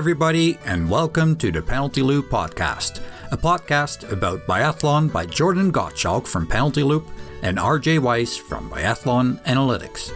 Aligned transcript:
everybody, 0.00 0.56
and 0.64 0.88
welcome 0.88 1.36
to 1.36 1.52
the 1.52 1.60
Penalty 1.60 2.00
Loop 2.00 2.30
Podcast, 2.30 3.02
a 3.32 3.36
podcast 3.36 4.10
about 4.10 4.46
biathlon 4.46 5.12
by 5.12 5.26
Jordan 5.26 5.70
Gottschalk 5.70 6.26
from 6.26 6.46
Penalty 6.46 6.82
Loop 6.82 7.06
and 7.42 7.58
RJ 7.58 7.98
Weiss 7.98 8.34
from 8.34 8.70
Biathlon 8.70 9.38
Analytics. 9.44 10.10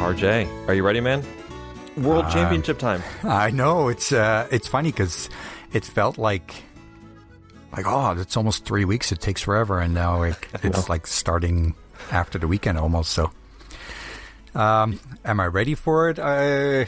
RJ, 0.00 0.68
are 0.68 0.74
you 0.74 0.82
ready, 0.82 1.00
man? 1.00 1.24
World 1.96 2.26
Uh, 2.26 2.30
Championship 2.30 2.78
time. 2.78 3.02
I 3.22 3.50
know 3.50 3.88
it's 3.88 4.12
uh, 4.12 4.46
it's 4.50 4.68
funny 4.68 4.90
because 4.90 5.28
it 5.72 5.84
felt 5.84 6.18
like 6.18 6.54
like 7.72 7.86
oh, 7.86 8.12
it's 8.18 8.36
almost 8.36 8.64
three 8.64 8.84
weeks. 8.84 9.12
It 9.12 9.20
takes 9.20 9.42
forever, 9.42 9.80
and 9.80 9.94
now 9.94 10.22
it's 10.22 10.88
like 10.88 11.06
starting 11.06 11.74
after 12.10 12.38
the 12.38 12.46
weekend 12.48 12.78
almost. 12.78 13.10
So, 13.12 13.30
um, 14.54 14.98
am 15.24 15.40
I 15.40 15.46
ready 15.46 15.74
for 15.74 16.10
it? 16.10 16.18
I 16.18 16.82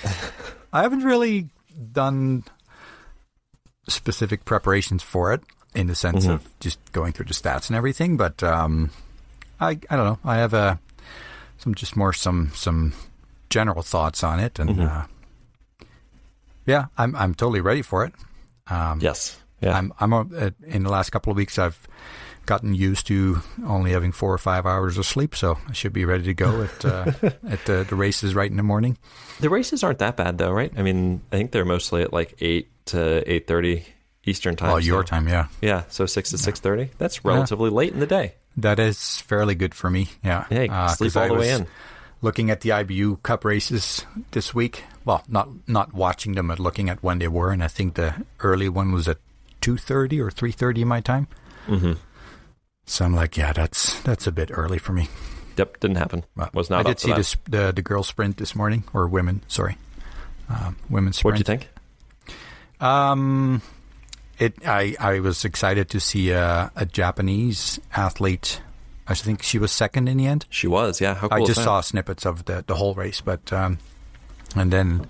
I 0.72 0.82
haven't 0.82 1.04
really 1.04 1.48
done 1.92 2.44
specific 3.88 4.44
preparations 4.44 5.02
for 5.02 5.32
it 5.32 5.42
in 5.74 5.86
the 5.86 5.94
sense 5.94 6.24
of 6.34 6.48
just 6.60 6.78
going 6.92 7.12
through 7.12 7.26
the 7.26 7.34
stats 7.34 7.68
and 7.68 7.76
everything, 7.76 8.16
but 8.16 8.42
um, 8.42 8.90
I 9.60 9.70
I 9.90 9.96
don't 9.96 10.06
know. 10.06 10.18
I 10.24 10.36
have 10.36 10.54
a 10.54 10.78
some 11.58 11.74
just 11.74 11.96
more 11.96 12.12
some 12.12 12.50
some 12.54 12.92
general 13.50 13.82
thoughts 13.82 14.22
on 14.24 14.40
it, 14.40 14.58
and 14.58 14.80
uh, 14.80 15.04
yeah, 16.66 16.86
I'm 16.98 17.14
I'm 17.16 17.34
totally 17.34 17.60
ready 17.60 17.82
for 17.82 18.04
it. 18.04 18.12
Um, 18.68 19.00
Yes. 19.00 19.38
Yeah. 19.60 19.76
I'm 19.78 19.92
I'm 20.00 20.12
uh, 20.12 20.50
in 20.66 20.82
the 20.82 20.90
last 20.90 21.10
couple 21.10 21.30
of 21.30 21.36
weeks 21.36 21.58
I've 21.58 21.86
gotten 22.46 22.74
used 22.74 23.06
to 23.08 23.40
only 23.66 23.92
having 23.92 24.12
four 24.12 24.32
or 24.32 24.38
five 24.38 24.66
hours 24.66 24.98
of 24.98 25.06
sleep, 25.06 25.34
so 25.34 25.58
I 25.68 25.72
should 25.72 25.92
be 25.92 26.04
ready 26.04 26.24
to 26.24 26.34
go 26.34 26.62
at 26.62 26.84
uh, 26.84 27.12
at 27.48 27.64
the, 27.64 27.86
the 27.88 27.94
races 27.96 28.34
right 28.34 28.50
in 28.50 28.56
the 28.56 28.62
morning. 28.62 28.98
the 29.40 29.50
races 29.50 29.82
aren't 29.84 29.98
that 30.00 30.16
bad, 30.16 30.38
though, 30.38 30.52
right? 30.52 30.72
I 30.76 30.82
mean, 30.82 31.22
I 31.32 31.36
think 31.36 31.52
they're 31.52 31.64
mostly 31.64 32.02
at 32.02 32.12
like 32.12 32.34
eight 32.40 32.68
to 32.86 33.22
eight 33.30 33.46
thirty 33.46 33.84
Eastern 34.24 34.56
time. 34.56 34.70
Oh, 34.70 34.76
your 34.76 35.02
so- 35.02 35.06
time, 35.06 35.28
yeah, 35.28 35.46
Yeah, 35.60 35.82
so 35.88 36.06
six 36.06 36.30
to 36.30 36.38
six 36.38 36.60
thirty. 36.60 36.90
That's 36.98 37.24
relatively 37.24 37.70
late 37.70 37.92
in 37.92 38.00
the 38.00 38.06
day. 38.06 38.34
that 38.56 38.78
is 38.78 39.18
fairly 39.22 39.54
good 39.54 39.74
for 39.74 39.88
me. 39.90 40.08
Yeah, 40.24 40.44
Hey, 40.48 40.68
Uh, 40.68 40.88
sleep 40.88 41.12
'cause 41.12 41.16
I 41.16 41.22
all 41.22 41.34
the 41.34 41.40
way 41.40 41.50
was 41.52 41.60
in. 41.60 41.66
Looking 42.20 42.50
at 42.50 42.60
the 42.60 42.70
IBU 42.70 43.20
Cup 43.24 43.44
races 43.44 44.06
this 44.30 44.54
week. 44.54 44.84
Well, 45.04 45.24
not 45.26 45.48
not 45.66 45.92
watching 45.92 46.34
them, 46.34 46.46
but 46.48 46.60
looking 46.60 46.88
at 46.88 47.02
when 47.02 47.18
they 47.18 47.26
were, 47.26 47.50
and 47.50 47.64
I 47.64 47.66
think 47.68 47.94
the 47.94 48.14
early 48.40 48.68
one 48.68 48.92
was 48.92 49.08
at 49.08 49.18
two 49.60 49.76
thirty 49.76 50.20
or 50.20 50.30
three 50.30 50.52
thirty 50.52 50.84
my 50.84 51.00
time. 51.00 51.26
Mm-hmm. 51.66 51.94
So 52.84 53.04
I'm 53.04 53.14
like, 53.14 53.36
yeah, 53.36 53.52
that's 53.52 54.00
that's 54.02 54.26
a 54.26 54.32
bit 54.32 54.50
early 54.52 54.78
for 54.78 54.92
me. 54.92 55.08
Yep, 55.56 55.80
didn't 55.80 55.96
happen. 55.96 56.24
Was 56.54 56.70
not. 56.70 56.80
I 56.80 56.90
did 56.90 56.98
see 57.00 57.12
that. 57.12 57.36
the, 57.48 57.72
the 57.72 57.82
girls 57.82 58.08
sprint 58.08 58.38
this 58.38 58.54
morning, 58.56 58.84
or 58.92 59.06
women, 59.06 59.42
sorry, 59.48 59.76
um, 60.48 60.76
women's 60.90 61.18
sprint. 61.18 61.34
What'd 61.34 61.46
you 61.46 61.58
think? 61.58 61.68
Um, 62.80 63.62
it. 64.38 64.54
I 64.66 64.96
I 64.98 65.20
was 65.20 65.44
excited 65.44 65.88
to 65.90 66.00
see 66.00 66.30
a, 66.30 66.72
a 66.74 66.86
Japanese 66.86 67.78
athlete. 67.94 68.60
I 69.06 69.14
think 69.14 69.42
she 69.42 69.58
was 69.58 69.72
second 69.72 70.08
in 70.08 70.16
the 70.16 70.26
end. 70.26 70.46
She 70.48 70.66
was. 70.66 71.00
Yeah. 71.00 71.14
How 71.14 71.28
cool 71.28 71.42
I 71.42 71.46
just 71.46 71.58
that? 71.58 71.64
saw 71.64 71.80
snippets 71.82 72.24
of 72.26 72.44
the 72.46 72.64
the 72.66 72.74
whole 72.76 72.94
race, 72.94 73.20
but 73.20 73.52
um, 73.52 73.78
and 74.56 74.72
then 74.72 75.06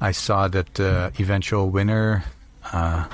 I 0.00 0.12
saw 0.12 0.48
that 0.48 0.74
the 0.74 1.12
eventual 1.18 1.68
winner, 1.70 2.24
uh, 2.72 3.06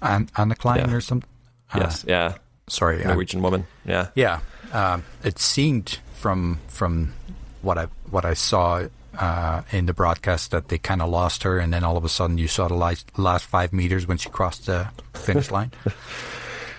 An- 0.00 0.26
Arnekleiv 0.36 0.76
Yeah. 0.76 0.92
or 0.94 1.00
something. 1.00 1.28
Yes. 1.74 2.04
yeah. 2.08 2.34
Sorry, 2.68 3.04
uh, 3.04 3.08
Norwegian 3.08 3.42
woman. 3.42 3.66
Yeah. 3.84 4.08
yeah, 4.14 4.40
um, 4.72 5.04
it 5.24 5.38
seemed 5.38 5.98
from 6.14 6.60
from 6.68 7.12
what 7.62 7.78
I 7.78 7.86
what 8.10 8.24
I 8.24 8.34
saw 8.34 8.86
uh, 9.18 9.62
in 9.72 9.86
the 9.86 9.92
broadcast 9.94 10.52
that 10.52 10.68
they 10.68 10.78
kind 10.78 11.02
of 11.02 11.08
lost 11.08 11.42
her, 11.42 11.58
and 11.58 11.72
then 11.72 11.82
all 11.84 11.96
of 11.96 12.04
a 12.04 12.08
sudden 12.08 12.38
you 12.38 12.46
saw 12.48 12.68
the 12.68 12.74
last, 12.74 13.18
last 13.18 13.44
five 13.46 13.72
meters 13.72 14.06
when 14.06 14.18
she 14.18 14.28
crossed 14.30 14.66
the 14.66 14.88
finish 15.14 15.50
line. 15.56 15.72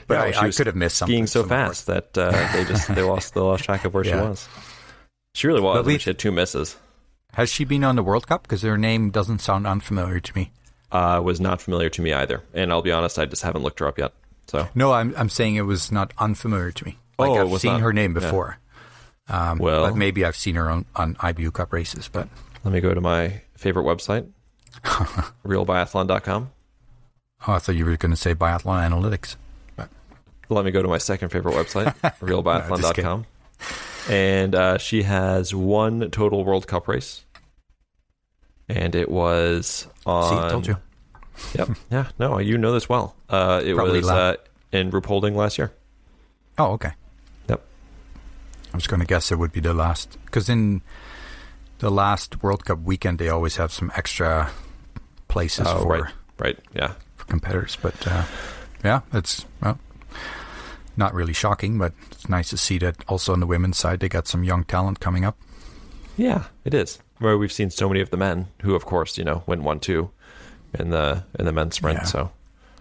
But 0.08 0.16
Yeah, 0.34 0.40
I, 0.42 0.48
I 0.48 0.52
could 0.52 0.68
have 0.68 0.76
missed 0.76 0.98
something. 0.98 1.14
Skiing 1.14 1.28
so 1.28 1.44
fast 1.44 1.88
that 1.88 2.18
uh, 2.18 2.32
they 2.54 2.64
just 2.66 2.94
they 2.96 3.02
lost 3.02 3.34
they 3.34 3.42
lost 3.42 3.64
track 3.66 3.84
of 3.86 3.94
where 3.94 4.04
she 4.04 4.12
was. 4.12 4.48
She 5.34 5.48
really 5.48 5.62
was. 5.62 5.76
But 5.78 5.82
mean, 5.82 5.88
we've- 5.94 6.00
she 6.00 6.10
had 6.10 6.20
two 6.20 6.32
misses. 6.32 6.78
Has 7.34 7.50
she 7.50 7.64
been 7.64 7.84
on 7.86 7.96
the 7.96 8.04
World 8.04 8.28
Cup? 8.28 8.44
Because 8.44 8.62
her 8.64 8.78
name 8.78 9.10
doesn't 9.10 9.40
sound 9.40 9.66
unfamiliar 9.66 10.20
to 10.20 10.36
me. 10.36 10.52
Uh, 10.92 11.22
was 11.24 11.40
not 11.40 11.62
familiar 11.62 11.90
to 11.90 12.02
me 12.02 12.12
either, 12.12 12.44
and 12.54 12.70
I'll 12.74 12.82
be 12.82 12.92
honest, 12.92 13.18
I 13.18 13.24
just 13.26 13.42
haven't 13.44 13.64
looked 13.64 13.80
her 13.80 13.88
up 13.88 13.98
yet. 13.98 14.12
So 14.48 14.68
No, 14.76 14.92
I'm 14.94 15.14
I'm 15.18 15.30
saying 15.30 15.56
it 15.56 15.62
was 15.62 15.92
not 15.92 16.14
unfamiliar 16.18 16.72
to 16.72 16.86
me. 16.86 16.98
Like 17.18 17.30
Oh, 17.32 17.54
I've 17.54 17.62
seen 17.62 17.74
not- 17.74 17.82
her 17.82 17.94
name 17.94 18.14
yeah. 18.16 18.22
before. 18.22 18.58
Um, 19.30 19.60
Well- 19.60 19.86
but 19.88 19.96
maybe 19.96 20.26
I've 20.26 20.36
seen 20.36 20.56
her 20.56 20.70
on, 20.70 20.86
on 20.96 21.16
IBU 21.16 21.54
Cup 21.54 21.72
races. 21.74 22.10
But 22.12 22.28
Let 22.64 22.74
me 22.74 22.82
go 22.82 22.94
to 22.94 23.02
my 23.02 23.42
favorite 23.56 23.84
website, 23.86 24.28
realbiathlon.com. 25.46 26.52
oh, 27.48 27.54
I 27.54 27.60
thought 27.60 27.76
you 27.76 27.86
were 27.86 27.98
going 27.98 28.12
to 28.12 28.16
say 28.18 28.34
Biathlon 28.36 28.90
Analytics. 28.90 29.36
But. 29.76 29.90
Let 30.50 30.66
me 30.66 30.72
go 30.72 30.82
to 30.82 30.88
my 30.88 30.98
second 30.98 31.30
favorite 31.30 31.54
website, 31.56 31.94
realbiathlon.com. 32.20 33.26
and 34.10 34.56
uh, 34.56 34.78
she 34.78 35.04
has 35.04 35.54
one 35.56 36.10
total 36.12 36.44
World 36.44 36.68
Cup 36.68 36.88
race. 36.88 37.24
And 38.68 38.96
it 38.96 39.10
was 39.12 39.88
on. 40.06 40.30
See, 40.46 40.50
told 40.50 40.68
you. 40.68 40.78
Yep. 41.58 41.70
Yeah. 41.92 42.08
No, 42.20 42.40
you 42.40 42.58
know 42.58 42.72
this 42.72 42.88
well. 42.88 43.16
Uh, 43.30 43.62
it 43.64 43.76
Probably 43.76 44.00
was 44.00 44.10
uh, 44.10 44.36
in 44.72 44.92
Ruhpolding 44.92 45.36
last 45.36 45.58
year. 45.58 45.72
Oh, 46.58 46.72
okay. 46.74 46.92
Yep. 47.50 47.62
I 48.74 48.78
was 48.78 48.88
going 48.88 49.00
to 49.02 49.06
guess 49.06 49.32
it 49.32 49.38
would 49.38 49.52
be 49.52 49.60
the 49.60 49.74
last 49.74 50.18
because 50.26 50.48
in 50.50 50.82
the 51.80 51.90
last 51.92 52.42
World 52.44 52.66
Cup 52.66 52.80
weekend 52.84 53.20
they 53.20 53.30
always 53.30 53.58
have 53.58 53.72
some 53.72 53.92
extra 53.96 54.50
places 55.28 55.68
Oh, 55.68 55.82
for, 55.84 55.88
right. 56.04 56.14
Right. 56.40 56.60
Yeah. 56.74 56.94
for 57.16 57.26
competitors. 57.26 57.78
But 57.82 58.08
uh, 58.08 58.24
yeah, 58.84 59.02
it's 59.14 59.46
well, 59.62 59.80
not 60.98 61.14
really 61.14 61.34
shocking, 61.34 61.78
but 61.78 61.94
it's 62.12 62.30
nice 62.30 62.50
to 62.52 62.58
see 62.58 62.78
that 62.80 62.96
also 63.08 63.34
on 63.34 63.40
the 63.40 63.48
women's 63.48 63.78
side 63.78 64.00
they 64.00 64.10
got 64.10 64.28
some 64.28 64.44
young 64.44 64.64
talent 64.64 65.00
coming 65.00 65.26
up. 65.26 65.38
Yeah, 66.18 66.46
it 66.66 66.74
is. 66.74 67.00
Where 67.20 67.38
we've 67.38 67.52
seen 67.52 67.70
so 67.70 67.88
many 67.88 68.02
of 68.02 68.10
the 68.10 68.18
men 68.18 68.48
who, 68.62 68.76
of 68.76 68.86
course, 68.86 69.18
you 69.18 69.24
know, 69.24 69.44
went 69.46 69.64
one 69.64 69.80
two 69.80 70.12
in 70.78 70.90
the 70.90 71.24
in 71.38 71.46
the 71.46 71.52
men's 71.52 71.76
sprint. 71.76 72.00
Yeah. 72.00 72.06
So 72.06 72.32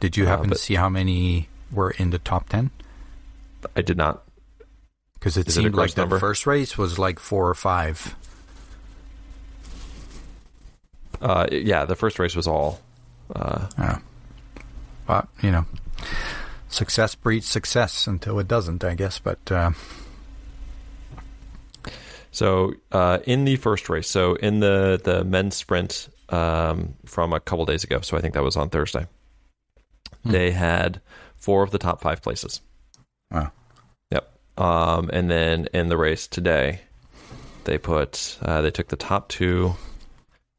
Did 0.00 0.16
you 0.16 0.24
Uh, 0.24 0.28
happen 0.28 0.50
to 0.50 0.56
see 0.56 0.74
how 0.74 0.88
many 0.88 1.48
were 1.72 1.90
in 1.90 2.10
the 2.10 2.18
top 2.18 2.48
ten? 2.48 2.70
I 3.76 3.82
did 3.82 3.96
not. 3.96 4.22
Because 5.14 5.36
it 5.36 5.48
Is 5.48 5.56
it 5.56 5.60
seemed 5.60 5.74
like 5.74 5.94
gross 5.94 6.08
the 6.08 6.18
first 6.18 6.46
race 6.46 6.78
was 6.78 6.98
like 6.98 7.18
four 7.18 7.48
or 7.48 7.54
five. 7.54 8.14
Uh, 11.20 11.46
yeah, 11.52 11.84
the 11.84 11.96
first 11.96 12.18
race 12.18 12.34
was 12.34 12.46
all. 12.46 12.80
Uh, 13.34 13.66
Yeah. 13.78 13.98
But, 15.06 15.28
you 15.42 15.50
know, 15.50 15.66
success 16.68 17.14
breeds 17.14 17.46
success 17.46 18.06
until 18.06 18.38
it 18.38 18.46
doesn't, 18.48 18.84
I 18.84 18.94
guess. 18.94 19.18
But 19.18 19.38
uh, 19.50 19.72
so 22.30 22.72
uh, 22.92 23.18
in 23.24 23.44
the 23.44 23.56
first 23.56 23.88
race, 23.90 24.08
so 24.08 24.34
in 24.36 24.60
the 24.60 25.00
the 25.02 25.24
men's 25.24 25.56
sprint 25.56 26.08
um, 26.30 26.94
from 27.04 27.32
a 27.32 27.40
couple 27.40 27.64
days 27.66 27.84
ago, 27.84 28.00
so 28.00 28.16
I 28.16 28.20
think 28.20 28.34
that 28.34 28.42
was 28.42 28.56
on 28.56 28.70
Thursday. 28.70 29.06
Hmm. 30.24 30.30
They 30.30 30.50
had 30.52 31.00
four 31.36 31.62
of 31.62 31.70
the 31.70 31.78
top 31.78 32.00
five 32.00 32.22
places. 32.22 32.60
wow. 33.30 33.52
Yep. 34.10 34.38
Um, 34.58 35.10
and 35.12 35.30
then 35.30 35.68
in 35.72 35.88
the 35.88 35.96
race 35.96 36.26
today, 36.26 36.80
they 37.64 37.78
put 37.78 38.38
uh, 38.42 38.60
they 38.60 38.70
took 38.70 38.88
the 38.88 38.96
top 38.96 39.28
two, 39.28 39.74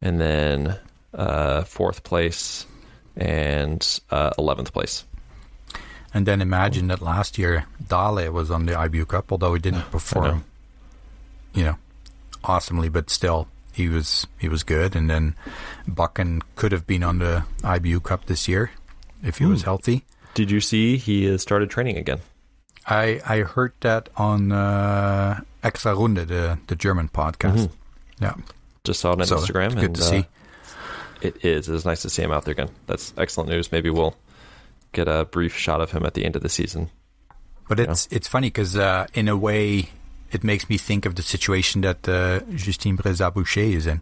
and 0.01 0.19
then 0.19 0.77
uh, 1.13 1.63
fourth 1.63 2.03
place 2.03 2.65
and 3.15 3.99
uh, 4.09 4.31
eleventh 4.37 4.73
place. 4.73 5.05
And 6.13 6.25
then 6.25 6.41
imagine 6.41 6.87
that 6.87 7.01
last 7.01 7.37
year 7.37 7.65
Dale 7.87 8.31
was 8.31 8.51
on 8.51 8.65
the 8.65 8.73
IBU 8.73 9.07
Cup, 9.07 9.31
although 9.31 9.53
he 9.53 9.59
didn't 9.59 9.79
know. 9.79 9.85
perform, 9.91 10.43
you 11.53 11.63
know, 11.63 11.75
awesomely, 12.43 12.89
but 12.89 13.09
still 13.09 13.47
he 13.81 13.89
was 13.89 14.27
he 14.37 14.47
was 14.47 14.63
good. 14.63 14.95
And 14.95 15.09
then 15.09 15.35
Bakken 15.89 16.41
could 16.55 16.71
have 16.71 16.85
been 16.85 17.03
on 17.03 17.19
the 17.19 17.43
IBU 17.63 18.03
Cup 18.03 18.25
this 18.25 18.47
year 18.47 18.71
if 19.23 19.37
he 19.39 19.45
was 19.45 19.61
Hmm. 19.61 19.65
healthy. 19.65 20.05
Did 20.33 20.49
you 20.51 20.61
see 20.61 20.97
he 20.97 21.25
has 21.25 21.41
started 21.41 21.69
training 21.69 21.97
again? 21.97 22.19
I 22.87 23.21
I 23.27 23.39
heard 23.41 23.73
that 23.81 24.09
on 24.17 24.51
uh, 24.51 25.41
Extra 25.63 25.93
Runde, 25.95 26.27
the 26.27 26.57
the 26.67 26.75
German 26.75 27.09
podcast. 27.09 27.67
Mhm. 27.67 27.71
Yeah, 28.19 28.33
Just 28.83 28.99
saw 29.01 29.13
it 29.13 29.21
on 29.21 29.27
so 29.27 29.37
Instagram. 29.37 29.73
good 29.75 29.83
and, 29.83 29.95
to 29.95 30.01
uh, 30.03 30.05
see. 30.05 30.25
It 31.21 31.45
is. 31.45 31.69
It's 31.69 31.85
nice 31.85 32.01
to 32.01 32.09
see 32.09 32.23
him 32.23 32.31
out 32.31 32.45
there 32.45 32.53
again. 32.53 32.69
That's 32.87 33.13
excellent 33.17 33.49
news. 33.49 33.71
Maybe 33.71 33.89
we'll 33.89 34.15
get 34.93 35.07
a 35.07 35.25
brief 35.25 35.55
shot 35.55 35.81
of 35.81 35.91
him 35.91 36.05
at 36.05 36.13
the 36.15 36.25
end 36.25 36.35
of 36.35 36.41
the 36.41 36.49
season. 36.49 36.89
But 37.69 37.79
it's 37.79 38.07
it's 38.11 38.27
funny 38.27 38.47
because 38.47 38.75
uh, 38.75 39.05
in 39.13 39.27
a 39.27 39.37
way, 39.37 39.89
it 40.31 40.43
makes 40.43 40.69
me 40.69 40.77
think 40.77 41.05
of 41.05 41.15
the 41.15 41.21
situation 41.21 41.81
that 41.81 42.07
uh, 42.07 42.39
Justine 42.55 42.97
Braisaz-Bouchet 42.97 43.73
is 43.73 43.87
in. 43.87 44.01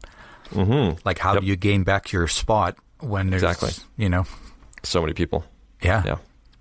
hmm 0.52 0.92
Like, 1.06 1.18
how 1.20 1.34
Yep. 1.34 1.42
do 1.42 1.48
you 1.48 1.56
gain 1.56 1.84
back 1.84 2.12
your 2.12 2.28
spot 2.28 2.76
when 3.00 3.30
there's, 3.30 3.44
Exactly. 3.44 3.72
you 3.98 4.10
know, 4.10 4.26
So 4.84 5.02
many 5.02 5.14
people. 5.14 5.44
yeah. 5.81 6.04
Yeah. 6.06 6.18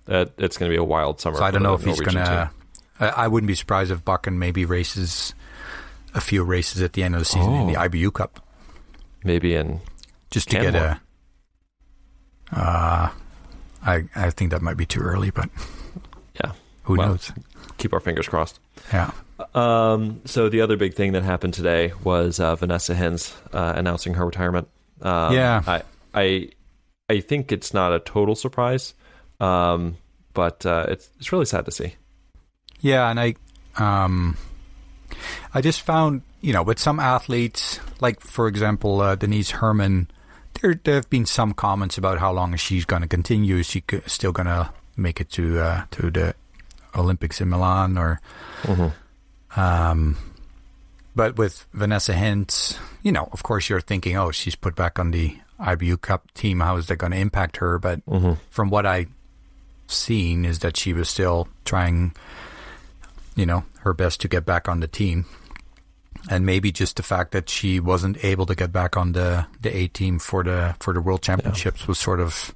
Uh, 0.07 0.25
it's 0.37 0.57
going 0.57 0.71
to 0.71 0.73
be 0.73 0.79
a 0.79 0.83
wild 0.83 1.19
summer. 1.21 1.37
So 1.37 1.43
I 1.43 1.51
don't 1.51 1.61
know 1.63 1.75
if 1.75 1.83
he's 1.83 1.99
gonna. 2.01 2.49
I, 2.99 3.07
I 3.09 3.27
wouldn't 3.27 3.47
be 3.47 3.53
surprised 3.55 3.91
if 3.91 4.03
Bakken 4.03 4.37
maybe 4.37 4.65
races 4.65 5.35
a 6.15 6.19
few 6.21 6.43
races 6.43 6.81
at 6.81 6.93
the 6.93 7.03
end 7.03 7.13
of 7.13 7.21
the 7.21 7.25
season 7.25 7.53
in 7.53 7.67
the 7.67 7.75
Oh. 7.77 7.87
IBU 7.87 8.11
Cup 8.13 8.41
Maybe 9.23 9.53
in 9.53 9.81
just 10.31 10.49
to 10.49 10.55
get 10.59 10.73
Canmore. 10.73 10.99
a. 12.51 12.55
Uh, 12.59 13.09
I 13.85 14.03
I 14.15 14.29
think 14.31 14.49
that 14.51 14.61
might 14.61 14.77
be 14.77 14.85
too 14.85 14.99
early, 15.01 15.29
but 15.29 15.49
yeah. 16.43 16.53
who 16.83 16.95
Well, 16.97 17.09
knows? 17.09 17.31
Keep 17.77 17.93
our 17.93 17.99
fingers 17.99 18.27
crossed. 18.27 18.59
Yeah. 18.91 19.11
Um, 19.55 20.21
so 20.25 20.49
the 20.49 20.61
other 20.61 20.77
big 20.77 20.93
thing 20.95 21.13
that 21.13 21.23
happened 21.23 21.53
today 21.53 21.93
was 22.03 22.39
uh, 22.39 22.55
Vanessa 22.55 22.93
Hinz 22.93 23.33
uh, 23.53 23.73
announcing 23.75 24.15
her 24.15 24.25
retirement. 24.25 24.67
Um, 25.01 25.33
Yeah. 25.33 25.61
I, 25.65 25.83
I, 26.13 26.49
I 27.09 27.19
think 27.21 27.51
it's 27.51 27.73
not 27.73 27.93
a 27.93 27.99
total 27.99 28.35
surprise, 28.35 28.93
um, 29.39 29.97
but 30.33 30.65
uh, 30.65 30.85
it's 30.89 31.09
it's 31.17 31.31
really 31.31 31.45
sad 31.45 31.65
to 31.65 31.71
see. 31.71 31.95
Yeah, 32.81 33.09
and 33.09 33.19
I, 33.19 33.35
um, 33.77 34.37
I 35.53 35.61
just 35.61 35.81
found 35.81 36.21
you 36.41 36.53
know 36.53 36.61
with 36.63 36.77
some 36.79 36.99
athletes, 36.99 37.79
like 37.99 38.19
for 38.19 38.47
example 38.47 39.01
uh, 39.01 39.15
Denise 39.15 39.51
Herrmann, 39.51 40.07
there 40.61 40.79
there 40.83 40.95
have 40.95 41.09
been 41.09 41.25
some 41.25 41.53
comments 41.53 41.97
about 41.97 42.19
how 42.19 42.31
long 42.31 42.55
she's 42.57 42.85
going 42.85 43.01
to 43.01 43.07
continue. 43.07 43.57
Is 43.57 43.67
she 43.67 43.83
still 44.05 44.31
going 44.31 44.47
to 44.47 44.71
make 44.95 45.19
it 45.19 45.29
to 45.31 45.59
uh, 45.59 45.85
to 45.91 46.11
the 46.11 46.35
Olympics 46.95 47.41
in 47.41 47.49
Milan 47.49 47.97
or? 47.97 48.19
Um, 49.55 50.17
but 51.15 51.37
with 51.37 51.65
Vanessa 51.73 52.13
Hinz, 52.13 52.77
you 53.03 53.11
know, 53.11 53.27
of 53.31 53.43
course, 53.43 53.69
you're 53.69 53.81
thinking, 53.81 54.15
oh, 54.15 54.31
she's 54.31 54.55
put 54.55 54.75
back 54.75 54.99
on 54.99 55.11
the 55.11 55.37
IBU 55.59 55.99
Cup 56.01 56.31
team. 56.33 56.59
How 56.61 56.77
is 56.77 56.87
that 56.87 56.97
going 56.97 57.11
to 57.11 57.17
impact 57.17 57.57
her? 57.57 57.77
But 57.79 58.01
from 58.49 58.69
what 58.69 58.85
I 58.85 59.07
seen, 59.87 60.45
is 60.45 60.59
that 60.59 60.77
she 60.77 60.93
was 60.93 61.09
still 61.09 61.47
trying, 61.65 62.13
you 63.35 63.45
know, 63.45 63.65
her 63.79 63.93
best 63.93 64.21
to 64.21 64.27
get 64.27 64.45
back 64.45 64.69
on 64.69 64.79
the 64.79 64.87
team. 64.87 65.25
And 66.29 66.45
maybe 66.45 66.71
just 66.71 66.97
the 66.97 67.03
fact 67.03 67.31
that 67.31 67.49
she 67.49 67.79
wasn't 67.79 68.23
able 68.23 68.45
to 68.45 68.55
get 68.55 68.71
back 68.71 68.95
on 68.95 69.13
the, 69.13 69.47
the 69.61 69.75
A 69.75 69.87
team 69.87 70.19
for 70.19 70.43
the 70.43 70.75
for 70.79 70.93
the 70.93 71.01
World 71.01 71.21
Championships 71.21 71.87
was 71.87 71.97
sort 71.97 72.19
of, 72.19 72.53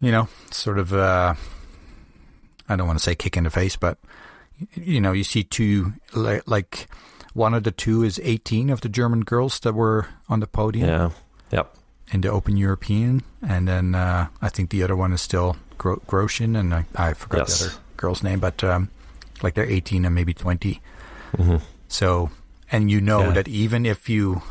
you 0.00 0.10
know, 0.10 0.28
sort 0.50 0.78
of. 0.78 0.92
Uh, 0.92 1.34
I 2.68 2.76
don't 2.76 2.86
want 2.86 2.98
to 2.98 3.02
say 3.02 3.14
kick 3.14 3.36
in 3.36 3.44
the 3.44 3.50
face, 3.50 3.76
but 3.76 3.98
you 4.74 5.00
know, 5.00 5.12
you 5.12 5.24
see 5.24 5.42
two 5.44 5.92
like, 6.14 6.88
one 7.34 7.54
of 7.54 7.62
the 7.62 7.70
two 7.70 8.02
is 8.02 8.20
18 8.22 8.70
of 8.70 8.80
the 8.80 8.88
German 8.88 9.20
girls 9.20 9.60
that 9.60 9.72
were 9.74 10.06
on 10.28 10.40
the 10.40 10.46
podium 10.46 10.88
Yeah. 10.88 11.10
Yep. 11.52 11.76
in 12.12 12.20
the 12.22 12.30
Open 12.30 12.56
European, 12.56 13.22
and 13.46 13.68
then 13.68 13.94
uh, 13.94 14.26
I 14.42 14.48
think 14.48 14.70
the 14.70 14.82
other 14.82 14.96
one 14.96 15.12
is 15.12 15.20
still 15.22 15.56
Gro- 15.78 16.02
Grotian, 16.08 16.58
and 16.58 16.74
I, 16.74 16.84
I 16.96 17.12
forgot 17.14 17.48
Yes. 17.48 17.58
the 17.60 17.66
other 17.66 17.74
girl's 17.96 18.22
name, 18.22 18.40
but 18.40 18.62
um, 18.64 18.88
like 19.42 19.54
they're 19.54 19.64
18 19.70 20.04
and 20.04 20.14
maybe 20.14 20.34
20. 20.34 20.80
So, 21.88 22.30
and 22.72 22.90
you 22.90 23.00
know 23.00 23.18
Mm-hmm. 23.20 23.28
Yeah. 23.28 23.34
that 23.34 23.48
even 23.48 23.86
if 23.86 24.08
you 24.08 24.42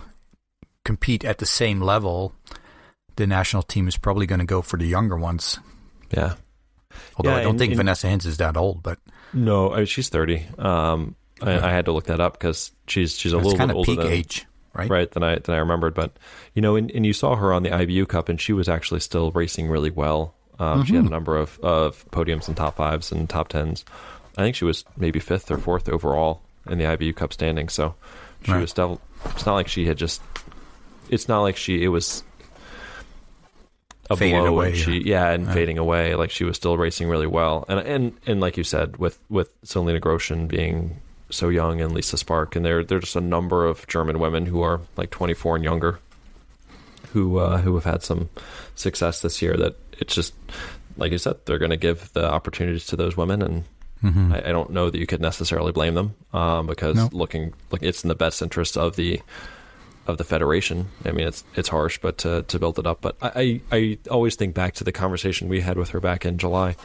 compete 0.85 1.25
at 1.25 1.37
the 1.39 1.45
same 1.45 1.81
level, 1.81 2.33
the 3.17 3.27
national 3.27 3.63
team 3.63 3.87
is 3.87 3.97
probably 3.97 4.25
going 4.25 4.39
to 4.39 4.45
go 4.45 4.61
for 4.61 4.77
the 4.77 4.85
younger 4.87 5.17
ones. 5.17 5.59
Yeah. 6.11 6.35
Although 7.17 7.31
Yeah, 7.31 7.35
I 7.37 7.41
don't 7.43 7.51
and- 7.51 7.59
think 7.59 7.71
and- 7.71 7.77
Vanessa 7.77 8.07
Hinz 8.07 8.25
is 8.25 8.37
that 8.37 8.57
old, 8.57 8.83
but 8.83 8.99
No, 9.33 9.71
I 9.73 9.77
mean, 9.77 9.85
she's 9.85 10.09
thirty. 10.09 10.45
Um, 10.57 11.15
I, 11.41 11.53
I 11.59 11.71
had 11.71 11.85
to 11.85 11.91
look 11.91 12.05
that 12.05 12.19
up 12.19 12.33
because 12.33 12.71
she's 12.87 13.17
she's 13.17 13.33
a 13.33 13.37
little 13.37 13.55
kind 13.57 13.67
bit 13.69 13.73
of 13.73 13.77
older 13.77 13.91
peak 13.91 13.99
than 13.99 14.11
age, 14.11 14.45
right? 14.73 14.89
right 14.89 15.11
than 15.11 15.23
I 15.23 15.35
than 15.39 15.53
I 15.55 15.59
remembered. 15.59 15.93
But 15.93 16.17
you 16.55 16.61
know, 16.61 16.75
and, 16.75 16.89
and 16.91 17.05
you 17.05 17.13
saw 17.13 17.35
her 17.35 17.53
on 17.53 17.63
the 17.63 17.69
IBU 17.69 18.07
Cup, 18.07 18.29
and 18.29 18.39
she 18.41 18.53
was 18.53 18.67
actually 18.67 19.01
still 19.01 19.31
racing 19.31 19.67
really 19.69 19.91
well. 19.91 20.33
Um, 20.59 20.83
She 20.85 20.95
had 20.95 21.03
Mm-hmm. 21.03 21.07
a 21.13 21.15
number 21.15 21.37
of, 21.37 21.59
of 21.59 22.03
podiums 22.09 22.47
and 22.47 22.57
top 22.57 22.77
fives 22.77 23.11
and 23.11 23.29
top 23.29 23.49
tens. 23.49 23.85
I 24.37 24.41
think 24.41 24.55
she 24.55 24.65
was 24.65 24.83
maybe 24.97 25.19
fifth 25.19 25.51
or 25.51 25.57
fourth 25.59 25.87
overall 25.87 26.41
in 26.67 26.79
the 26.79 26.85
IBU 26.85 27.15
Cup 27.15 27.31
standing. 27.33 27.69
So 27.69 27.93
she 28.43 28.51
Right. 28.53 28.61
was 28.61 28.71
still. 28.71 28.99
It's 29.25 29.45
not 29.45 29.53
like 29.53 29.67
she 29.67 29.85
had 29.85 29.97
just. 29.97 30.21
It's 31.09 31.27
not 31.27 31.41
like 31.41 31.57
she. 31.57 31.83
It 31.83 31.89
was. 31.89 32.23
A 34.09 34.15
Faded 34.15 34.39
blow 34.41 34.47
away, 34.47 34.73
she 34.75 35.01
yeah. 35.03 35.29
and 35.31 35.51
fading 35.51 35.77
away 35.77 36.15
like 36.15 36.31
she 36.31 36.43
was 36.43 36.55
still 36.55 36.77
racing 36.77 37.09
really 37.09 37.27
well. 37.27 37.65
And 37.67 37.79
and 37.79 38.13
and 38.25 38.39
like 38.41 38.57
you 38.57 38.63
said 38.63 38.97
with 38.97 39.19
with 39.29 39.53
Selina 39.63 39.99
Grotian 39.99 40.47
being 40.47 41.01
so 41.29 41.49
young 41.49 41.81
and 41.81 41.91
Lisa 41.93 42.17
Spark 42.17 42.55
and 42.55 42.63
there 42.65 42.83
there's 42.83 43.03
just 43.03 43.15
a 43.17 43.21
number 43.21 43.65
of 43.65 43.85
German 43.87 44.19
women 44.19 44.45
who 44.45 44.61
are 44.61 44.79
like 44.95 45.09
24 45.09 45.55
and 45.57 45.63
younger 45.65 45.99
who 47.13 47.37
uh, 47.39 47.57
who 47.57 47.75
have 47.75 47.83
had 47.83 48.01
some 48.03 48.29
success 48.75 49.21
this 49.21 49.41
year 49.41 49.55
that 49.57 49.75
it's 49.99 50.15
just 50.15 50.33
like 50.97 51.11
you 51.11 51.17
said 51.17 51.35
they're 51.45 51.57
going 51.57 51.71
to 51.71 51.77
give 51.77 52.11
the 52.13 52.25
opportunities 52.29 52.85
to 52.87 52.95
those 52.95 53.17
women 53.17 53.41
and 53.41 53.63
I, 54.31 54.49
I 54.49 54.51
don't 54.51 54.69
know 54.69 54.89
that 54.91 54.97
you 54.99 55.07
could 55.07 55.21
necessarily 55.21 55.71
blame 55.71 55.95
them 55.95 56.13
um, 56.31 56.67
because 56.67 56.95
No. 56.95 57.09
looking 57.11 57.53
like 57.71 57.81
it's 57.83 58.03
in 58.03 58.09
the 58.09 58.15
best 58.15 58.41
interest 58.41 58.77
of 58.77 58.95
the 58.95 59.21
of 60.07 60.17
the 60.17 60.23
federation. 60.23 60.87
I 61.05 61.11
mean, 61.11 61.27
it's 61.27 61.43
it's 61.55 61.69
harsh, 61.69 61.99
but 62.01 62.17
to, 62.19 62.43
to 62.43 62.59
build 62.59 62.79
it 62.79 62.87
up. 62.87 63.01
But 63.01 63.17
I, 63.21 63.61
I 63.71 63.77
I 63.77 63.97
always 64.09 64.35
think 64.35 64.55
back 64.55 64.73
to 64.75 64.83
the 64.83 64.91
conversation 64.91 65.47
we 65.49 65.61
had 65.61 65.77
with 65.77 65.89
her 65.89 65.99
back 65.99 66.25
in 66.25 66.37
July, 66.37 66.75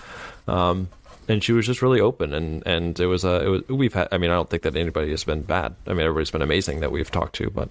um, 0.48 0.88
and 1.28 1.42
she 1.42 1.52
was 1.52 1.66
just 1.66 1.82
really 1.82 2.00
open, 2.00 2.34
and, 2.34 2.62
and 2.66 2.98
it 2.98 3.06
was 3.06 3.24
a 3.24 3.44
it 3.44 3.48
was 3.48 3.68
we've 3.68 3.94
had. 3.94 4.08
I 4.12 4.18
mean, 4.18 4.30
I 4.30 4.34
don't 4.34 4.50
think 4.50 4.62
that 4.64 4.76
anybody 4.76 5.10
has 5.10 5.24
been 5.24 5.42
bad. 5.42 5.74
I 5.86 5.90
mean, 5.90 6.00
everybody's 6.00 6.30
been 6.30 6.42
amazing 6.42 6.80
that 6.80 6.90
we've 6.92 7.10
talked 7.10 7.36
to, 7.36 7.48
but 7.50 7.68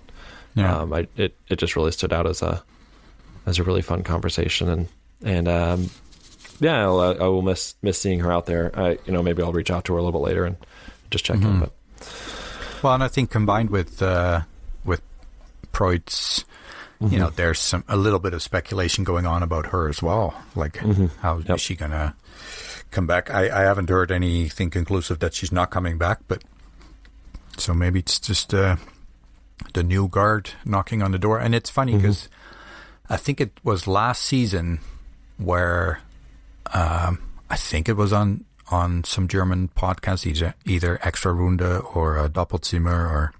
Yeah. 0.56 0.77
um, 0.80 0.94
I 0.94 1.07
it 1.18 1.36
it 1.50 1.57
just 1.57 1.75
really 1.75 1.92
stood 1.92 2.13
out 2.13 2.25
as 2.27 2.42
a 2.42 2.63
as 3.45 3.59
a 3.59 3.63
really 3.63 3.81
fun 3.81 4.03
conversation, 4.03 4.69
and 4.69 4.88
and 5.24 5.48
um, 5.48 5.89
yeah, 6.62 6.81
I'll, 6.83 7.00
I 7.01 7.27
will 7.27 7.42
miss 7.42 7.75
miss 7.81 8.00
seeing 8.00 8.21
her 8.21 8.31
out 8.31 8.45
there. 8.45 8.71
I 8.74 8.92
you 9.06 9.12
know 9.12 9.21
maybe 9.21 9.44
I'll 9.44 9.51
reach 9.53 9.69
out 9.71 9.83
to 9.86 9.94
her 9.94 10.00
a 10.00 10.03
little 10.03 10.19
bit 10.19 10.25
later 10.25 10.45
and 10.45 10.56
just 11.12 11.25
check 11.25 11.42
in, 11.42 11.59
but. 11.59 11.71
Well, 12.83 12.94
and 12.95 13.03
I 13.03 13.09
think 13.09 13.30
combined 13.30 13.69
with 13.69 14.01
uh, 14.01 14.42
with 14.42 14.50
Preuss, 15.71 16.45
you 17.00 17.18
know, 17.19 17.29
there's 17.29 17.59
some 17.59 17.83
a 17.88 17.97
little 17.97 18.19
bit 18.19 18.33
of 18.33 18.41
speculation 18.44 19.03
going 19.03 19.25
on 19.25 19.41
about 19.44 19.68
her 19.68 19.89
as 19.89 20.01
well. 20.03 20.33
Like, 20.56 20.77
how 21.21 21.39
is 21.39 21.45
Yep. 21.47 21.59
she 21.59 21.75
gonna 21.75 22.15
come 22.91 23.07
back? 23.07 23.29
I, 23.31 23.45
I 23.45 23.62
haven't 23.62 23.89
heard 23.89 24.12
anything 24.12 24.69
conclusive 24.69 25.19
that 25.19 25.33
she's 25.33 25.51
not 25.51 25.71
coming 25.71 25.97
back, 25.97 26.19
but 26.27 26.44
so 27.57 27.73
maybe 27.73 28.00
it's 28.00 28.19
just 28.19 28.53
uh, 28.53 28.75
the 29.73 29.83
new 29.83 30.07
guard 30.07 30.51
knocking 30.65 31.01
on 31.01 31.12
the 31.12 31.19
door. 31.19 31.39
And 31.39 31.53
it's 31.56 31.69
funny 31.69 31.95
because 31.95 32.29
I 33.09 33.17
think 33.17 33.41
it 33.41 33.51
was 33.63 33.88
last 33.88 34.22
season 34.24 34.79
where 35.38 36.01
um, 36.74 37.19
I 37.50 37.55
think 37.57 37.89
it 37.89 37.98
was 37.98 38.13
on 38.13 38.46
on 38.69 39.03
some 39.03 39.27
German 39.27 39.69
podcast, 39.75 40.25
either 40.25 40.53
either 40.65 41.00
Extra 41.01 41.34
Runde 41.34 41.62
or 41.93 42.17
uh, 42.19 42.29
Doppelzimmer, 42.29 43.10
or 43.10 43.34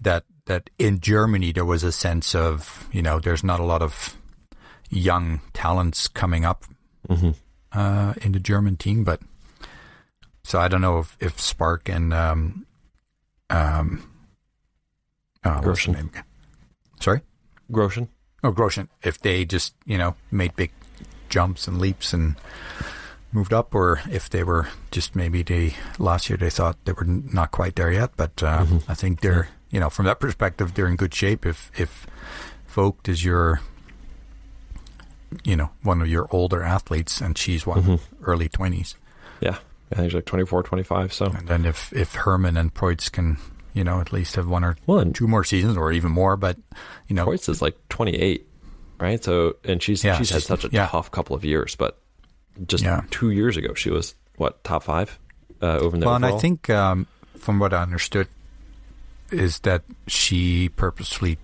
that 0.00 0.24
that 0.50 0.68
in 0.78 0.98
Germany 0.98 1.52
there 1.52 1.64
was 1.64 1.84
a 1.84 1.92
sense 1.92 2.34
of 2.34 2.88
you 2.90 3.02
know 3.02 3.20
there's 3.20 3.44
not 3.44 3.60
a 3.60 3.64
lot 3.64 3.82
of 3.82 4.16
young 4.90 5.40
talents 5.52 6.08
coming 6.08 6.44
up 6.44 6.64
uh, 7.72 8.14
in 8.22 8.32
the 8.32 8.40
German 8.40 8.76
team, 8.76 9.04
but 9.04 9.20
so 10.42 10.58
I 10.58 10.66
don't 10.66 10.80
know 10.82 10.98
if, 10.98 11.16
if 11.20 11.40
Spark 11.40 11.88
and 11.88 12.12
um 12.12 12.66
um 13.48 14.02
oh, 15.44 15.60
what's 15.62 15.84
her 15.86 15.92
name 15.92 16.08
again? 16.08 16.24
Sorry. 17.00 17.20
Grotian. 17.70 18.08
Oh, 18.42 18.52
Grotian. 18.52 18.88
If 19.02 19.20
they 19.20 19.44
just, 19.44 19.74
you 19.86 19.98
know, 19.98 20.16
made 20.32 20.56
big 20.56 20.72
jumps 21.28 21.68
and 21.68 21.78
leaps 21.78 22.12
and 22.12 22.34
moved 23.32 23.52
up, 23.52 23.74
or 23.74 24.00
if 24.10 24.28
they 24.28 24.42
were 24.42 24.66
just 24.90 25.14
maybe 25.14 25.42
they 25.44 25.74
last 25.98 26.28
year 26.28 26.36
they 26.36 26.50
thought 26.50 26.76
they 26.84 26.92
were 26.92 27.06
not 27.06 27.52
quite 27.52 27.76
there 27.76 27.92
yet. 27.92 28.10
But 28.16 28.42
uh, 28.42 28.66
I 28.88 28.94
think 28.94 29.20
they're, 29.20 29.48
you 29.70 29.80
know, 29.80 29.90
from 29.90 30.06
that 30.06 30.20
perspective, 30.20 30.74
they're 30.74 30.86
in 30.88 30.96
good 30.96 31.14
shape. 31.14 31.46
If 31.46 31.70
if 31.78 32.06
Voigt 32.68 33.08
is 33.08 33.24
your, 33.24 33.60
you 35.44 35.56
know, 35.56 35.70
one 35.82 36.00
of 36.02 36.08
your 36.08 36.26
older 36.30 36.62
athletes, 36.62 37.20
and 37.20 37.36
she's 37.36 37.66
one 37.66 38.00
early 38.22 38.48
twenties, 38.48 38.96
Yeah, 39.40 39.58
I 39.92 39.96
think 39.96 40.08
she's 40.10 40.14
like 40.14 40.24
24, 40.26 40.62
25. 40.64 41.12
So 41.12 41.26
and 41.26 41.48
then 41.48 41.64
if 41.64 41.92
if 41.92 42.14
Herrmann 42.14 42.56
and 42.56 42.72
Preuss 42.74 43.08
can, 43.08 43.36
you 43.72 43.84
know, 43.84 44.00
at 44.00 44.12
least 44.12 44.36
have 44.36 44.48
one 44.48 44.64
or 44.64 44.76
and 44.88 45.14
two 45.14 45.28
more 45.28 45.44
seasons, 45.44 45.76
or 45.76 45.92
even 45.92 46.10
more, 46.12 46.36
but 46.36 46.56
you 47.08 47.14
know, 47.16 47.26
Hoyts 47.26 47.48
is 47.48 47.62
like 47.62 47.76
28, 47.88 48.46
right? 48.98 49.22
So, 49.22 49.56
and 49.64 49.82
she's 49.82 50.02
Yeah, 50.04 50.18
she's 50.18 50.30
had 50.30 50.42
such 50.42 50.64
a 50.64 50.68
yeah. 50.72 50.88
tough 50.88 51.10
couple 51.10 51.36
of 51.36 51.44
years, 51.44 51.76
but 51.76 51.98
just 52.66 52.82
Yeah. 52.84 53.02
two 53.10 53.30
years 53.30 53.56
ago, 53.56 53.74
she 53.74 53.90
was 53.90 54.14
what 54.36 54.62
top 54.64 54.82
five 54.82 55.18
uh, 55.62 55.78
over 55.78 55.94
in 55.96 56.00
the 56.00 56.06
Well, 56.06 56.16
and 56.16 56.26
I 56.26 56.38
think 56.38 56.68
um, 56.70 57.06
from 57.38 57.58
what 57.58 57.72
I 57.72 57.82
understood 57.82 58.28
is 59.30 59.60
that 59.60 59.82
she 60.06 60.68
purposely 60.70 61.38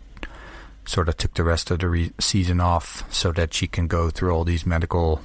sort 0.85 1.09
of 1.09 1.17
took 1.17 1.35
the 1.35 1.43
rest 1.45 1.71
of 1.71 1.81
the 1.81 1.89
re- 1.89 2.13
season 2.21 2.61
off 2.61 3.03
so 3.13 3.33
that 3.33 3.53
she 3.53 3.67
can 3.67 3.87
go 3.89 4.09
through 4.11 4.31
all 4.33 4.45
these 4.45 4.65
medical 4.67 5.21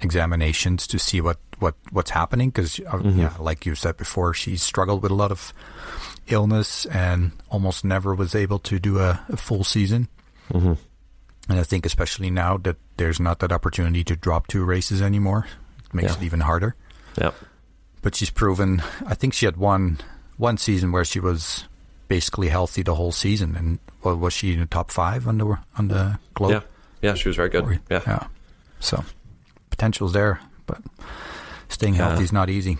examinations 0.00 0.86
to 0.88 0.98
see 0.98 1.20
what 1.20 1.38
what 1.58 1.74
what's 1.92 2.10
happening 2.10 2.50
because 2.50 2.78
yeah, 2.78 3.32
like 3.38 3.64
you 3.66 3.74
said 3.74 3.96
before, 3.96 4.34
she 4.34 4.56
struggled 4.56 5.02
with 5.02 5.12
a 5.12 5.14
lot 5.14 5.30
of 5.30 5.52
illness 6.26 6.86
and 6.86 7.32
almost 7.50 7.84
never 7.84 8.14
was 8.14 8.34
able 8.34 8.58
to 8.58 8.78
do 8.78 8.98
a, 8.98 9.24
a 9.28 9.36
full 9.36 9.62
season. 9.64 10.08
Mhm. 10.50 10.76
And 11.48 11.58
I 11.60 11.62
think 11.64 11.86
especially 11.86 12.30
now 12.30 12.56
that 12.58 12.76
there's 12.96 13.20
not 13.20 13.38
that 13.40 13.52
opportunity 13.52 14.02
to 14.04 14.16
drop 14.16 14.46
two 14.46 14.64
races 14.64 15.00
anymore, 15.02 15.46
it 15.84 15.94
makes 15.94 16.12
Yeah. 16.14 16.18
it 16.18 16.24
even 16.24 16.40
harder. 16.40 16.74
Yep. 17.20 17.34
but 18.00 18.14
she's 18.16 18.30
proven. 18.30 18.82
I 19.06 19.14
think 19.14 19.32
she 19.34 19.46
had 19.46 19.56
one 19.56 19.98
one 20.38 20.56
season 20.56 20.90
where 20.90 21.04
she 21.04 21.20
was 21.20 21.68
basically 22.12 22.48
healthy 22.48 22.82
the 22.82 22.94
whole 22.94 23.12
season, 23.12 23.56
and 23.56 23.78
well, 24.04 24.16
was 24.16 24.34
she 24.34 24.52
in 24.52 24.60
the 24.60 24.66
top 24.66 24.90
five 24.90 25.26
on 25.26 25.38
the 25.38 25.46
on 25.78 25.88
the 25.88 26.18
globe? 26.34 26.50
Yeah, 26.52 26.60
yeah, 27.10 27.14
she 27.14 27.28
was 27.28 27.36
very 27.36 27.48
good. 27.48 27.80
Yeah. 27.90 28.02
yeah. 28.06 28.26
So 28.80 29.02
potential's 29.70 30.12
there, 30.12 30.38
but 30.66 30.80
staying 31.68 31.94
Yeah. 31.94 32.08
healthy 32.08 32.24
is 32.24 32.32
not 32.32 32.50
easy. 32.50 32.76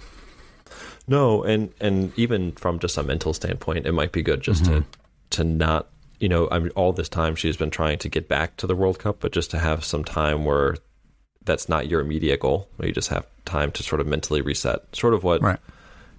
No, 1.09 1.43
and 1.45 1.73
and 1.81 2.13
even 2.19 2.53
from 2.53 2.79
just 2.79 2.99
a 2.99 3.03
mental 3.03 3.33
standpoint, 3.33 3.87
it 3.87 3.93
might 3.93 4.13
be 4.13 4.23
good 4.23 4.41
just 4.43 4.65
Mm-hmm. 4.65 4.81
to 4.81 5.39
to 5.39 5.45
not, 5.45 5.89
you 6.21 6.29
know, 6.29 6.49
I 6.51 6.59
mean, 6.59 6.71
all 6.77 6.93
this 6.93 7.09
time 7.09 7.35
she's 7.35 7.57
been 7.57 7.71
trying 7.71 7.99
to 7.99 8.09
get 8.11 8.29
back 8.29 8.57
to 8.59 8.67
the 8.67 8.77
World 8.77 8.99
Cup, 8.99 9.17
but 9.21 9.33
just 9.33 9.51
to 9.53 9.59
have 9.59 9.83
some 9.85 10.05
time 10.05 10.45
where 10.45 10.77
that's 11.45 11.69
not 11.69 11.89
your 11.89 12.01
immediate 12.01 12.41
goal. 12.41 12.69
Where 12.77 12.87
you 12.87 12.95
just 12.95 13.09
have 13.09 13.25
time 13.45 13.71
to 13.73 13.83
sort 13.83 14.01
of 14.03 14.07
mentally 14.07 14.43
reset. 14.43 14.81
Sort 14.95 15.15
of 15.15 15.25
what 15.25 15.41
Right. 15.43 15.59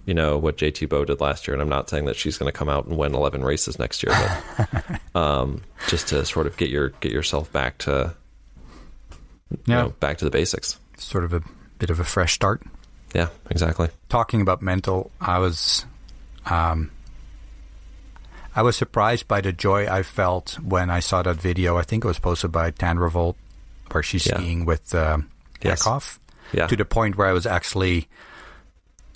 You 0.06 0.12
know 0.14 0.36
what 0.36 0.58
JT 0.58 0.88
Bø 0.88 1.06
did 1.06 1.20
last 1.20 1.46
year, 1.48 1.54
and 1.54 1.62
I'm 1.62 1.68
not 1.68 1.88
saying 1.88 2.04
that 2.04 2.16
she's 2.16 2.36
going 2.36 2.52
to 2.52 2.56
come 2.58 2.68
out 2.68 2.86
and 2.86 2.98
win 2.98 3.14
11 3.14 3.42
races 3.42 3.78
next 3.78 4.02
year, 4.02 4.14
but 4.14 5.00
um, 5.18 5.62
just 5.88 6.08
to 6.08 6.24
sort 6.26 6.46
of 6.46 6.56
get 6.58 6.68
your 6.68 6.90
get 7.00 7.10
yourself 7.12 7.50
back 7.52 7.78
to 7.78 8.14
you 9.50 9.58
Yeah. 9.66 9.82
know, 9.82 9.88
back 10.00 10.18
to 10.18 10.24
the 10.24 10.30
basics. 10.30 10.78
Sort 10.98 11.24
of 11.24 11.32
a 11.32 11.42
bit 11.78 11.88
of 11.90 12.00
a 12.00 12.04
fresh 12.04 12.34
start. 12.34 12.62
Yeah, 13.14 13.28
exactly. 13.48 13.88
talking 14.08 14.40
about 14.40 14.60
mental, 14.60 15.10
I 15.20 15.38
was, 15.38 15.86
um, 16.46 16.90
I 18.56 18.62
was 18.62 18.76
surprised 18.76 19.26
by 19.28 19.40
the 19.40 19.52
joy 19.52 19.86
I 19.88 20.02
felt 20.02 20.58
when 20.60 20.90
I 20.90 21.00
saw 21.00 21.22
that 21.22 21.36
video. 21.36 21.76
I 21.78 21.82
think 21.82 22.04
it 22.04 22.08
was 22.08 22.18
posted 22.18 22.50
by 22.52 22.70
Tandrevold, 22.72 23.36
where 23.92 24.02
she's 24.02 24.26
Yeah. 24.26 24.36
skiing 24.38 24.64
with 24.64 24.94
um, 24.94 25.30
Yes. 25.62 25.86
Yeah, 26.52 26.66
to 26.66 26.76
the 26.76 26.84
point 26.84 27.16
where 27.16 27.26
I 27.28 27.32
was 27.32 27.46
actually 27.46 28.06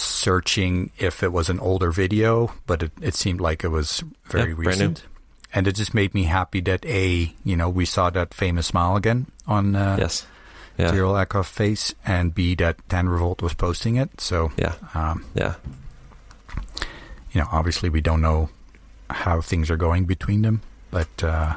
searching 0.00 0.90
if 0.98 1.22
it 1.22 1.32
was 1.32 1.48
an 1.48 1.58
older 1.60 1.90
video, 1.90 2.52
but 2.66 2.82
it, 2.82 2.92
it 3.00 3.14
seemed 3.14 3.40
like 3.40 3.64
it 3.64 3.68
was 3.68 4.02
very 4.26 4.50
Yeah, 4.50 4.56
recent. 4.58 5.04
And 5.54 5.66
it 5.66 5.72
just 5.76 5.94
made 5.94 6.14
me 6.14 6.24
happy 6.24 6.60
that 6.62 6.84
a, 6.84 7.32
you 7.44 7.56
know, 7.56 7.68
we 7.68 7.84
saw 7.84 8.10
that 8.10 8.34
famous 8.34 8.66
smile 8.66 8.96
again 8.96 9.26
on 9.46 9.74
uh, 9.74 9.96
yes, 9.98 10.26
yeah, 10.76 10.92
Tiril 10.92 11.24
Eckhoff 11.24 11.46
face, 11.46 11.94
and 12.04 12.34
b 12.34 12.54
that 12.56 12.86
Tandrevold 12.88 13.40
was 13.40 13.54
posting 13.54 13.96
it. 13.96 14.20
So 14.20 14.52
yeah, 14.58 14.74
um, 14.94 15.24
yeah. 15.34 15.54
you 17.32 17.40
know, 17.40 17.48
obviously 17.50 17.88
we 17.88 18.00
don't 18.00 18.20
know 18.20 18.50
how 19.08 19.40
things 19.40 19.70
are 19.70 19.78
going 19.78 20.04
between 20.04 20.42
them, 20.42 20.60
but 20.90 21.24
uh, 21.24 21.56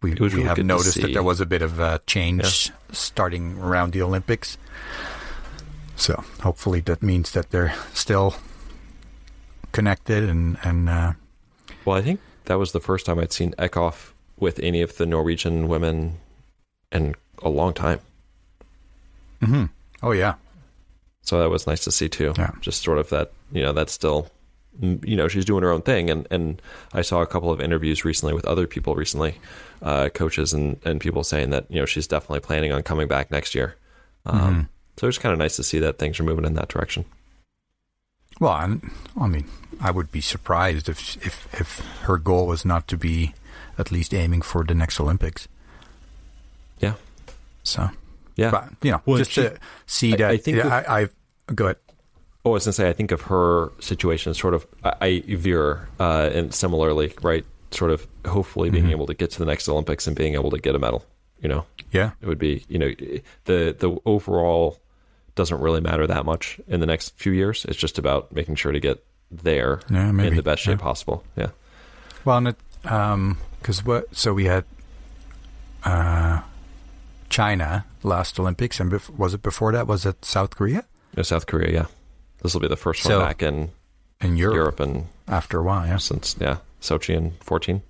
we, 0.00 0.14
we 0.14 0.28
really 0.28 0.42
have 0.44 0.58
noticed 0.58 1.00
that 1.00 1.12
there 1.12 1.22
was 1.22 1.40
a 1.40 1.46
bit 1.46 1.62
of 1.62 1.80
a 1.80 2.00
change 2.06 2.70
starting 2.92 3.58
around 3.58 3.92
the 3.92 4.02
Olympics. 4.02 4.56
So 5.96 6.24
hopefully 6.40 6.80
that 6.80 7.02
means 7.02 7.30
that 7.32 7.50
they're 7.50 7.74
still 7.92 8.34
connected 9.72 10.24
and 10.28 10.58
and 10.62 10.88
uh, 10.88 11.12
Well, 11.84 11.96
I 11.96 12.02
think 12.02 12.20
that 12.44 12.58
was 12.58 12.72
the 12.72 12.80
first 12.80 13.06
time 13.06 13.18
I'd 13.18 13.32
seen 13.32 13.52
Eckhoff 13.58 14.12
with 14.38 14.58
any 14.60 14.82
of 14.82 14.96
the 14.96 15.06
Norwegian 15.06 15.68
women 15.68 16.18
in 16.92 17.14
a 17.42 17.48
long 17.48 17.72
time. 17.72 18.00
mhm. 19.40 19.68
oh 20.02 20.12
yeah, 20.12 20.34
So 21.22 21.38
that 21.40 21.50
was 21.50 21.66
nice 21.66 21.84
to 21.84 21.90
see 21.92 22.08
too. 22.08 22.34
Yeah. 22.36 22.50
Just 22.60 22.82
sort 22.82 22.98
of 22.98 23.08
that, 23.10 23.32
you 23.52 23.62
know, 23.62 23.72
that's 23.72 23.92
still, 23.92 24.28
you 24.80 25.16
know, 25.16 25.28
she's 25.28 25.44
doing 25.44 25.62
her 25.62 25.70
own 25.70 25.82
thing. 25.82 26.10
And, 26.10 26.26
and 26.30 26.60
I 26.92 27.02
saw 27.02 27.22
a 27.22 27.26
couple 27.26 27.50
of 27.50 27.60
interviews 27.60 28.04
recently 28.04 28.34
with 28.34 28.44
other 28.44 28.66
people 28.66 28.94
recently, 28.94 29.38
uh, 29.82 30.08
coaches 30.10 30.52
and, 30.52 30.78
and 30.84 31.00
people 31.00 31.24
saying 31.24 31.50
that, 31.50 31.66
you 31.70 31.80
know, 31.80 31.86
she's 31.86 32.06
definitely 32.06 32.40
planning 32.40 32.72
on 32.72 32.82
coming 32.82 33.08
back 33.08 33.30
next 33.30 33.54
year. 33.54 33.76
Um, 34.26 34.38
Mhm. 34.40 34.68
So 34.96 35.08
it's 35.08 35.18
kind 35.18 35.32
of 35.32 35.38
nice 35.38 35.56
to 35.56 35.62
see 35.64 35.78
that 35.80 35.98
things 35.98 36.20
are 36.20 36.24
moving 36.24 36.44
in 36.44 36.54
that 36.54 36.68
direction. 36.68 37.04
Well, 38.40 38.52
I'm, 38.52 38.92
I 39.20 39.26
mean, 39.26 39.46
I 39.80 39.90
would 39.90 40.10
be 40.10 40.20
surprised 40.20 40.88
if 40.88 41.16
if 41.24 41.48
if 41.60 41.78
her 42.02 42.18
goal 42.18 42.46
was 42.46 42.64
not 42.64 42.88
to 42.88 42.96
be 42.96 43.34
at 43.78 43.90
least 43.92 44.12
aiming 44.14 44.42
for 44.42 44.64
the 44.64 44.74
next 44.74 44.98
Olympics. 45.00 45.46
Yeah. 46.80 46.94
So, 47.62 47.90
Yeah. 48.36 48.50
but 48.50 48.68
you 48.82 48.90
know, 48.92 49.02
Well, 49.06 49.18
just 49.18 49.32
she- 49.32 49.42
to 49.42 49.58
see 49.86 50.12
I- 50.14 50.16
that 50.16 50.30
I 50.30 50.36
think 50.36 50.56
if- 50.58 50.66
I, 50.66 50.84
I 50.88 51.52
go 51.54 51.64
ahead. 51.66 51.76
Oh, 52.44 52.50
I 52.50 52.54
was 52.54 52.64
gonna 52.64 52.72
say, 52.74 52.88
I 52.88 52.92
think 52.92 53.10
of 53.10 53.22
her 53.22 53.72
situation 53.80 54.30
as 54.30 54.38
sort 54.38 54.52
of 54.54 54.66
I, 54.84 54.92
I 55.00 55.36
view 55.36 55.56
her, 55.56 55.88
uh, 55.98 56.28
and 56.32 56.52
similarly, 56.52 57.12
right? 57.22 57.44
Sort 57.70 57.90
of 57.90 58.06
hopefully 58.26 58.68
being 58.70 58.86
Mhm. 58.86 58.90
able 58.90 59.06
to 59.06 59.14
get 59.14 59.30
to 59.32 59.38
the 59.38 59.46
next 59.46 59.68
Olympics 59.68 60.06
and 60.06 60.14
being 60.16 60.34
able 60.34 60.50
to 60.50 60.58
get 60.58 60.74
a 60.74 60.78
medal. 60.78 61.04
You 61.40 61.48
know, 61.48 61.66
Yeah, 61.92 62.10
it 62.20 62.26
would 62.26 62.38
be 62.38 62.64
you 62.68 62.78
know 62.78 62.92
the 63.44 63.74
the 63.78 63.96
overall 64.04 64.78
doesn't 65.34 65.60
really 65.60 65.80
matter 65.80 66.06
that 66.06 66.24
much 66.24 66.60
in 66.68 66.80
the 66.80 66.86
next 66.86 67.16
few 67.16 67.32
years. 67.32 67.64
It's 67.68 67.78
just 67.78 67.98
about 67.98 68.32
making 68.32 68.54
sure 68.56 68.72
to 68.72 68.80
get 68.80 69.04
there 69.30 69.80
yeah, 69.90 70.08
in 70.10 70.36
the 70.36 70.42
best 70.42 70.62
shape 70.62 70.78
yeah. 70.78 70.84
possible. 70.84 71.24
Yeah, 71.36 71.48
Well, 72.24 72.38
and 72.38 72.48
it, 72.48 72.56
um, 72.84 73.38
because 73.60 73.84
what? 73.84 74.14
So 74.14 74.32
we 74.34 74.44
had 74.44 74.64
uh, 75.84 76.40
China 77.28 77.84
last 78.02 78.38
Olympics, 78.38 78.78
and 78.80 78.92
bef- 78.92 79.10
was 79.10 79.34
it 79.34 79.42
before 79.42 79.72
that? 79.72 79.86
Was 79.86 80.06
it 80.06 80.24
South 80.24 80.54
Korea 80.56 80.84
No, 81.16 81.22
South 81.22 81.46
Korea. 81.46 81.72
Yeah, 81.72 81.86
this 82.42 82.54
will 82.54 82.60
be 82.60 82.68
the 82.68 82.76
first 82.76 83.02
So- 83.02 83.18
one 83.18 83.26
back 83.28 83.42
in 83.42 83.70
in 84.20 84.36
Europe, 84.36 84.54
Europe 84.56 84.80
and 84.80 85.06
after 85.28 85.58
a 85.58 85.62
while? 85.62 85.86
Yeah, 85.86 85.96
since 85.98 86.36
yeah 86.40 86.58
Sochi 86.80 87.14
in 87.14 87.32
fourteen. 87.40 87.82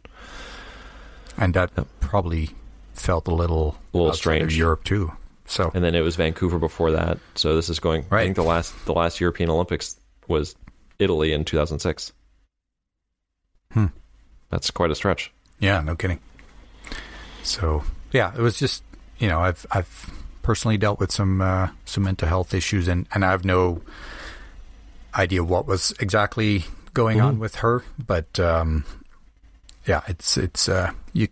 and 1.37 1.53
that 1.55 1.71
Yep. 1.77 1.87
probably 2.01 2.51
felt 2.95 3.29
a 3.29 3.35
little 3.35 3.77
A 3.93 3.97
little 3.99 4.13
strange. 4.15 4.57
Europe 4.57 4.85
too. 4.85 5.13
So 5.47 5.71
and 5.75 5.85
then 5.85 5.95
it 5.95 6.01
was 6.01 6.17
Vancouver 6.17 6.59
before 6.59 6.91
that. 6.93 7.19
So 7.35 7.55
this 7.55 7.69
is 7.69 7.79
going. 7.81 8.05
I 8.11 8.25
think 8.25 8.37
the 8.37 8.43
last 8.43 8.73
the 8.87 8.95
last 8.95 9.21
European 9.21 9.51
Olympics 9.51 9.97
was 10.27 10.55
Italy 10.99 11.33
in 11.33 11.45
2006. 11.45 12.13
Hmm. 13.73 13.87
That's 14.51 14.71
quite 14.71 14.91
a 14.91 14.95
stretch. 14.95 15.33
yeah, 15.59 15.81
no 15.81 15.97
kidding. 15.97 16.21
So 17.43 17.85
yeah, 18.13 18.33
it 18.35 18.41
was 18.41 18.59
just 18.59 18.83
you 19.19 19.29
know 19.29 19.41
I've 19.41 19.67
I've 19.71 20.11
personally 20.43 20.77
dealt 20.79 20.99
with 21.01 21.13
some 21.13 21.41
uh, 21.41 21.69
some 21.85 22.05
mental 22.05 22.29
health 22.29 22.55
issues, 22.55 22.89
and 22.89 23.07
and 23.13 23.25
I 23.25 23.31
have 23.31 23.45
no 23.45 23.83
idea 25.15 25.45
what 25.45 25.67
was 25.67 25.93
exactly 26.01 26.65
going 26.95 27.21
on 27.21 27.37
Mhm. 27.37 27.41
with 27.41 27.57
her, 27.57 27.83
but 27.99 28.39
um, 28.41 28.85
yeah, 29.87 30.03
it's 30.09 30.37
it's 30.37 30.69
uh, 30.69 30.93
you 31.13 31.29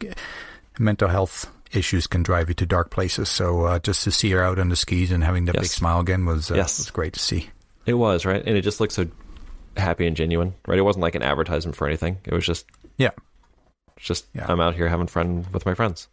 mental 0.79 1.09
health 1.09 1.51
issues 1.73 2.07
can 2.07 2.23
drive 2.23 2.49
you 2.49 2.55
to 2.57 2.67
dark 2.67 2.91
places. 2.91 3.29
So 3.29 3.65
uh, 3.65 3.79
just 3.79 4.05
to 4.05 4.11
see 4.11 4.31
her 4.33 4.43
out 4.43 4.59
on 4.59 4.69
the 4.69 4.77
skis 4.77 5.11
and 5.11 5.23
having 5.25 5.47
that 5.47 5.55
big 5.55 5.65
smile 5.67 6.01
again 6.01 6.25
was 6.27 6.51
uh, 6.51 6.55
Yes. 6.55 6.79
was 6.79 6.91
great 6.91 7.13
to 7.15 7.21
see. 7.21 7.49
It 7.87 7.95
was 7.95 8.25
right, 8.25 8.43
and 8.47 8.57
it 8.57 8.63
just 8.63 8.81
looked 8.81 8.93
so 8.93 9.07
happy 9.77 10.07
and 10.07 10.17
genuine. 10.17 10.55
Right, 10.67 10.79
it 10.79 10.83
wasn't 10.83 11.03
like 11.03 11.15
an 11.15 11.23
advertisement 11.23 11.77
for 11.77 11.87
anything. 11.87 12.19
It 12.25 12.33
was 12.33 12.45
just 12.47 12.67
Yeah. 12.99 13.11
just 13.97 14.27
Yeah. 14.35 14.47
I'm 14.49 14.61
out 14.61 14.75
here 14.75 14.89
having 14.89 15.07
fun 15.07 15.47
with 15.53 15.67
my 15.67 15.75
friends. 15.75 16.09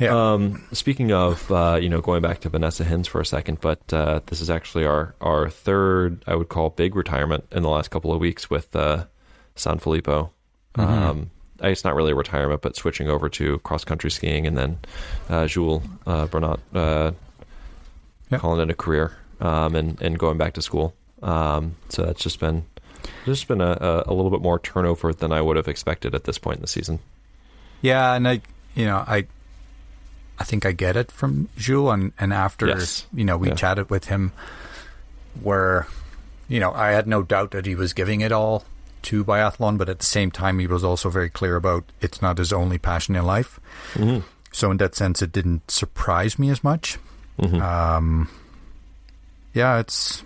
Yeah. 0.00 0.32
Um, 0.32 0.64
speaking 0.72 1.12
of, 1.12 1.48
uh, 1.52 1.78
you 1.80 1.88
know, 1.88 2.00
going 2.00 2.20
back 2.20 2.40
to 2.40 2.48
Vanessa 2.48 2.82
Hinz 2.82 3.06
for 3.06 3.20
a 3.20 3.24
second, 3.26 3.60
but 3.60 3.80
uh, 3.92 4.20
this 4.26 4.40
is 4.40 4.50
actually 4.50 4.84
our 4.86 5.14
our 5.20 5.48
third, 5.48 6.24
I 6.26 6.34
would 6.34 6.48
call, 6.48 6.70
big 6.70 6.96
retirement 6.96 7.44
in 7.52 7.62
the 7.62 7.68
last 7.68 7.92
couple 7.92 8.12
of 8.12 8.18
weeks 8.20 8.50
with 8.50 8.74
uh, 8.74 9.04
San 9.54 9.78
Filippo. 9.78 10.32
Mhm. 10.76 10.82
Um, 10.88 11.30
it's 11.70 11.84
not 11.84 11.94
really 11.94 12.12
a 12.12 12.14
retirement, 12.14 12.62
but 12.62 12.76
switching 12.76 13.08
over 13.08 13.28
to 13.30 13.58
cross 13.60 13.84
country 13.84 14.10
skiing, 14.10 14.46
and 14.46 14.56
then 14.56 14.78
uh, 15.28 15.46
Jules 15.46 15.82
uh, 16.06 16.26
Burnotte 16.26 16.60
uh, 16.74 17.12
Yeah. 18.30 18.38
calling 18.38 18.60
it 18.60 18.70
a 18.70 18.74
career 18.74 19.12
um, 19.40 19.74
and 19.74 20.00
and 20.00 20.18
going 20.18 20.38
back 20.38 20.54
to 20.54 20.62
school. 20.62 20.94
Um, 21.22 21.76
so 21.88 22.04
that's 22.04 22.22
just 22.22 22.38
been 22.40 22.64
just 23.24 23.48
been 23.48 23.60
a, 23.60 24.04
a, 24.06 24.12
little 24.14 24.30
bit 24.30 24.40
more 24.40 24.58
turnover 24.58 25.12
than 25.12 25.32
I 25.32 25.40
would 25.40 25.56
have 25.56 25.68
expected 25.68 26.14
at 26.14 26.24
this 26.24 26.38
point 26.38 26.56
in 26.56 26.60
the 26.62 26.66
season. 26.68 26.98
Yeah, 27.82 28.14
and 28.14 28.26
I, 28.26 28.40
you 28.74 28.86
know, 28.86 29.04
I, 29.06 29.26
I 30.38 30.44
think 30.44 30.64
I 30.64 30.72
get 30.72 30.96
it 30.96 31.10
from 31.12 31.48
Jules, 31.56 31.92
and 31.92 32.12
and 32.18 32.32
after 32.32 32.66
Yes. 32.68 33.06
you 33.12 33.24
know 33.24 33.36
we 33.36 33.48
Yeah. 33.48 33.54
chatted 33.54 33.90
with 33.90 34.06
him, 34.06 34.32
where, 35.42 35.86
you 36.48 36.60
know, 36.60 36.72
I 36.72 36.90
had 36.92 37.06
no 37.06 37.22
doubt 37.22 37.50
that 37.52 37.66
he 37.66 37.74
was 37.74 37.92
giving 37.92 38.20
it 38.22 38.32
all 38.32 38.64
to 39.04 39.24
biathlon, 39.24 39.78
but 39.78 39.88
at 39.88 39.98
the 39.98 40.06
same 40.06 40.30
time 40.30 40.58
he 40.58 40.66
was 40.66 40.84
also 40.84 41.08
very 41.10 41.30
clear 41.30 41.56
about 41.56 41.84
it's 42.00 42.20
not 42.20 42.38
his 42.38 42.52
only 42.52 42.78
passion 42.78 43.16
in 43.16 43.24
life. 43.24 43.60
Mm-hmm. 43.94 44.26
So 44.52 44.70
in 44.70 44.76
that 44.78 44.94
sense, 44.94 45.22
it 45.22 45.32
didn't 45.32 45.70
surprise 45.70 46.38
me 46.38 46.50
as 46.50 46.62
much. 46.62 46.98
Mm-hmm. 47.38 47.60
Um, 47.60 48.28
yeah, 49.52 49.78
it's 49.78 50.22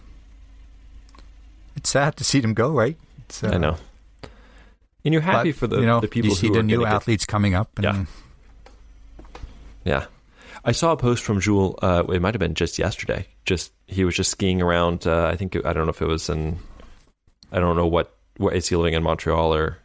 it's 1.76 1.90
sad 1.90 2.16
to 2.16 2.25
see 2.25 2.40
them 2.40 2.54
go, 2.54 2.70
right? 2.70 2.97
Uh, 3.42 3.49
I 3.49 3.58
know. 3.58 3.76
And 5.04 5.14
you're 5.14 5.23
happy 5.23 5.52
but, 5.52 5.58
for 5.58 5.66
the, 5.66 5.80
you 5.80 5.87
know 5.87 6.00
the 6.00 6.08
people 6.08 6.30
you 6.30 6.37
see 6.37 6.49
who 6.49 6.54
the 6.54 6.62
new 6.62 6.78
gonna 6.78 6.88
get- 6.90 6.94
athletes 6.97 7.25
coming 7.25 7.54
up. 7.54 7.78
And, 7.78 7.85
Yeah. 7.85 8.04
Yeah. 9.85 10.06
I 10.64 10.73
saw 10.73 10.92
a 10.92 10.97
post 10.97 11.23
from 11.23 11.40
Jules. 11.40 11.76
Uh, 11.80 12.04
it 12.12 12.20
might 12.20 12.35
have 12.35 12.40
been 12.40 12.54
just 12.54 12.78
yesterday. 12.78 13.26
Just 13.47 13.73
he 13.87 14.04
was 14.04 14.14
just 14.16 14.30
skiing 14.30 14.61
around. 14.61 15.06
Uh, 15.06 15.26
I 15.26 15.37
think 15.37 15.56
I 15.64 15.73
don't 15.73 15.87
know 15.87 15.90
if 15.90 16.02
it 16.02 16.06
was 16.06 16.28
in. 16.28 16.58
I 17.50 17.61
don't 17.61 17.76
know 17.76 17.87
what 17.87 18.14
what 18.38 18.57
is 18.57 18.68
he 18.68 18.76
living 18.76 18.95
in 18.95 19.02
Montreal 19.02 19.54
or 19.54 19.78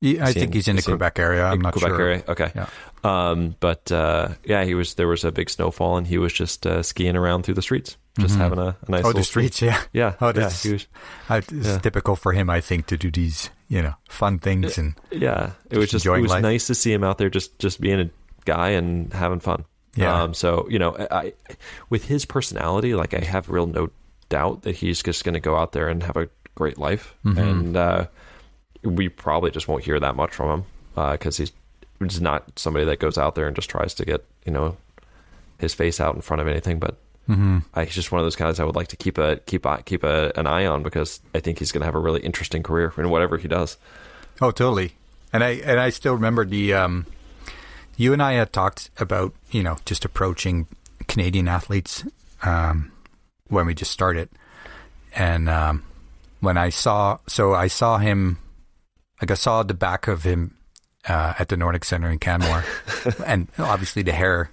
He- 0.00 0.18
I 0.20 0.32
think 0.32 0.46
in- 0.46 0.52
he's 0.52 0.66
in 0.68 0.76
the 0.76 0.82
he 0.82 0.90
in 0.90 0.96
Quebec 0.96 1.18
area. 1.18 1.44
I'm 1.44 1.60
not 1.60 1.74
Quebec 1.74 1.90
sure. 1.90 2.00
area? 2.00 2.24
Okay. 2.26 2.50
Yeah. 2.54 2.66
Um, 3.04 3.54
but 3.60 3.92
uh, 3.92 4.28
yeah, 4.44 4.64
he 4.64 4.74
was. 4.74 4.94
There 4.94 5.08
was 5.08 5.24
a 5.24 5.32
big 5.32 5.50
snowfall, 5.50 5.96
and 5.98 6.06
he 6.06 6.16
was 6.18 6.32
just 6.32 6.66
uh, 6.66 6.82
skiing 6.82 7.16
around 7.16 7.42
through 7.44 7.54
the 7.54 7.62
streets. 7.62 7.96
just 8.18 8.36
having 8.36 8.58
a, 8.58 8.76
a 8.86 8.90
nice 8.90 9.04
Oh, 9.04 9.12
the 9.12 9.22
streets, 9.24 9.62
yeah. 9.62 9.80
Yeah, 9.92 10.14
Oh, 10.20 10.26
yeah, 10.28 10.32
that's- 10.32 10.64
was- 10.64 10.86
I, 11.28 11.38
it's 11.38 11.52
Yeah. 11.52 11.78
typical 11.78 12.16
for 12.16 12.32
him, 12.32 12.50
I 12.50 12.60
think, 12.60 12.86
to 12.86 12.96
do 12.98 13.10
these, 13.10 13.48
you 13.68 13.80
know, 13.82 13.94
fun 14.10 14.38
things 14.38 14.76
and 14.78 14.94
yeah. 15.10 15.52
It 15.70 15.78
was 15.78 15.90
just 15.90 16.04
it 16.04 16.10
was 16.10 16.30
life. 16.30 16.42
nice 16.42 16.66
to 16.66 16.74
see 16.74 16.92
him 16.92 17.04
out 17.04 17.16
there 17.18 17.30
just 17.30 17.58
just 17.58 17.80
being 17.80 18.00
a 18.00 18.10
guy 18.44 18.70
and 18.70 19.12
having 19.14 19.40
fun. 19.40 19.64
Yeah. 19.96 20.22
Um, 20.22 20.34
so 20.34 20.66
you 20.68 20.78
know, 20.78 20.96
I, 20.98 21.16
I 21.18 21.32
with 21.88 22.04
his 22.06 22.24
personality, 22.26 22.94
like 22.94 23.14
I 23.14 23.24
have 23.24 23.48
real 23.48 23.66
no 23.66 23.90
doubt 24.28 24.62
that 24.62 24.76
he's 24.76 25.02
just 25.02 25.24
going 25.24 25.34
to 25.34 25.40
go 25.40 25.56
out 25.56 25.72
there 25.72 25.88
and 25.88 26.02
have 26.02 26.16
a 26.16 26.28
great 26.54 26.78
life, 26.78 27.14
Mm-hmm. 27.24 27.38
and 27.38 27.76
uh, 27.76 28.06
we 28.82 29.08
probably 29.08 29.50
just 29.50 29.68
won't 29.68 29.84
hear 29.84 30.00
that 30.00 30.16
much 30.16 30.34
from 30.34 30.64
him 30.94 31.12
because 31.12 31.36
he's 31.36 31.52
he's 31.98 32.20
not 32.20 32.58
somebody 32.58 32.84
that 32.86 32.98
goes 32.98 33.18
out 33.18 33.34
there 33.34 33.46
and 33.46 33.54
just 33.56 33.68
tries 33.70 33.92
to 33.94 34.04
get 34.04 34.24
you 34.46 34.52
know 34.52 34.76
his 35.58 35.74
face 35.74 36.00
out 36.00 36.14
in 36.14 36.20
front 36.20 36.40
of 36.40 36.48
anything, 36.48 36.78
but. 36.78 36.96
Mm-hmm. 37.28 37.58
I, 37.74 37.84
he's 37.84 37.94
just 37.94 38.10
one 38.10 38.18
of 38.20 38.24
those 38.24 38.34
guys 38.34 38.58
I 38.58 38.64
would 38.64 38.74
like 38.74 38.88
to 38.88 38.96
keep 38.96 39.16
a 39.16 39.36
keep 39.46 39.64
a, 39.64 39.82
keep 39.84 40.02
a, 40.02 40.32
an 40.34 40.48
eye 40.48 40.66
on 40.66 40.82
because 40.82 41.20
I 41.32 41.38
think 41.38 41.60
he's 41.60 41.70
going 41.70 41.82
to 41.82 41.84
have 41.84 41.94
a 41.94 42.00
really 42.00 42.20
interesting 42.22 42.64
career 42.64 42.92
in 42.96 43.08
whatever 43.08 43.38
he 43.38 43.46
does. 43.46 43.76
Oh, 44.40 44.50
totally. 44.50 44.94
And 45.32 45.44
I 45.44 45.50
and 45.62 45.78
I 45.78 45.90
still 45.90 46.14
remember 46.14 46.44
the 46.44 46.72
um, 46.74 47.06
you 47.96 48.12
and 48.12 48.20
I 48.20 48.32
had 48.32 48.52
talked 48.52 48.90
about 48.98 49.32
you 49.52 49.62
know 49.62 49.76
just 49.84 50.04
approaching 50.04 50.66
Canadian 51.06 51.46
athletes 51.46 52.02
um, 52.42 52.90
when 53.46 53.64
we 53.64 53.74
just 53.74 53.92
started, 53.92 54.28
and 55.14 55.48
um, 55.48 55.84
when 56.40 56.56
I 56.56 56.70
saw 56.70 57.18
so 57.28 57.54
I 57.54 57.68
saw 57.68 57.98
him, 57.98 58.38
like 59.20 59.30
I 59.30 59.34
saw 59.34 59.62
the 59.62 59.74
back 59.74 60.08
of 60.08 60.24
him 60.24 60.56
uh, 61.08 61.34
at 61.38 61.48
the 61.48 61.56
Nordic 61.56 61.84
Center 61.84 62.10
in 62.10 62.18
Canmore, 62.18 62.64
and 63.26 63.48
obviously 63.58 64.02
the 64.02 64.12
hair 64.12 64.50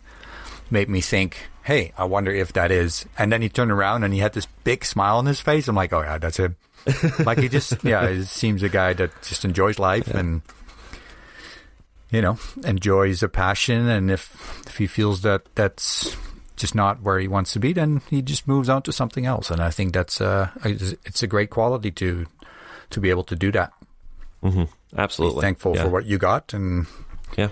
made 0.70 0.90
me 0.90 1.02
think, 1.02 1.50
hey, 1.64 1.94
I 1.98 2.06
wonder 2.06 2.32
if 2.32 2.54
that 2.54 2.72
is. 2.72 3.06
And 3.18 3.32
then 3.32 3.42
he 3.42 3.50
turned 3.50 3.72
around 3.72 4.04
and 4.04 4.14
he 4.14 4.20
had 4.20 4.34
this 4.34 4.48
big 4.64 4.86
smile 4.86 5.18
on 5.18 5.26
his 5.26 5.40
face. 5.40 5.68
I'm 5.68 5.76
like, 5.76 5.94
oh 5.94 6.02
yeah, 6.02 6.18
that's 6.18 6.38
him. 6.38 6.56
like 7.26 7.40
he 7.40 7.50
just, 7.50 7.84
yeah, 7.84 8.06
it 8.06 8.26
seems 8.26 8.64
a 8.64 8.70
guy 8.70 8.94
that 8.94 9.12
just 9.22 9.44
enjoys 9.44 9.80
life 9.80 10.08
and 10.08 10.42
you 12.12 12.22
know 12.22 12.38
enjoys 12.64 13.24
a 13.24 13.30
passion. 13.30 13.88
And 13.88 14.12
if 14.12 14.64
if 14.68 14.78
he 14.78 14.88
feels 14.88 15.22
that 15.22 15.44
that's 15.56 16.16
just 16.58 16.76
not 16.76 17.02
where 17.02 17.20
he 17.20 17.28
wants 17.28 17.54
to 17.54 17.60
be, 17.60 17.72
then 17.72 18.02
he 18.10 18.22
just 18.22 18.48
moves 18.48 18.68
on 18.68 18.82
to 18.82 18.92
something 18.92 19.26
else. 19.26 19.50
And 19.52 19.62
I 19.62 19.70
think 19.70 19.94
that's 19.94 20.20
uh, 20.20 20.50
it's 20.64 21.24
a 21.24 21.28
great 21.28 21.50
quality 21.50 21.92
to 21.92 22.26
to 22.90 23.00
be 23.00 23.10
able 23.10 23.24
to 23.24 23.36
do 23.36 23.52
that. 23.52 23.72
Absolutely, 24.96 25.42
Be 25.42 25.42
thankful 25.42 25.76
yeah. 25.76 25.84
for 25.84 25.90
what 25.90 26.06
you 26.06 26.18
got 26.18 26.54
and 26.54 26.88
Yeah, 27.38 27.50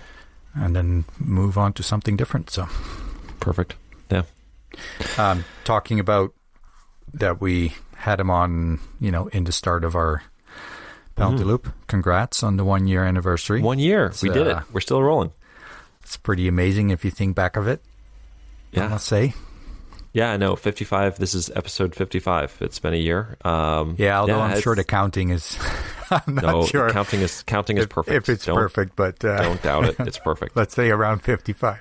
and 0.53 0.75
then 0.75 1.05
move 1.19 1.57
on 1.57 1.73
to 1.73 1.83
something 1.83 2.15
different. 2.17 2.49
So. 2.49 2.67
perfect. 3.39 3.75
Yeah, 4.09 4.23
um, 5.17 5.45
talking 5.63 5.99
about 5.99 6.33
that 7.13 7.41
we 7.41 7.73
had 7.95 8.19
him 8.19 8.29
on, 8.29 8.79
you 8.99 9.11
know, 9.11 9.27
in 9.27 9.43
the 9.43 9.51
start 9.51 9.83
of 9.83 9.95
our 9.95 10.23
penalty 11.15 11.43
loop. 11.43 11.71
Congrats 11.87 12.43
on 12.43 12.57
the 12.57 12.63
one 12.63 12.87
year 12.87 13.03
anniversary. 13.03 13.61
one 13.61 13.79
year 13.79 14.11
we 14.21 14.29
did 14.29 14.47
it. 14.47 14.55
uh, 14.55 14.61
We're 14.71 14.81
still 14.81 15.01
rolling. 15.01 15.31
It's 16.01 16.17
pretty 16.17 16.47
amazing 16.47 16.91
if 16.91 17.03
you 17.03 17.11
think 17.11 17.35
back 17.35 17.57
of 17.57 17.67
it. 17.67 17.81
I 18.75 18.81
Yeah, 18.81 18.87
must 18.89 19.05
say. 19.07 19.33
yeah. 20.13 20.31
I 20.31 20.37
know. 20.37 20.55
Fifty-five. 20.55 21.17
This 21.19 21.33
is 21.35 21.49
episode 21.55 21.95
fifty-five. 21.95 22.57
It's 22.61 22.79
been 22.79 22.93
a 22.93 22.97
year. 22.97 23.37
Um, 23.45 23.95
Yeah, 23.97 24.19
although 24.19 24.39
I'm 24.41 24.59
sure 24.61 24.75
the 24.75 24.83
counting 24.83 25.29
is. 25.31 25.57
I'm 26.11 26.35
not 26.35 26.43
no 26.43 26.65
sure 26.67 26.89
counting 26.91 27.21
is 27.21 27.41
counting 27.43 27.77
is 27.77 27.87
perfect. 27.87 28.15
if 28.15 28.29
it's 28.29 28.45
Don't- 28.45 28.55
perfect, 28.57 28.95
but 28.95 29.23
uh, 29.25 29.41
Don't 29.41 29.61
doubt 29.63 29.85
it. 29.85 29.95
It's 30.01 30.19
perfect. 30.23 30.55
let's 30.55 30.75
say 30.75 30.89
around 30.91 31.19
55. 31.23 31.79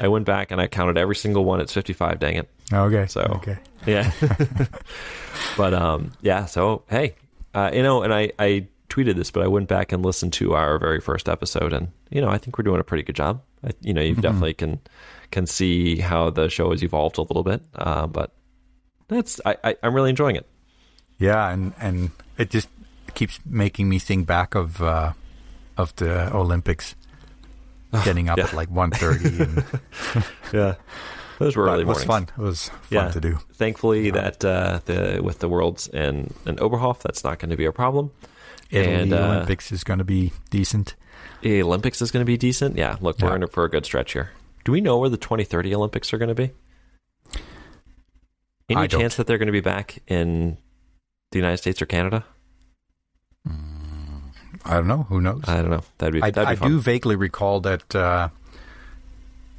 I 0.00 0.08
went 0.08 0.24
back 0.24 0.50
and 0.50 0.60
I 0.60 0.68
counted 0.68 0.96
every 0.96 1.16
single 1.16 1.44
one. 1.44 1.60
It's 1.60 1.72
fifty-five. 1.74 2.18
Dang 2.18 2.36
it. 2.36 2.48
Okay. 2.72 3.06
So 3.08 3.20
okay. 3.36 3.58
yeah, 3.86 4.10
but 5.56 5.74
um, 5.74 6.12
yeah. 6.22 6.46
So 6.46 6.82
hey, 6.88 7.14
uh, 7.54 7.70
you 7.72 7.82
know, 7.82 8.02
and 8.02 8.12
I 8.14 8.32
I 8.38 8.66
tweeted 8.88 9.16
this, 9.16 9.30
but 9.30 9.42
I 9.42 9.48
went 9.48 9.68
back 9.68 9.92
and 9.92 10.04
listened 10.04 10.32
to 10.34 10.54
our 10.54 10.78
very 10.78 11.00
first 11.00 11.28
episode, 11.28 11.72
and 11.72 11.88
you 12.10 12.20
know, 12.20 12.28
I 12.28 12.38
think 12.38 12.56
we're 12.58 12.64
doing 12.64 12.80
a 12.80 12.84
pretty 12.84 13.02
good 13.02 13.16
job. 13.16 13.42
I, 13.64 13.70
you 13.80 13.92
know, 13.92 14.00
you 14.00 14.12
Mm-hmm. 14.12 14.20
definitely 14.22 14.54
can 14.54 14.80
can 15.30 15.46
see 15.46 15.98
how 15.98 16.30
the 16.30 16.48
show 16.48 16.70
has 16.70 16.82
evolved 16.82 17.18
a 17.18 17.22
little 17.22 17.42
bit, 17.42 17.62
uh, 17.74 18.06
but 18.06 18.32
that's 19.08 19.40
I, 19.44 19.56
I 19.64 19.76
I'm 19.82 19.94
really 19.94 20.10
enjoying 20.10 20.36
it. 20.36 20.46
Yeah, 21.18 21.48
and 21.50 21.74
and 21.78 22.10
it 22.36 22.50
just 22.50 22.68
keeps 23.14 23.40
making 23.44 23.88
me 23.88 23.98
think 23.98 24.26
back 24.26 24.54
of 24.54 24.80
uh, 24.82 25.12
of 25.76 25.94
the 25.96 26.34
Olympics, 26.34 26.94
getting 28.04 28.28
up 28.28 28.38
yeah. 28.38 28.44
at 28.44 28.52
like 28.52 28.70
1.30 28.70 29.40
and 29.40 30.24
Yeah, 30.52 30.74
those 31.38 31.56
were 31.56 31.66
early 31.66 31.82
it 31.82 31.86
was 31.86 32.04
fun. 32.04 32.24
It 32.24 32.38
was 32.38 32.68
fun 32.68 32.80
Yeah. 32.90 33.10
to 33.10 33.20
do. 33.20 33.38
Thankfully, 33.54 34.10
that 34.10 34.44
uh, 34.44 34.80
the 34.84 35.20
with 35.22 35.40
the 35.40 35.48
worlds 35.48 35.88
and 35.88 36.34
and 36.46 36.58
Oberhof, 36.58 37.00
that's 37.00 37.24
not 37.24 37.38
going 37.38 37.50
to 37.50 37.56
be 37.56 37.64
a 37.64 37.72
problem. 37.72 38.10
Italy 38.70 38.94
And, 38.94 39.12
uh, 39.14 39.16
Olympics 39.16 39.72
is 39.72 39.82
going 39.82 39.98
to 39.98 40.04
be 40.04 40.32
decent. 40.50 40.94
The 41.40 41.62
Olympics 41.62 42.02
is 42.02 42.10
going 42.10 42.20
to 42.20 42.26
be 42.26 42.36
decent. 42.36 42.76
Yeah, 42.76 42.96
look, 43.00 43.18
we're 43.20 43.34
in 43.34 43.42
it 43.42 43.50
for 43.52 43.64
a 43.64 43.70
good 43.70 43.86
stretch 43.86 44.12
here. 44.12 44.30
Do 44.68 44.72
we 44.72 44.82
know 44.82 44.98
where 44.98 45.08
the 45.08 45.16
2030 45.16 45.74
Olympics 45.74 46.12
are 46.12 46.18
going 46.18 46.28
to 46.28 46.34
be? 46.34 46.50
Any 48.68 48.82
I 48.82 48.86
don't. 48.86 49.00
chance 49.00 49.16
that 49.16 49.26
they're 49.26 49.38
going 49.38 49.46
to 49.46 49.52
be 49.52 49.62
back 49.62 50.02
in 50.06 50.58
the 51.30 51.38
United 51.38 51.56
States 51.56 51.80
or 51.80 51.86
Canada? 51.86 52.22
I 53.46 54.74
don't 54.74 54.86
know. 54.86 55.04
Who 55.04 55.22
knows? 55.22 55.44
I 55.48 55.62
don't 55.62 55.70
know. 55.70 55.84
That'd 55.96 56.12
be 56.12 56.22
I, 56.22 56.30
that'd 56.32 56.60
be 56.60 56.66
I 56.66 56.68
do 56.68 56.80
vaguely 56.80 57.16
recall 57.16 57.60
that, 57.60 57.96
uh, 57.96 58.28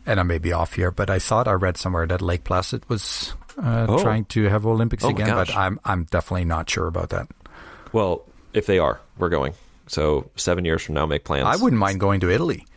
and 0.05 0.19
I 0.19 0.21
may 0.21 0.37
be 0.37 0.53
off 0.53 0.73
here, 0.73 0.91
but 0.91 1.09
I 1.09 1.17
thought 1.17 1.47
I 1.47 1.53
read 1.53 1.75
somewhere 1.75 2.05
that 2.05 2.21
Lake 2.21 2.43
Placid 2.43 2.87
was 2.87 3.33
uh, 3.57 3.87
Oh. 3.89 4.03
trying 4.03 4.25
to 4.25 4.43
have 4.43 4.67
Olympics 4.67 5.03
Oh 5.03 5.09
again, 5.09 5.29
but 5.29 5.55
I'm 5.57 5.79
I'm 5.83 6.03
definitely 6.03 6.45
not 6.45 6.69
sure 6.69 6.85
about 6.85 7.09
that. 7.09 7.27
Well, 7.93 8.27
if 8.53 8.67
they 8.67 8.77
are, 8.77 9.01
we're 9.17 9.29
going. 9.29 9.55
So 9.87 10.29
seven 10.35 10.65
years 10.65 10.83
from 10.83 10.93
now, 10.93 11.07
make 11.07 11.23
plans. 11.23 11.47
I 11.47 11.55
wouldn't 11.55 11.79
mind 11.79 11.99
going 11.99 12.19
to 12.19 12.29
Italy. 12.29 12.67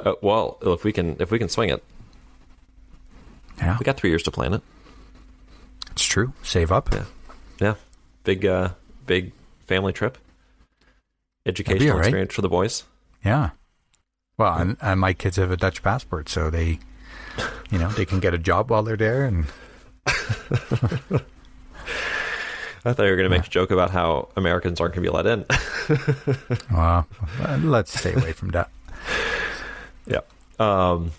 Uh, 0.00 0.14
well, 0.22 0.58
if 0.62 0.84
we 0.84 0.92
can, 0.92 1.16
if 1.20 1.30
we 1.30 1.38
can 1.38 1.48
swing 1.48 1.70
it, 1.70 1.82
Yeah, 3.58 3.76
we 3.78 3.84
got 3.84 3.96
three 3.96 4.10
years 4.10 4.22
to 4.24 4.30
plan 4.30 4.54
it. 4.54 4.62
it's 5.92 6.04
true. 6.04 6.32
Save 6.42 6.72
up. 6.72 6.92
Yeah, 6.92 7.04
yeah. 7.60 7.74
Big, 8.24 8.44
uh, 8.44 8.70
big 9.06 9.32
family 9.66 9.92
trip. 9.92 10.18
Educational 11.46 11.96
right. 11.96 12.06
experience 12.06 12.34
for 12.34 12.42
the 12.42 12.48
boys. 12.48 12.84
Yeah. 13.24 13.50
Well, 14.36 14.54
and, 14.56 14.76
and 14.80 14.98
my 14.98 15.12
kids 15.12 15.36
have 15.36 15.50
a 15.50 15.56
Dutch 15.56 15.82
passport, 15.82 16.28
so 16.28 16.50
they, 16.50 16.78
you 17.70 17.78
know, 17.78 17.88
they 17.90 18.04
can 18.04 18.18
get 18.18 18.34
a 18.34 18.38
job 18.38 18.70
while 18.70 18.82
they're 18.82 18.96
there, 18.96 19.24
and 19.24 19.46
I 22.86 22.92
thought 22.92 23.04
you 23.04 23.10
were 23.10 23.16
going 23.16 23.30
to 23.30 23.36
make 23.36 23.46
a 23.46 23.50
joke 23.50 23.70
about 23.70 23.90
how 23.90 24.28
Americans 24.36 24.80
aren't 24.80 24.94
going 24.94 25.04
to 25.04 25.10
be 25.10 25.14
let 25.14 25.26
in. 25.26 25.44
uh, 26.76 27.02
let's 27.62 27.98
stay 27.98 28.12
away 28.12 28.32
from 28.32 28.50
that. 28.50 28.70
Um, 30.58 31.12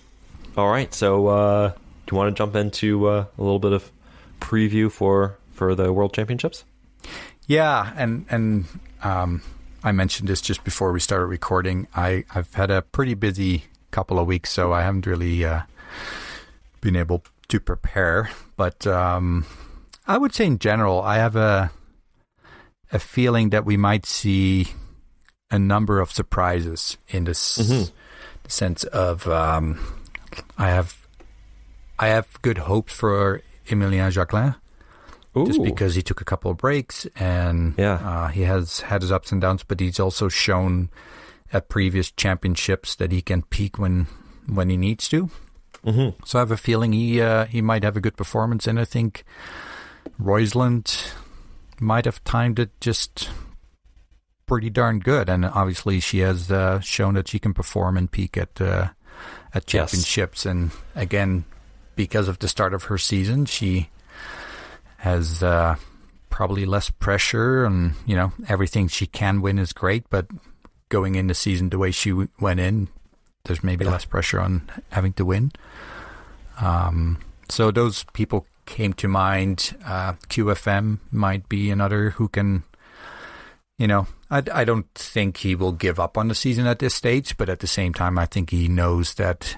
all 0.58 0.70
right. 0.70 0.94
So, 0.94 1.28
uh, 1.28 1.70
do 1.70 1.76
you 2.12 2.18
want 2.18 2.36
to 2.36 2.38
jump 2.38 2.56
into 2.56 3.08
uh, 3.08 3.26
a 3.38 3.42
little 3.42 3.60
bit 3.60 3.74
of 3.74 3.92
preview 4.40 4.92
for 4.92 5.38
for 5.52 5.76
the 5.76 5.92
World 5.92 6.14
Championships? 6.14 6.64
Yeah, 7.48 7.94
and 7.96 8.26
and 8.30 8.66
um, 9.04 9.42
I 9.84 9.92
mentioned 9.92 10.30
this 10.30 10.42
just 10.42 10.64
before 10.64 10.92
we 10.92 11.00
started 11.00 11.26
recording. 11.26 11.88
I 11.96 12.24
I've 12.34 12.54
had 12.54 12.72
a 12.72 12.82
pretty 12.82 13.14
busy 13.14 13.66
couple 13.92 14.20
of 14.20 14.28
weeks, 14.28 14.52
so 14.52 14.74
I 14.74 14.82
haven't 14.82 15.06
really 15.06 15.46
uh, 15.46 15.62
been 16.82 16.96
able 16.96 17.24
to 17.48 17.60
prepare. 17.60 18.30
But 18.58 18.88
um, 18.88 19.46
I 20.08 20.18
would 20.18 20.34
say 20.34 20.46
in 20.46 20.60
general, 20.60 21.02
I 21.02 21.18
have 21.18 21.36
a 21.36 21.72
a 22.92 23.00
feeling 23.00 23.50
that 23.50 23.66
we 23.66 23.78
might 23.78 24.06
see 24.06 24.68
a 25.52 25.60
number 25.60 26.00
of 26.00 26.12
surprises 26.12 26.98
in 27.10 27.26
this 27.26 27.58
Mhm. 27.58 27.92
Sense 28.48 28.84
of 28.86 29.28
um, 29.28 29.80
I 30.58 30.70
have 30.70 31.08
I 31.98 32.08
have 32.08 32.28
good 32.42 32.60
hopes 32.60 32.94
for 32.94 33.42
Emilien 33.68 34.12
Jacquelin 34.12 34.56
just 35.48 35.62
because 35.64 35.96
he 35.96 36.02
took 36.02 36.22
a 36.22 36.26
couple 36.26 36.50
of 36.52 36.58
breaks 36.58 37.06
and 37.18 37.74
Yeah. 37.78 37.96
uh, 37.96 38.28
he 38.30 38.44
has 38.44 38.82
had 38.82 39.02
his 39.02 39.12
ups 39.12 39.32
and 39.34 39.42
downs, 39.42 39.64
but 39.64 39.80
he's 39.82 40.00
also 40.00 40.30
shown 40.30 40.90
at 41.52 41.68
previous 41.70 42.12
championships 42.12 42.96
that 42.96 43.12
he 43.12 43.22
can 43.22 43.42
peak 43.44 43.78
when 43.80 44.08
when 44.48 44.70
he 44.70 44.78
needs 44.78 45.10
to. 45.10 45.30
hmm 45.84 46.10
So 46.24 46.40
I 46.40 46.42
have 46.42 46.52
a 46.52 46.58
feeling 46.58 46.94
he 46.94 47.20
uh, 47.22 47.46
he 47.46 47.62
might 47.62 47.84
have 47.84 47.98
a 47.98 48.02
good 48.02 48.16
performance, 48.16 48.68
and 48.68 48.80
I 48.80 48.86
think 48.86 49.24
Røiseland 50.22 51.12
might 51.80 52.06
have 52.06 52.24
timed 52.24 52.60
it 52.60 52.70
just 52.80 53.30
pretty 54.46 54.70
darn 54.70 55.00
good. 55.00 55.30
And 55.30 55.46
obviously, 55.46 56.00
she 56.00 56.20
has 56.20 56.52
uh, 56.52 56.80
shown 56.80 57.14
that 57.16 57.28
she 57.28 57.40
can 57.40 57.54
perform 57.54 57.98
and 57.98 58.10
peak 58.12 58.38
at 58.38 58.60
uh, 58.62 58.90
at 59.54 59.72
Yes. 59.74 59.92
championships. 59.92 60.46
And 60.46 60.72
again, 60.96 61.46
because 61.96 62.28
of 62.28 62.40
the 62.40 62.48
start 62.48 62.74
of 62.74 62.84
her 62.86 62.98
season, 62.98 63.46
she 63.46 63.90
has 64.98 65.42
uh, 65.44 65.76
probably 66.30 66.66
less 66.66 66.90
pressure, 66.90 67.66
and 67.66 67.94
you 68.06 68.16
know 68.16 68.32
everything 68.48 68.88
she 68.88 69.08
can 69.08 69.42
win 69.42 69.60
is 69.60 69.74
great. 69.74 70.10
But 70.10 70.28
going 70.90 71.16
into 71.16 71.34
season 71.34 71.70
the 71.70 71.78
way 71.78 71.92
she 71.92 72.10
w- 72.12 72.30
went 72.40 72.60
in, 72.60 72.88
there's 73.46 73.64
maybe 73.64 73.86
Yeah. 73.86 73.92
less 73.92 74.06
pressure 74.06 74.40
on 74.40 74.70
having 74.92 75.14
to 75.14 75.26
win. 75.26 75.52
Um, 76.62 77.18
so 77.50 77.72
those 77.72 78.04
people 78.14 78.46
came 78.66 78.94
to 78.94 79.08
mind. 79.08 79.76
Uh, 79.86 80.14
QFM 80.30 81.00
might 81.12 81.48
be 81.50 81.70
another 81.70 82.12
who 82.12 82.28
can, 82.28 82.64
you 83.78 83.88
know, 83.88 84.08
I, 84.30 84.44
I 84.54 84.64
don't 84.64 84.92
think 84.96 85.38
he 85.38 85.56
will 85.56 85.72
give 85.72 86.00
up 86.00 86.18
on 86.18 86.28
the 86.28 86.36
season 86.36 86.66
at 86.68 86.80
this 86.80 86.96
stage, 86.96 87.38
but 87.38 87.50
at 87.50 87.60
the 87.60 87.68
same 87.68 87.94
time, 87.94 88.18
I 88.18 88.26
think 88.26 88.50
he 88.50 88.68
knows 88.68 89.16
that 89.16 89.58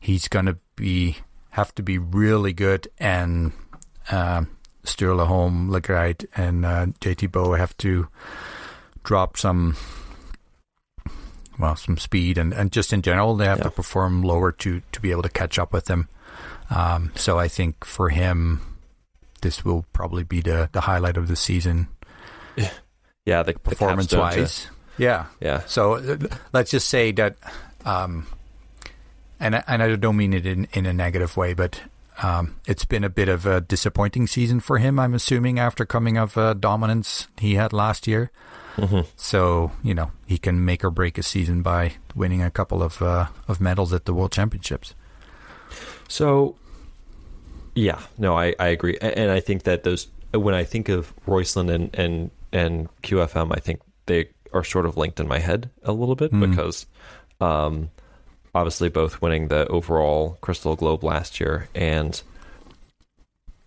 he's 0.00 0.28
going 0.28 0.46
to 0.46 0.58
be 0.76 1.18
have 1.50 1.74
to 1.74 1.82
be 1.82 1.98
really 1.98 2.52
good 2.52 2.88
and 2.98 3.52
uh, 4.10 4.42
Sturla 4.84 5.26
Holm, 5.26 5.70
Lægreid, 5.70 6.26
and 6.36 6.64
uh, 6.64 6.86
JT 7.00 7.28
Bø 7.30 7.58
have 7.58 7.76
to 7.78 8.08
drop 9.02 9.36
some 9.36 9.76
well, 11.58 11.74
some 11.74 11.98
speed 11.98 12.38
and, 12.38 12.52
and 12.52 12.70
just 12.70 12.92
in 12.92 13.02
general, 13.02 13.36
they 13.36 13.46
have 13.46 13.58
yeah. 13.58 13.64
to 13.64 13.70
perform 13.70 14.22
lower 14.22 14.52
to, 14.52 14.80
to 14.92 15.00
be 15.00 15.10
able 15.10 15.22
to 15.22 15.28
catch 15.28 15.58
up 15.58 15.72
with 15.72 15.86
them. 15.86 16.08
Um, 16.70 17.12
so 17.16 17.38
I 17.38 17.48
think 17.48 17.84
for 17.84 18.10
him, 18.10 18.60
this 19.40 19.64
will 19.64 19.84
probably 19.92 20.22
be 20.22 20.40
the, 20.40 20.68
the 20.72 20.82
highlight 20.82 21.16
of 21.16 21.26
the 21.26 21.34
season. 21.34 21.88
Yeah, 22.56 22.70
the 23.42 23.54
performance 23.54 24.10
the 24.10 24.18
wise. 24.18 24.68
Yeah, 24.96 25.26
yeah. 25.40 25.60
So 25.66 25.94
uh, 25.94 26.16
let's 26.52 26.70
just 26.70 26.88
say 26.88 27.12
that, 27.12 27.36
um, 27.84 28.26
and 29.38 29.62
and 29.66 29.82
I 29.82 29.94
don't 29.96 30.16
mean 30.16 30.34
it 30.34 30.46
in, 30.46 30.66
in 30.72 30.86
a 30.86 30.92
negative 30.92 31.36
way, 31.36 31.54
but 31.54 31.80
um, 32.22 32.56
it's 32.66 32.84
been 32.84 33.04
a 33.04 33.08
bit 33.08 33.28
of 33.28 33.46
a 33.46 33.60
disappointing 33.60 34.26
season 34.26 34.60
for 34.60 34.78
him. 34.78 34.98
I'm 34.98 35.14
assuming 35.14 35.58
after 35.58 35.84
coming 35.86 36.18
of 36.18 36.36
uh, 36.36 36.54
dominance 36.54 37.28
he 37.38 37.54
had 37.54 37.72
last 37.72 38.06
year. 38.06 38.30
Mm-hmm. 38.76 39.08
So 39.16 39.72
you 39.82 39.94
know 39.94 40.10
he 40.26 40.38
can 40.38 40.64
make 40.64 40.84
or 40.84 40.90
break 40.90 41.18
a 41.18 41.22
season 41.22 41.62
by 41.62 41.94
winning 42.14 42.42
a 42.42 42.50
couple 42.50 42.82
of 42.82 43.00
uh, 43.02 43.26
of 43.46 43.60
medals 43.60 43.92
at 43.92 44.04
the 44.04 44.14
World 44.14 44.32
Championships. 44.32 44.94
So, 46.08 46.56
yeah, 47.74 48.00
no, 48.16 48.36
I, 48.36 48.54
I 48.58 48.68
agree, 48.68 48.96
and 49.00 49.30
I 49.30 49.40
think 49.40 49.64
that 49.64 49.84
those 49.84 50.08
when 50.32 50.54
I 50.54 50.64
think 50.64 50.88
of 50.88 51.14
Røiseland 51.26 51.70
and 51.70 51.94
and 51.94 52.30
and 52.52 52.88
QFM, 53.02 53.52
I 53.54 53.60
think 53.60 53.80
they 54.06 54.30
are 54.52 54.64
sort 54.64 54.86
of 54.86 54.96
linked 54.96 55.20
in 55.20 55.28
my 55.28 55.38
head 55.38 55.70
a 55.82 55.92
little 55.92 56.14
bit 56.14 56.32
mm. 56.32 56.48
because, 56.48 56.86
um, 57.40 57.90
obviously 58.54 58.88
both 58.88 59.20
winning 59.20 59.48
the 59.48 59.66
overall 59.68 60.38
Crystal 60.40 60.76
Globe 60.76 61.04
last 61.04 61.40
year, 61.40 61.68
and 61.74 62.22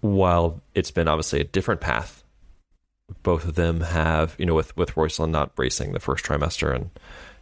while 0.01 0.61
it's 0.73 0.91
been 0.91 1.07
obviously 1.07 1.39
a 1.39 1.43
different 1.43 1.79
path 1.79 2.21
both 3.23 3.45
of 3.45 3.55
them 3.55 3.81
have, 3.81 4.35
you 4.37 4.45
know, 4.45 4.55
with 4.55 4.75
with 4.77 4.95
Røiseland 4.95 5.31
not 5.31 5.51
racing 5.57 5.93
the 5.93 5.99
first 5.99 6.25
trimester 6.25 6.73
and 6.73 6.89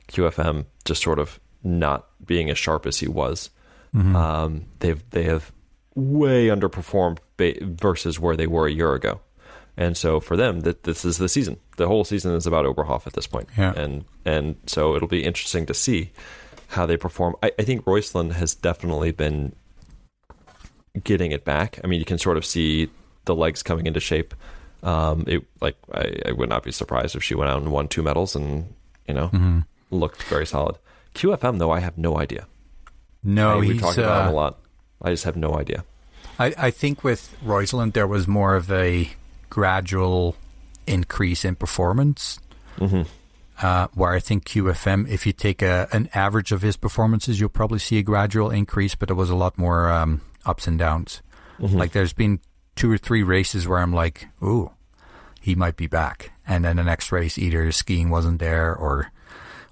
QFM 0.08 0.66
just 0.86 1.02
sort 1.02 1.20
of 1.20 1.40
not 1.64 2.08
being 2.26 2.50
as 2.50 2.58
sharp 2.58 2.86
as 2.86 2.98
he 2.98 3.08
was, 3.08 3.50
mm-hmm. 3.96 4.16
um, 4.16 4.66
they've 4.80 5.04
they 5.12 5.24
have 5.24 5.52
way 5.96 6.48
underperformed 6.48 7.20
ba- 7.38 7.58
versus 7.62 8.20
where 8.20 8.36
they 8.36 8.48
were 8.48 8.68
a 8.68 8.72
year 8.72 8.94
ago. 8.94 9.20
And 9.80 9.96
so 9.96 10.20
for 10.20 10.36
them, 10.36 10.60
that 10.62 10.84
this 10.84 11.06
is 11.06 11.20
the 11.20 11.30
season. 11.30 11.56
The 11.78 11.88
whole 11.88 12.04
season 12.04 12.36
is 12.36 12.46
about 12.46 12.66
Oberhof 12.66 13.08
at 13.08 13.14
this 13.14 13.26
point. 13.26 13.48
Yeah. 13.58 13.74
And 13.74 14.04
and 14.26 14.58
so 14.66 14.94
it'll 14.94 15.08
be 15.08 15.24
interesting 15.24 15.66
to 15.68 15.74
see 15.74 16.12
how 16.68 16.86
they 16.86 16.98
perform. 16.98 17.38
I, 17.42 17.54
I 17.58 17.64
think 17.64 17.86
Røiseland 17.86 18.34
has 18.34 18.54
definitely 18.54 19.14
been 19.14 19.56
getting 21.02 21.32
it 21.32 21.46
back. 21.46 21.80
I 21.82 21.88
mean, 21.88 22.00
you 22.00 22.06
can 22.06 22.18
sort 22.18 22.36
of 22.36 22.46
see 22.46 22.90
the 23.24 23.34
legs 23.34 23.64
coming 23.64 23.88
into 23.88 24.02
shape. 24.02 24.34
Um, 24.84 25.24
it 25.28 25.46
like 25.62 25.78
I, 25.94 26.14
I, 26.26 26.32
would 26.34 26.50
not 26.50 26.64
be 26.64 26.74
surprised 26.74 27.16
if 27.16 27.24
she 27.24 27.36
went 27.36 27.50
out 27.50 27.62
and 27.62 27.72
won 27.72 27.88
two 27.88 28.04
medals 28.04 28.36
and 28.36 28.74
you 29.08 29.14
know 29.14 29.28
mm-hmm. 29.28 29.60
looked 29.92 30.24
very 30.24 30.46
solid. 30.46 30.76
QFM 31.16 31.58
though, 31.58 31.72
I 31.72 31.80
have 31.80 31.98
no 31.98 32.18
idea. 32.18 32.48
No, 33.24 33.60
we 33.60 33.80
talk 33.80 33.98
about 33.98 34.12
uh, 34.12 34.24
him 34.24 34.34
a 34.34 34.36
lot. 34.36 34.60
I 35.02 35.12
just 35.12 35.24
have 35.24 35.38
no 35.38 35.58
idea. 35.58 35.86
I, 36.38 36.54
I 36.58 36.72
think 36.72 37.02
with 37.02 37.34
Røiseland 37.46 37.94
there 37.94 38.08
was 38.08 38.28
more 38.28 38.56
of 38.56 38.70
a 38.72 39.10
gradual 39.50 40.36
increase 40.88 41.46
in 41.46 41.56
performance. 41.56 42.40
Mm-hmm. 42.78 43.04
Uh, 43.62 43.88
where 43.94 44.14
I 44.14 44.20
think 44.20 44.46
QFM, 44.46 45.10
if 45.10 45.26
you 45.26 45.34
take 45.34 45.62
a, 45.62 45.90
an 45.92 46.10
average 46.14 46.54
of 46.54 46.62
his 46.62 46.78
performances, 46.78 47.42
you'll 47.42 47.50
probably 47.50 47.80
see 47.80 47.98
a 47.98 48.02
gradual 48.02 48.52
increase, 48.52 48.96
but 48.96 49.10
it 49.10 49.16
was 49.16 49.30
a 49.30 49.36
lot 49.36 49.58
more 49.58 49.92
um, 49.92 50.22
ups 50.46 50.66
and 50.66 50.80
downs. 50.80 51.22
Mm-hmm. 51.60 51.78
Like 51.78 51.92
there's 51.92 52.14
been 52.14 52.40
two 52.78 52.90
or 52.90 52.98
three 52.98 53.22
races 53.22 53.68
where 53.68 53.80
I'm 53.80 53.94
like, 53.94 54.30
ooh, 54.42 54.72
he 55.42 55.56
might 55.56 55.76
be 55.76 55.88
back. 55.88 56.32
And 56.48 56.64
then 56.64 56.78
the 56.78 56.84
next 56.84 57.12
race, 57.12 57.38
either 57.38 57.70
skiing 57.74 58.10
wasn't 58.10 58.40
there 58.40 58.74
or 58.74 59.12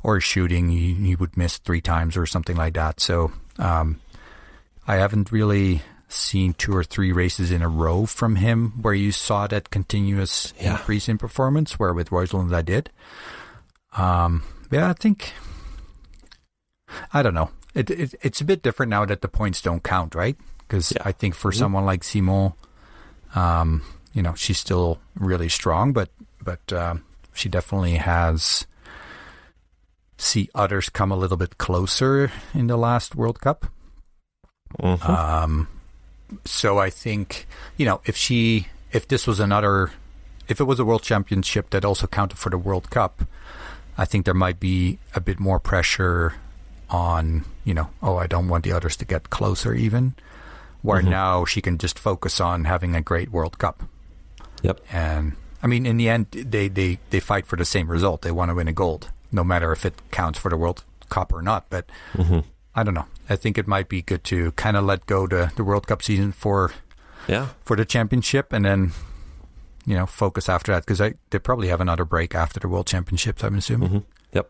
or 0.04 0.20
shooting, 0.20 0.70
he, 0.70 0.94
he 0.94 1.16
would 1.16 1.36
miss 1.36 1.58
three 1.58 1.82
times 1.82 2.16
or 2.16 2.26
something 2.26 2.56
like 2.56 2.74
that. 2.76 3.00
So 3.00 3.32
um, 3.58 4.00
I 4.88 4.96
haven't 4.96 5.32
really 5.32 5.82
seen 6.08 6.54
two 6.54 6.76
or 6.76 6.84
three 6.84 7.12
races 7.12 7.52
in 7.52 7.62
a 7.62 7.68
row 7.68 8.06
from 8.06 8.38
him 8.38 8.74
where 8.82 8.94
you 8.94 9.12
saw 9.12 9.48
that 9.48 9.70
continuous 9.70 10.54
yeah. 10.60 10.72
increase 10.72 11.10
in 11.10 11.18
performance. 11.18 11.80
Where 11.80 11.94
with 11.94 12.10
Røiseland, 12.10 12.54
I 12.54 12.62
did. 12.62 12.90
Um, 13.96 14.44
yeah, 14.72 14.90
I 14.90 14.94
think 14.94 15.34
I 17.14 17.22
don't 17.22 17.34
know. 17.34 17.50
It, 17.74 17.90
it, 17.90 18.16
it's 18.22 18.42
a 18.42 18.46
bit 18.46 18.64
different 18.64 18.90
now 18.90 19.06
that 19.06 19.22
the 19.22 19.28
points 19.28 19.62
don't 19.62 19.84
count, 19.84 20.16
right? 20.16 20.36
Because 20.60 20.94
yeah. 20.94 21.04
I 21.06 21.12
think 21.12 21.36
for 21.36 21.52
mm-hmm. 21.52 21.60
someone 21.60 21.86
like 21.86 22.04
Simon, 22.04 22.54
um, 23.36 23.84
you 24.14 24.22
know, 24.22 24.34
she's 24.34 24.58
still 24.58 25.00
really 25.16 25.50
strong, 25.50 25.94
but 25.94 26.10
but 26.42 26.74
uh, 26.74 26.96
she 27.34 27.50
definitely 27.50 27.96
has 27.96 28.66
see 30.18 30.50
others 30.56 30.90
come 30.90 31.12
a 31.12 31.16
little 31.16 31.38
bit 31.38 31.58
closer 31.58 32.32
in 32.54 32.68
the 32.68 32.78
last 32.78 33.16
World 33.16 33.40
Cup. 33.40 33.68
Mm-hmm. 34.80 35.12
Um, 35.12 35.68
so 36.46 36.78
I 36.78 36.90
think 36.90 37.48
you 37.78 37.86
know 37.86 38.02
if 38.06 38.16
she 38.16 38.68
if 38.92 39.08
this 39.08 39.28
was 39.28 39.40
another 39.40 39.92
if 40.48 40.60
it 40.60 40.64
was 40.64 40.80
a 40.80 40.86
World 40.86 41.04
Championship 41.04 41.70
that 41.72 41.84
also 41.84 42.08
counted 42.08 42.38
for 42.38 42.50
the 42.50 42.58
World 42.58 42.90
Cup, 42.90 43.24
I 43.98 44.06
think 44.06 44.26
there 44.26 44.34
might 44.34 44.60
be 44.60 45.00
a 45.14 45.20
bit 45.20 45.40
more 45.40 45.60
pressure 45.60 46.36
on 46.90 47.44
you 47.66 47.74
know 47.74 47.90
oh 48.02 48.18
I 48.18 48.28
don't 48.28 48.48
want 48.48 48.64
the 48.64 48.72
others 48.72 48.96
to 48.98 49.06
get 49.06 49.30
closer 49.30 49.74
even 49.74 50.16
where 50.82 51.02
mm-hmm. 51.02 51.10
now 51.10 51.46
she 51.46 51.62
can 51.62 51.78
just 51.78 52.00
focus 52.00 52.40
on 52.40 52.66
having 52.66 52.96
a 52.96 53.02
great 53.02 53.30
World 53.30 53.58
Cup. 53.58 53.84
Yep. 54.62 54.80
And 54.92 55.34
I 55.62 55.68
mean, 55.68 55.86
in 55.86 55.98
the 55.98 56.10
end, 56.10 56.28
they, 56.32 56.68
they, 56.68 57.00
they 57.10 57.20
fight 57.20 57.46
for 57.46 57.56
the 57.56 57.66
same 57.66 57.90
result. 57.90 58.22
They 58.22 58.32
want 58.32 58.50
to 58.50 58.56
win 58.56 58.68
a 58.68 58.74
gold, 58.74 59.10
no 59.32 59.44
matter 59.44 59.72
if 59.72 59.86
it 59.86 59.96
counts 60.12 60.40
for 60.40 60.50
the 60.50 60.58
World 60.58 60.84
Cup 61.10 61.34
or 61.34 61.42
not. 61.42 61.66
But 61.70 61.88
mm-hmm. 62.14 62.40
I 62.78 62.84
don't 62.84 62.94
know. 62.94 63.08
I 63.30 63.36
think 63.36 63.58
it 63.58 63.68
might 63.68 63.90
be 63.90 64.02
good 64.02 64.24
to 64.26 64.52
kind 64.54 64.78
of 64.78 64.86
let 64.86 65.06
go 65.06 65.28
the, 65.28 65.52
the 65.56 65.64
World 65.64 65.88
Cup 65.88 66.02
season 66.02 66.32
for 66.32 66.72
yeah 67.28 67.48
for 67.66 67.76
the 67.76 67.84
championship, 67.84 68.54
and 68.54 68.64
then 68.64 68.92
you 69.86 69.96
know 69.96 70.06
focus 70.06 70.48
after 70.48 70.72
that 70.72 70.86
because 70.86 71.00
they 71.00 71.40
probably 71.40 71.68
have 71.68 71.82
another 71.82 72.06
break 72.06 72.36
after 72.36 72.60
the 72.60 72.70
World 72.70 72.88
Championships. 72.88 73.44
I'm 73.44 73.58
assuming. 73.58 73.90
Mm-hmm. 73.90 74.12
Yep. 74.34 74.50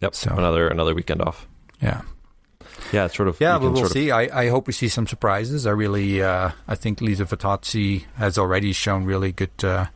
Yep. 0.00 0.14
So 0.14 0.30
another 0.32 0.68
another 0.68 0.94
weekend 0.94 1.22
off. 1.22 1.46
Yeah 1.80 2.00
yeah, 2.92 3.04
it's 3.04 3.16
sort 3.16 3.28
of. 3.28 3.40
Yeah, 3.40 3.58
but 3.58 3.72
we'll 3.72 3.88
see. 3.88 4.10
I, 4.10 4.44
I 4.44 4.48
hope 4.48 4.66
we 4.66 4.72
see 4.72 4.88
some 4.88 5.06
surprises. 5.06 5.66
I 5.66 5.70
really, 5.70 6.22
uh, 6.22 6.50
I 6.66 6.74
think 6.74 7.00
Lisa 7.00 7.24
Vitozzi 7.24 8.04
has 8.16 8.38
already 8.38 8.72
shown 8.72 9.04
really 9.04 9.32
good 9.32 9.64
uh, 9.64 9.86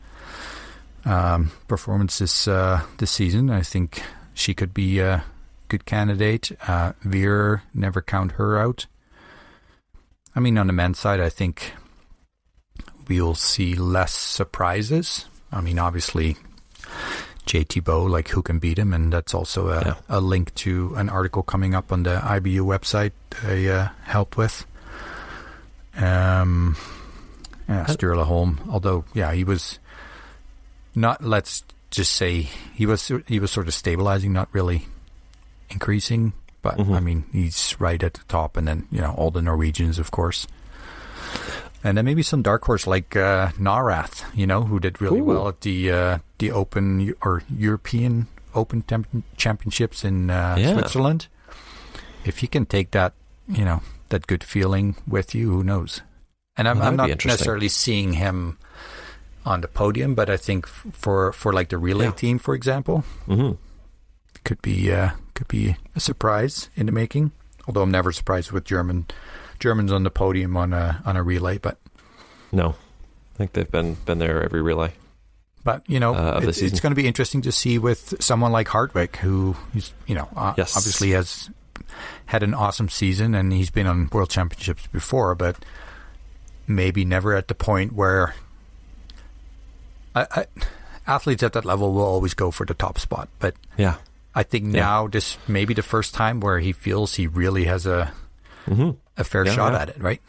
um, 1.05 1.51
performances 1.67 2.47
uh, 2.47 2.81
this 2.97 3.11
season. 3.11 3.49
I 3.49 3.61
think 3.61 4.01
she 4.33 4.53
could 4.53 4.73
be 4.73 4.99
a 4.99 5.23
good 5.73 5.85
candidate. 5.87 6.51
Uh, 6.67 6.93
Wierer, 7.03 7.63
never 7.73 7.99
count 7.99 8.33
her 8.33 8.59
out. 8.59 8.85
I 10.35 10.39
mean, 10.39 10.55
on 10.59 10.67
the 10.67 10.73
men's 10.73 10.99
side, 10.99 11.19
I 11.19 11.29
think 11.29 11.73
we'll 13.09 13.33
see 13.33 13.73
less 13.73 14.13
surprises. 14.13 15.25
I 15.51 15.61
mean, 15.61 15.79
obviously, 15.79 16.37
JT 17.47 17.81
Bø, 17.81 18.07
like 18.07 18.27
who 18.27 18.43
can 18.43 18.59
beat 18.59 18.77
him, 18.77 18.93
and 18.93 19.11
that's 19.11 19.33
also 19.33 19.69
a, 19.69 19.81
yeah. 19.81 19.95
a 20.09 20.21
link 20.21 20.53
to 20.55 20.93
an 20.95 21.09
article 21.09 21.41
coming 21.41 21.73
up 21.73 21.91
on 21.91 22.03
the 22.03 22.17
IBU 22.17 22.61
website 22.61 23.13
I 23.43 23.65
uh, 23.67 23.89
helped 24.03 24.37
with. 24.37 24.67
Um, 25.95 26.77
yeah, 27.67 27.85
Sturla 27.85 28.25
Holm, 28.25 28.59
although 28.69 29.05
yeah, 29.15 29.33
he 29.33 29.43
was 29.43 29.79
not. 30.93 31.23
Let's 31.23 31.63
just 31.89 32.11
say 32.11 32.49
he 32.75 32.85
was 32.85 33.11
he 33.27 33.39
was 33.39 33.49
sort 33.49 33.67
of 33.67 33.73
stabilizing, 33.73 34.33
not 34.33 34.49
really 34.51 34.85
increasing. 35.73 36.33
But 36.61 36.77
mm-hmm. 36.77 36.93
I 36.93 36.99
mean, 37.01 37.25
he's 37.31 37.75
right 37.79 38.01
at 38.01 38.13
the 38.13 38.23
top, 38.27 38.55
and 38.55 38.67
then 38.67 38.87
you 38.91 39.01
know 39.01 39.13
all 39.17 39.31
the 39.31 39.41
Norwegians, 39.41 39.99
of 39.99 40.11
course. 40.11 40.47
And 41.83 41.97
then 41.97 42.05
maybe 42.05 42.23
some 42.23 42.41
dark 42.41 42.63
horse 42.63 42.87
like 42.87 43.15
uh, 43.17 43.49
Nawrath, 43.59 44.23
you 44.33 44.47
know, 44.47 44.63
who 44.63 44.79
did 44.79 45.01
really 45.01 45.19
Ooh. 45.19 45.25
well 45.25 45.47
at 45.49 45.61
the 45.61 45.91
uh, 45.91 46.17
the 46.37 46.51
Open 46.51 47.13
or 47.21 47.43
European 47.49 48.27
Open 48.55 48.83
temp- 48.83 49.23
Championships 49.35 50.05
in 50.05 50.29
uh, 50.29 50.55
yeah. 50.57 50.73
Switzerland. 50.73 51.27
If 52.23 52.41
you 52.41 52.47
can 52.47 52.65
take 52.65 52.91
that, 52.91 53.13
you 53.49 53.65
know, 53.65 53.81
that 54.09 54.27
good 54.27 54.43
feeling 54.43 54.95
with 55.05 55.35
you, 55.35 55.49
who 55.49 55.63
knows? 55.63 56.01
And 56.55 56.69
I'm, 56.69 56.79
well, 56.79 56.87
I'm 56.87 56.95
not 56.95 57.09
necessarily 57.25 57.67
seeing 57.67 58.13
him 58.13 58.57
on 59.45 59.61
the 59.61 59.67
podium, 59.67 60.15
but 60.15 60.29
I 60.29 60.37
think 60.37 60.67
for 60.67 61.33
for 61.33 61.51
like 61.51 61.69
the 61.69 61.77
relay 61.77 62.05
yeah. 62.05 62.11
team, 62.11 62.39
for 62.39 62.55
example, 62.55 63.03
mm-hmm. 63.27 63.57
Could 64.43 64.61
be 64.61 64.91
uh, 64.91 65.11
could 65.35 65.47
be 65.47 65.77
a 65.95 65.99
surprise 65.99 66.69
in 66.75 66.85
the 66.85 66.91
making. 66.91 67.31
Although 67.67 67.81
I'm 67.83 67.91
never 67.91 68.11
surprised 68.11 68.51
with 68.51 68.65
German 68.65 69.05
Germans 69.59 69.91
on 69.91 70.03
the 70.03 70.11
podium 70.11 70.57
on 70.57 70.73
a 70.73 71.01
on 71.05 71.15
a 71.15 71.23
relay, 71.23 71.57
but 71.57 71.77
No, 72.51 72.69
I 73.35 73.37
think 73.37 73.53
they've 73.53 73.71
been 73.71 73.95
been 74.05 74.19
there 74.19 74.43
every 74.43 74.61
relay. 74.61 74.93
But 75.63 75.89
you 75.89 75.97
know, 75.99 76.13
Uh, 76.13 76.41
it- 76.43 76.61
it's 76.61 76.81
going 76.81 76.91
to 76.91 77.01
be 77.01 77.07
interesting 77.07 77.41
to 77.43 77.51
see 77.53 77.79
with 77.79 78.21
someone 78.21 78.51
like 78.51 78.67
Hartweg, 78.67 79.15
who 79.17 79.55
is, 79.73 79.93
you 80.07 80.15
know, 80.15 80.27
uh, 80.35 80.53
Yes. 80.57 80.75
obviously 80.75 81.11
has 81.11 81.49
had 82.25 82.43
an 82.43 82.53
awesome 82.53 82.89
season, 82.89 83.33
and 83.33 83.53
he's 83.53 83.69
been 83.69 83.87
on 83.87 84.09
world 84.11 84.29
championships 84.29 84.87
before, 84.87 85.35
but 85.35 85.55
maybe 86.67 87.05
never 87.05 87.33
at 87.33 87.47
the 87.47 87.55
point 87.55 87.93
where 87.93 88.35
I, 90.15 90.27
I, 90.31 90.45
athletes 91.07 91.43
at 91.43 91.53
that 91.53 91.65
level 91.65 91.93
will 91.93 92.01
always 92.03 92.33
go 92.33 92.51
for 92.51 92.65
the 92.65 92.73
top 92.73 92.99
spot. 92.99 93.29
But 93.39 93.55
Yeah. 93.77 93.95
I 94.35 94.43
think 94.43 94.73
Yeah. 94.73 94.81
now 94.81 95.07
this 95.07 95.37
may 95.47 95.65
be 95.65 95.73
the 95.73 95.83
first 95.83 96.13
time 96.13 96.39
where 96.39 96.59
he 96.59 96.71
feels 96.73 97.15
he 97.15 97.27
really 97.27 97.65
has 97.65 97.85
a 97.85 98.11
hmm 98.65 98.91
a 99.17 99.23
fair 99.23 99.45
Yeah, 99.45 99.53
shot 99.53 99.73
yeah. 99.73 99.81
at 99.81 99.89
it, 99.89 100.01
right? 100.01 100.21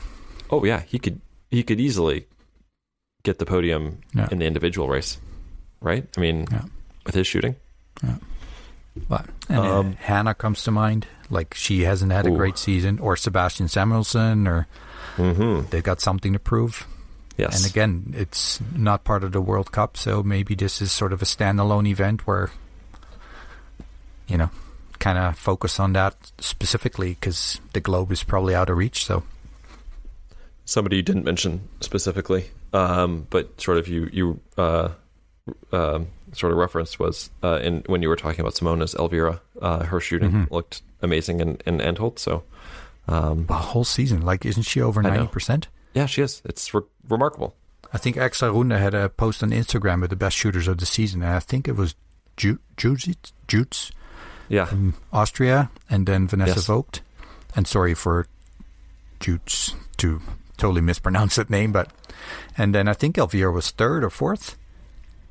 Oh 0.50 0.64
yeah, 0.64 0.82
he 0.86 0.98
could 0.98 1.20
he 1.50 1.62
could 1.62 1.80
easily 1.80 2.26
get 3.22 3.38
the 3.38 3.46
podium 3.46 3.98
in 4.30 4.38
the 4.38 4.44
individual 4.46 4.88
race, 4.88 5.18
right? 5.80 6.04
I 6.16 6.20
mean, 6.20 6.46
with 7.06 7.14
his 7.14 7.26
shooting. 7.26 7.56
But 9.08 9.26
and 9.48 9.58
uh, 9.58 9.78
Um, 9.80 9.92
Hannah 9.98 10.34
comes 10.34 10.62
to 10.64 10.70
mind, 10.70 11.06
like 11.30 11.54
she 11.54 11.82
hasn't 11.84 12.12
had 12.12 12.26
a 12.26 12.30
Ooh. 12.30 12.36
great 12.36 12.58
season, 12.58 12.98
or 13.00 13.16
Sebastian 13.16 13.68
Samuelsson, 13.68 14.46
or 14.46 14.66
Mm-hmm. 15.16 15.70
they've 15.70 15.82
got 15.82 16.00
something 16.00 16.32
to 16.32 16.38
prove. 16.40 16.86
Yes. 17.38 17.56
And 17.56 17.70
again, 17.70 18.14
it's 18.16 18.60
not 18.74 19.04
part 19.04 19.22
of 19.24 19.30
the 19.32 19.40
World 19.40 19.70
Cup, 19.72 19.96
so 19.96 20.22
maybe 20.22 20.54
this 20.54 20.82
is 20.82 20.90
sort 20.92 21.12
of 21.12 21.22
a 21.22 21.24
standalone 21.24 21.86
event 21.88 22.26
where, 22.26 22.50
you 24.28 24.37
know, 24.37 24.50
kind 24.98 25.18
of 25.18 25.38
focus 25.38 25.78
on 25.80 25.92
that 25.94 26.14
specifically 26.38 27.10
because 27.10 27.60
the 27.72 27.80
globe 27.80 28.10
is 28.12 28.22
probably 28.24 28.54
out 28.54 28.70
of 28.70 28.76
reach. 28.76 29.04
So 29.04 29.22
somebody 30.64 30.96
you 30.96 31.02
didn't 31.02 31.24
mention 31.24 31.68
specifically, 31.80 32.46
um, 32.72 33.26
but 33.30 33.60
sort 33.60 33.78
of 33.78 33.88
you 33.88 34.08
you 34.12 34.40
uh, 34.56 34.88
um, 35.72 36.08
sort 36.32 36.52
of 36.52 36.58
referenced 36.58 36.98
was 36.98 37.30
uh, 37.42 37.60
in 37.62 37.82
when 37.87 38.02
you 38.02 38.08
were 38.08 38.16
talking 38.16 38.40
about 38.40 38.54
Simona's 38.54 38.94
Elvira, 38.94 39.40
uh, 39.60 39.84
her 39.84 40.00
shooting 40.00 40.30
Mhm. 40.32 40.50
looked 40.50 40.82
amazing 41.02 41.40
in 41.40 41.58
in 41.66 41.78
Antholz. 41.78 42.18
So 42.20 42.44
um, 43.08 43.46
the 43.46 43.54
whole 43.54 43.84
season, 43.84 44.22
like, 44.22 44.44
isn't 44.46 44.62
she 44.62 44.80
over 44.80 45.02
ninety 45.02 45.26
percent? 45.26 45.68
yeah, 45.94 46.06
she 46.06 46.22
is. 46.22 46.40
It's 46.44 46.72
re- 46.72 46.80
remarkable. 47.08 47.54
I 47.92 47.98
think 47.98 48.16
Extra 48.16 48.50
Runde 48.50 48.72
had 48.72 48.94
a 48.94 49.08
post 49.08 49.42
on 49.42 49.50
Instagram 49.50 50.00
with 50.00 50.10
the 50.10 50.16
best 50.16 50.37
shooters 50.37 50.66
of 50.66 50.78
the 50.78 50.87
season, 50.87 51.22
and 51.22 51.32
I 51.32 51.38
think 51.38 51.68
it 51.68 51.76
was 51.76 51.94
Ju- 52.37 52.58
Jutz, 52.76 53.14
Jutz 53.46 53.92
Yeah, 54.48 54.66
from 54.66 54.94
Austria, 55.12 55.70
and 55.90 56.07
then 56.07 56.26
Vanessa 56.28 56.57
Yes. 56.57 56.66
Voigt. 56.66 57.00
And 57.57 57.66
sorry 57.66 57.94
for 57.94 58.26
Jutz 59.20 59.74
to 59.98 60.20
totally 60.57 60.80
mispronounce 60.80 61.37
that 61.37 61.50
name, 61.50 61.72
but 61.72 61.90
and 62.59 62.74
then 62.74 62.88
I 62.88 62.92
think 62.94 63.16
Elvira 63.18 63.52
was 63.52 63.70
third 63.70 64.04
or 64.04 64.11
fourth. 64.11 64.57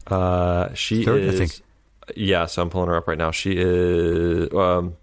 uh, 0.07 0.73
she 0.73 1.03
Third, 1.05 1.21
I 1.21 1.25
is. 1.25 1.37
think. 1.39 1.61
Yeah, 2.17 2.45
so 2.47 2.61
I'm 2.61 2.69
pulling 2.69 2.89
her 2.89 2.97
up 2.97 3.07
right 3.07 3.17
now. 3.17 3.31
She 3.31 3.53
is. 3.57 4.51
Um, 4.53 4.95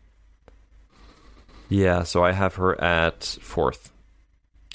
yeah, 1.68 2.02
so 2.02 2.24
I 2.24 2.32
have 2.32 2.56
her 2.56 2.78
at 2.80 3.24
fourth. 3.40 3.90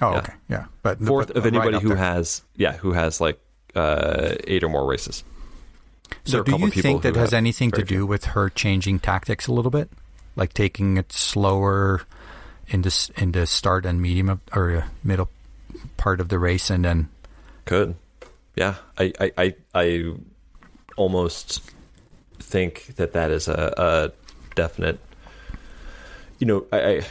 Oh, 0.02 0.12
Yeah. 0.12 0.18
okay, 0.18 0.34
yeah, 0.50 0.66
but 0.82 1.00
Fourth 1.02 1.28
but 1.28 1.38
of 1.38 1.46
anybody 1.46 1.78
up 1.78 1.82
who 1.84 1.90
there. 1.90 1.98
has 1.98 2.42
yeah 2.56 2.74
who 2.74 2.92
has 2.94 3.22
like 3.22 3.40
uh, 3.76 4.36
eight 4.46 4.64
or 4.64 4.70
more 4.70 4.86
races. 4.86 5.24
So, 6.24 6.44
do 6.44 6.58
you 6.58 6.72
think 6.72 7.04
that 7.04 7.16
has 7.16 7.34
anything 7.34 7.72
to 7.72 7.84
do 7.84 8.06
with 8.06 8.26
her 8.26 8.50
changing 8.50 9.00
tactics 9.00 9.48
a 9.48 9.54
little 9.54 9.72
bit, 9.72 9.90
like 10.36 10.54
taking 10.54 10.98
it 10.98 11.12
slower 11.12 12.02
in 12.68 12.82
the 12.82 13.12
in 13.18 13.32
the 13.32 13.46
start 13.46 13.86
and 13.86 14.02
medium 14.02 14.30
of, 14.30 14.40
or 14.54 14.78
uh, 14.78 14.86
middle 15.04 15.30
part 15.98 16.20
of 16.20 16.30
the 16.30 16.40
race, 16.40 16.70
and 16.70 16.86
then 16.86 17.10
Could. 17.66 17.96
Yeah. 18.56 18.76
I, 18.98 19.14
I, 19.20 19.32
I, 19.38 19.56
I 19.74 20.14
almost 20.96 21.62
think 22.40 22.96
that 22.96 23.14
that 23.14 23.32
is 23.32 23.48
a, 23.48 23.74
a 23.78 24.12
definite, 24.56 25.00
you 26.40 26.48
know, 26.48 26.66
I, 26.72 26.80
I, 26.80 27.02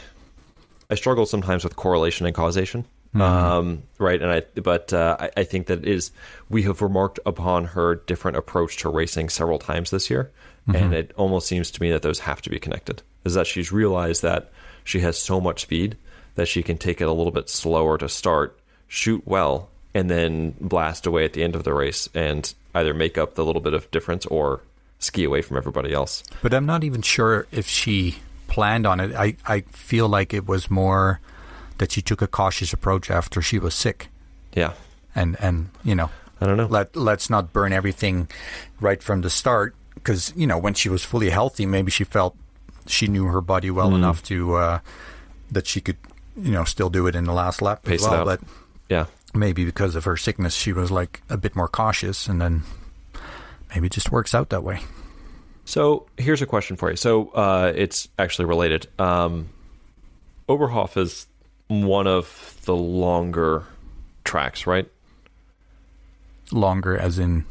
I 0.89 0.95
struggle 0.95 1.25
sometimes 1.25 1.63
with 1.63 1.75
correlation 1.75 2.25
and 2.25 2.35
causation. 2.35 2.85
Um, 3.21 3.83
right. 3.97 4.21
And 4.21 4.31
I, 4.31 4.41
but, 4.61 4.93
uh, 4.93 5.17
I, 5.19 5.31
I 5.37 5.43
think 5.43 5.67
that 5.67 5.85
is, 5.85 6.11
we 6.49 6.63
have 6.63 6.81
remarked 6.81 7.19
upon 7.25 7.65
her 7.65 7.95
different 7.95 8.37
approach 8.37 8.77
to 8.77 8.89
racing 8.89 9.29
several 9.29 9.59
times 9.59 9.91
this 9.91 10.09
year. 10.09 10.31
And 10.67 10.95
it 10.95 11.11
almost 11.15 11.47
seems 11.47 11.69
to 11.69 11.81
me 11.81 11.91
that 11.91 12.01
those 12.01 12.17
have 12.21 12.41
to 12.41 12.49
be 12.49 12.57
connected 12.57 13.03
is 13.23 13.35
that 13.35 13.45
she's 13.45 13.71
realized 13.71 14.23
that 14.23 14.51
she 14.83 14.99
has 15.01 15.15
so 15.15 15.39
much 15.39 15.61
speed 15.61 15.95
that 16.33 16.47
she 16.47 16.63
can 16.63 16.77
take 16.77 17.01
it 17.01 17.07
a 17.07 17.13
little 17.13 17.31
bit 17.31 17.49
slower 17.49 17.99
to 17.99 18.09
start, 18.09 18.59
shoot 18.87 19.21
well, 19.25 19.69
and 19.93 20.09
then 20.09 20.55
blast 20.59 21.05
away 21.05 21.23
at 21.23 21.33
the 21.33 21.43
end 21.43 21.55
of 21.55 21.65
the 21.65 21.73
race 21.73 22.09
and 22.15 22.53
either 22.73 22.95
make 22.95 23.15
up 23.15 23.35
the 23.35 23.45
little 23.45 23.61
bit 23.61 23.75
of 23.75 23.89
difference 23.91 24.25
or 24.25 24.61
ski 24.97 25.23
away 25.23 25.43
from 25.43 25.55
everybody 25.55 25.93
else. 25.93 26.23
But 26.41 26.53
I'm 26.53 26.65
not 26.65 26.83
even 26.83 27.03
sure 27.03 27.45
if 27.51 27.67
she 27.67 28.15
planned 28.47 28.87
on 28.87 28.99
it. 28.99 29.15
I, 29.15 29.35
I 29.45 29.61
feel 29.61 30.09
like 30.09 30.33
it 30.33 30.47
was 30.47 30.71
more 30.71 31.21
that 31.77 31.91
she 31.91 32.01
took 32.01 32.21
a 32.21 32.27
cautious 32.27 32.73
approach 32.73 33.09
after 33.11 33.41
she 33.41 33.59
was 33.59 33.73
sick. 33.73 34.09
Yeah. 34.53 34.73
And, 35.13 35.37
and 35.39 35.69
you 35.83 35.95
know, 35.95 36.09
I 36.41 36.45
don't 36.45 36.57
know. 36.57 36.67
let, 36.67 36.95
let's 36.95 37.29
not 37.29 37.53
burn 37.53 37.73
everything 37.73 38.27
right 38.79 39.01
from 39.01 39.21
the 39.21 39.29
start. 39.29 39.75
Because, 39.95 40.33
you 40.35 40.45
know, 40.45 40.57
when 40.57 40.73
she 40.73 40.89
was 40.89 41.03
fully 41.03 41.29
healthy, 41.29 41.65
maybe 41.65 41.89
she 41.89 42.03
felt 42.03 42.35
she 42.85 43.07
knew 43.07 43.25
her 43.25 43.41
body 43.41 43.71
well 43.71 43.91
Mm. 43.91 43.95
enough 43.95 44.21
to, 44.23 44.55
uh, 44.55 44.79
that 45.51 45.65
she 45.67 45.81
could, 45.81 45.97
you 46.37 46.51
know, 46.51 46.63
still 46.63 46.89
do 46.89 47.07
it 47.07 47.15
in 47.15 47.23
the 47.23 47.33
last 47.33 47.61
lap 47.61 47.83
Pace 47.83 48.03
as 48.03 48.09
well. 48.09 48.25
But 48.25 48.41
yeah. 48.89 49.05
maybe 49.33 49.65
because 49.65 49.95
of 49.95 50.03
her 50.03 50.17
sickness, 50.17 50.53
she 50.53 50.73
was 50.73 50.91
like 50.91 51.21
a 51.29 51.37
bit 51.37 51.55
more 51.55 51.67
cautious. 51.67 52.27
And 52.27 52.41
then 52.41 52.63
maybe 53.73 53.87
it 53.87 53.93
just 53.93 54.11
works 54.11 54.35
out 54.35 54.49
that 54.49 54.63
way. 54.63 54.81
So 55.63 56.05
here's 56.17 56.41
a 56.43 56.45
question 56.45 56.75
for 56.75 56.91
you. 56.91 56.95
So 56.97 57.29
uh, 57.29 57.73
it's 57.75 58.07
actually 58.19 58.45
related. 58.45 58.87
Um, 58.99 59.49
Oberhof 60.47 60.95
is 60.97 61.25
one 61.67 62.07
of 62.07 62.57
the 62.65 62.75
longer 62.75 63.63
tracks, 64.23 64.67
right? 64.67 64.89
Longer, 66.51 66.97
as 66.97 67.17
in, 67.19 67.45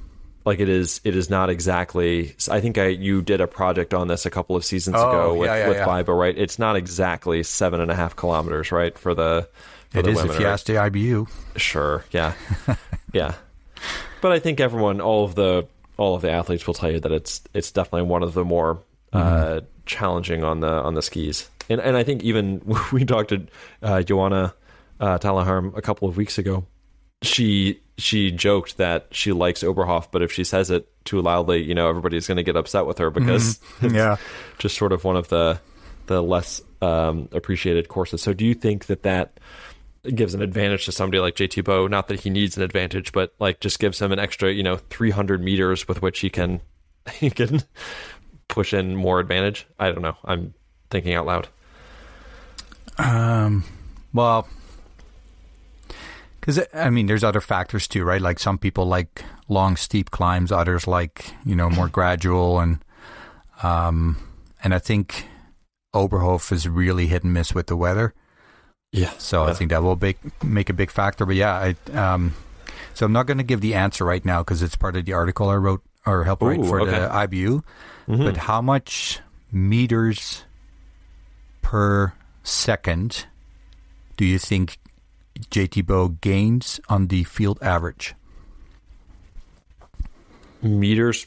Like 0.44 0.60
it 0.60 0.68
is. 0.68 1.00
It 1.04 1.16
is 1.16 1.30
not 1.30 1.50
exactly. 1.50 2.36
I 2.50 2.60
think 2.60 2.78
I 2.78 2.88
you 2.88 3.22
did 3.22 3.40
a 3.40 3.46
project 3.46 3.92
on 3.94 4.08
this 4.08 4.24
a 4.26 4.30
couple 4.30 4.56
of 4.56 4.64
seasons 4.64 4.96
Oh, 4.98 5.08
ago 5.08 5.34
with 5.34 5.48
yeah, 5.48 5.56
yeah, 5.56 5.68
with 5.68 5.76
yeah. 5.78 6.12
Right? 6.14 6.36
It's 6.36 6.58
not 6.58 6.76
exactly 6.76 7.42
seven 7.42 7.80
and 7.80 7.90
a 7.90 7.94
half 7.94 8.14
kilometers, 8.14 8.70
right? 8.70 8.96
For 8.96 9.14
the 9.14 9.48
for 9.90 9.98
it 10.00 10.02
the 10.04 10.10
is 10.10 10.16
women, 10.16 10.30
if 10.32 10.40
you 10.40 10.46
right? 10.46 10.52
ask 10.52 10.66
the 10.66 10.74
IBU. 10.74 11.28
Sure. 11.56 12.04
Yeah. 12.10 12.34
yeah. 13.12 13.34
But 14.20 14.32
I 14.32 14.38
think 14.38 14.60
everyone, 14.60 15.00
all 15.00 15.24
of 15.24 15.34
the 15.34 15.66
all 15.96 16.14
of 16.14 16.22
the 16.22 16.30
athletes 16.30 16.66
will 16.66 16.74
tell 16.74 16.90
you 16.90 17.00
that 17.00 17.12
it's 17.12 17.40
it's 17.52 17.70
definitely 17.72 18.08
one 18.08 18.22
of 18.22 18.34
the 18.34 18.44
more 18.44 18.78
uh, 19.12 19.60
challenging 19.86 20.44
on 20.44 20.60
the 20.60 20.68
on 20.70 20.94
the 20.94 21.02
skis. 21.02 21.48
And 21.68 21.80
and 21.80 21.96
I 21.96 22.02
think 22.04 22.22
even 22.22 22.62
we 22.92 23.04
talked 23.04 23.30
to 23.30 23.46
uh, 23.82 24.02
Joanna 24.02 24.54
uh, 25.00 25.18
Talihärm 25.18 25.76
a 25.76 25.82
couple 25.82 26.08
of 26.08 26.16
weeks 26.16 26.38
ago. 26.38 26.66
She 27.22 27.80
she 27.96 28.30
joked 28.30 28.76
that 28.78 29.06
she 29.12 29.32
likes 29.32 29.62
Oberhof, 29.62 30.08
but 30.10 30.20
if 30.22 30.32
she 30.32 30.44
says 30.44 30.70
it 30.70 30.88
too 31.04 31.22
loudly, 31.22 31.62
you 31.62 31.74
know, 31.74 31.88
everybody's 31.88 32.26
going 32.26 32.36
to 32.36 32.42
get 32.42 32.56
upset 32.56 32.86
with 32.86 32.98
her 32.98 33.10
because 33.10 33.60
it's 33.80 33.94
Yeah. 33.94 34.16
just 34.58 34.76
sort 34.76 34.92
of 34.92 35.04
one 35.04 35.16
of 35.16 35.28
the 35.28 35.60
the 36.06 36.22
less 36.22 36.60
um, 36.82 37.28
appreciated 37.32 37.88
courses. 37.88 38.20
So, 38.20 38.32
do 38.34 38.44
you 38.44 38.52
think 38.54 38.86
that 38.86 39.04
that 39.04 39.40
gives 40.14 40.34
an 40.34 40.42
advantage 40.42 40.84
to 40.84 40.92
somebody 40.92 41.18
like 41.18 41.34
JT 41.34 41.62
Bø? 41.62 41.88
Not 41.88 42.08
that 42.08 42.20
he 42.20 42.28
needs 42.30 42.58
an 42.58 42.62
advantage, 42.62 43.12
but 43.12 43.32
like 43.38 43.60
just 43.60 43.78
gives 43.78 44.02
him 44.02 44.12
an 44.12 44.18
extra, 44.18 44.52
you 44.52 44.62
know, 44.62 44.76
300 44.76 45.42
meters 45.42 45.88
with 45.88 46.02
which 46.02 46.20
he 46.20 46.28
can 46.28 46.60
he 47.14 47.30
can 47.30 47.62
push 48.48 48.74
in 48.74 48.96
more 48.96 49.18
advantage. 49.20 49.66
I 49.78 49.90
don't 49.92 50.02
know. 50.02 50.16
I'm 50.26 50.52
thinking 50.90 51.14
out 51.14 51.24
loud. 51.26 51.48
Um, 52.98 53.64
well, 54.12 54.48
because 56.40 56.60
I 56.72 56.90
mean, 56.90 57.06
there's 57.06 57.24
other 57.24 57.40
factors 57.40 57.88
too, 57.88 58.04
right? 58.04 58.20
Like 58.20 58.38
some 58.38 58.58
people 58.58 58.86
like 58.86 59.24
long, 59.48 59.76
steep 59.76 60.10
climbs. 60.10 60.52
Others 60.52 60.86
like 60.86 61.32
you 61.44 61.56
know 61.56 61.70
more 61.70 61.88
gradual, 61.88 62.60
and 62.60 62.78
um, 63.62 64.16
and 64.62 64.74
I 64.74 64.78
think 64.78 65.26
Oberhof 65.94 66.52
is 66.52 66.68
really 66.68 67.06
hit 67.06 67.24
and 67.24 67.32
miss 67.32 67.54
with 67.54 67.68
the 67.68 67.76
weather. 67.76 68.14
Yeah. 68.92 69.10
So 69.18 69.44
I 69.44 69.54
think 69.54 69.70
that 69.70 69.82
will 69.82 69.96
big, 69.96 70.18
make 70.42 70.70
a 70.70 70.72
big 70.72 70.90
factor. 70.90 71.26
But 71.26 71.34
yeah, 71.34 71.74
I, 71.92 71.96
um, 71.98 72.34
so 72.94 73.04
I'm 73.04 73.12
not 73.12 73.26
going 73.26 73.38
to 73.38 73.44
give 73.44 73.60
the 73.60 73.74
answer 73.74 74.04
right 74.04 74.24
now 74.24 74.40
because 74.42 74.62
it's 74.62 74.76
part 74.76 74.94
of 74.94 75.04
the 75.04 75.14
article 75.14 75.48
I 75.48 75.56
wrote 75.56 75.82
or 76.06 76.22
helped 76.22 76.42
write 76.42 76.64
for 76.64 76.84
the 76.86 77.10
okay. 77.10 77.26
IBU. 77.26 77.64
Mhm. 78.06 78.24
But 78.24 78.36
how 78.36 78.60
much 78.60 79.20
meters 79.50 80.44
per 81.60 82.12
second 82.44 83.26
do 84.16 84.24
you 84.24 84.38
think 84.38 84.78
JT 85.50 85.82
Bø 85.82 86.20
gains 86.20 86.80
on 86.88 87.08
the 87.08 87.24
field 87.24 87.58
average? 87.60 88.14
meters. 90.64 91.26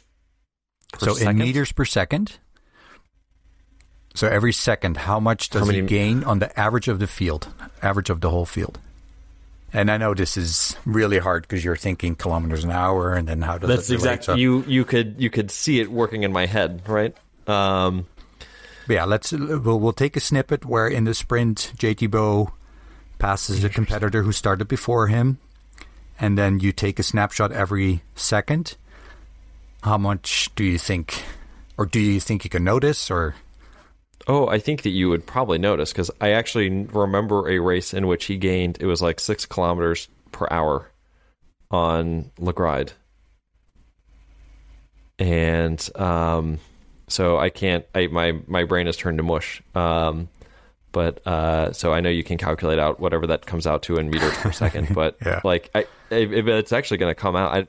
Per 0.94 1.06
so 1.06 1.14
second? 1.14 1.40
in 1.40 1.46
meters 1.46 1.72
per 1.72 1.86
second. 1.86 2.40
So 4.16 4.28
every 4.28 4.52
second, 4.52 4.98
how 4.98 5.20
much 5.20 5.52
does 5.52 5.68
How 5.68 5.74
he 5.74 5.82
gain 5.82 6.24
on 6.24 6.40
the 6.40 6.60
average 6.60 6.88
of 6.88 6.98
the 6.98 7.06
field, 7.06 7.50
average 7.84 8.10
of 8.10 8.22
the 8.22 8.32
whole 8.32 8.48
field? 8.48 8.80
And 9.72 9.92
I 9.92 9.98
know 9.98 10.16
this 10.16 10.38
is 10.38 10.76
really 10.86 11.20
hard 11.20 11.44
because 11.44 11.64
you're 11.64 11.76
thinking 11.76 12.16
kilometers 12.16 12.64
an 12.64 12.72
hour, 12.72 13.14
and 13.14 13.28
then 13.28 13.42
how 13.42 13.60
does 13.60 13.70
That's 13.70 13.90
exactly 13.92 14.40
you. 14.40 14.64
You 14.66 14.86
could 14.86 15.16
you 15.20 15.30
could 15.30 15.52
see 15.52 15.80
it 15.80 15.92
working 15.92 16.24
in 16.24 16.32
my 16.32 16.48
head, 16.48 16.82
right? 16.88 17.16
Um, 17.48 18.08
Yeah, 18.88 19.06
let's 19.06 19.32
we'll, 19.32 19.80
we'll 19.80 19.94
take 19.94 20.16
a 20.16 20.22
snippet 20.22 20.66
where 20.66 20.88
in 20.88 21.04
the 21.04 21.14
sprint 21.14 21.74
JT 21.78 22.10
Bø 22.10 22.52
passes 23.20 23.64
a 23.64 23.70
competitor 23.70 24.24
who 24.24 24.32
started 24.32 24.68
before 24.68 25.08
him, 25.08 25.40
and 26.20 26.38
then 26.38 26.60
you 26.60 26.72
take 26.72 27.00
a 27.00 27.04
snapshot 27.04 27.52
every 27.52 28.04
second. 28.16 28.78
How 29.84 29.98
much 29.98 30.50
do 30.56 30.64
you 30.64 30.78
think, 30.78 31.24
or 31.78 31.86
do 31.86 32.00
you 32.00 32.20
think 32.20 32.44
you 32.44 32.50
can 32.50 32.64
notice, 32.64 33.12
or 33.12 33.36
Oh, 34.26 34.48
I 34.48 34.60
think 34.60 34.82
that 34.82 34.90
you 34.90 35.10
would 35.10 35.26
probably 35.26 35.58
notice 35.58 35.92
because 35.94 36.12
I 36.20 36.32
actually 36.32 36.70
remember 36.70 37.48
a 37.50 37.60
race 37.60 37.94
in 37.94 38.08
which 38.08 38.26
he 38.26 38.38
gained 38.38 38.78
it 38.82 38.86
was 38.86 39.02
like 39.02 39.20
six 39.20 39.46
kilometers 39.46 40.10
per 40.32 40.48
hour 40.52 40.92
on 41.72 42.32
Lægreid, 42.40 42.92
and 45.20 45.90
um, 45.96 46.60
so 47.08 47.38
I 47.38 47.50
can't. 47.50 47.86
I 47.96 48.08
my 48.08 48.34
my 48.48 48.64
brain 48.64 48.86
has 48.86 48.98
turned 48.98 49.18
to 49.18 49.24
mush. 49.24 49.62
Um, 49.76 50.30
but 50.92 51.26
uh, 51.28 51.74
so 51.74 51.94
I 51.94 52.00
know 52.02 52.10
you 52.10 52.24
can 52.24 52.38
calculate 52.38 52.80
out 52.80 53.00
whatever 53.00 53.28
that 53.28 53.46
comes 53.46 53.68
out 53.68 53.84
to 53.84 53.98
in 53.98 54.10
meters 54.10 54.36
per 54.38 54.52
second. 54.64 54.96
But 54.96 55.18
Yeah. 55.24 55.42
like, 55.44 55.70
I, 55.76 55.86
if 56.10 56.48
it's 56.48 56.72
actually 56.72 56.98
going 56.98 57.12
to 57.12 57.20
come 57.20 57.36
out, 57.36 57.54
I, 57.54 57.68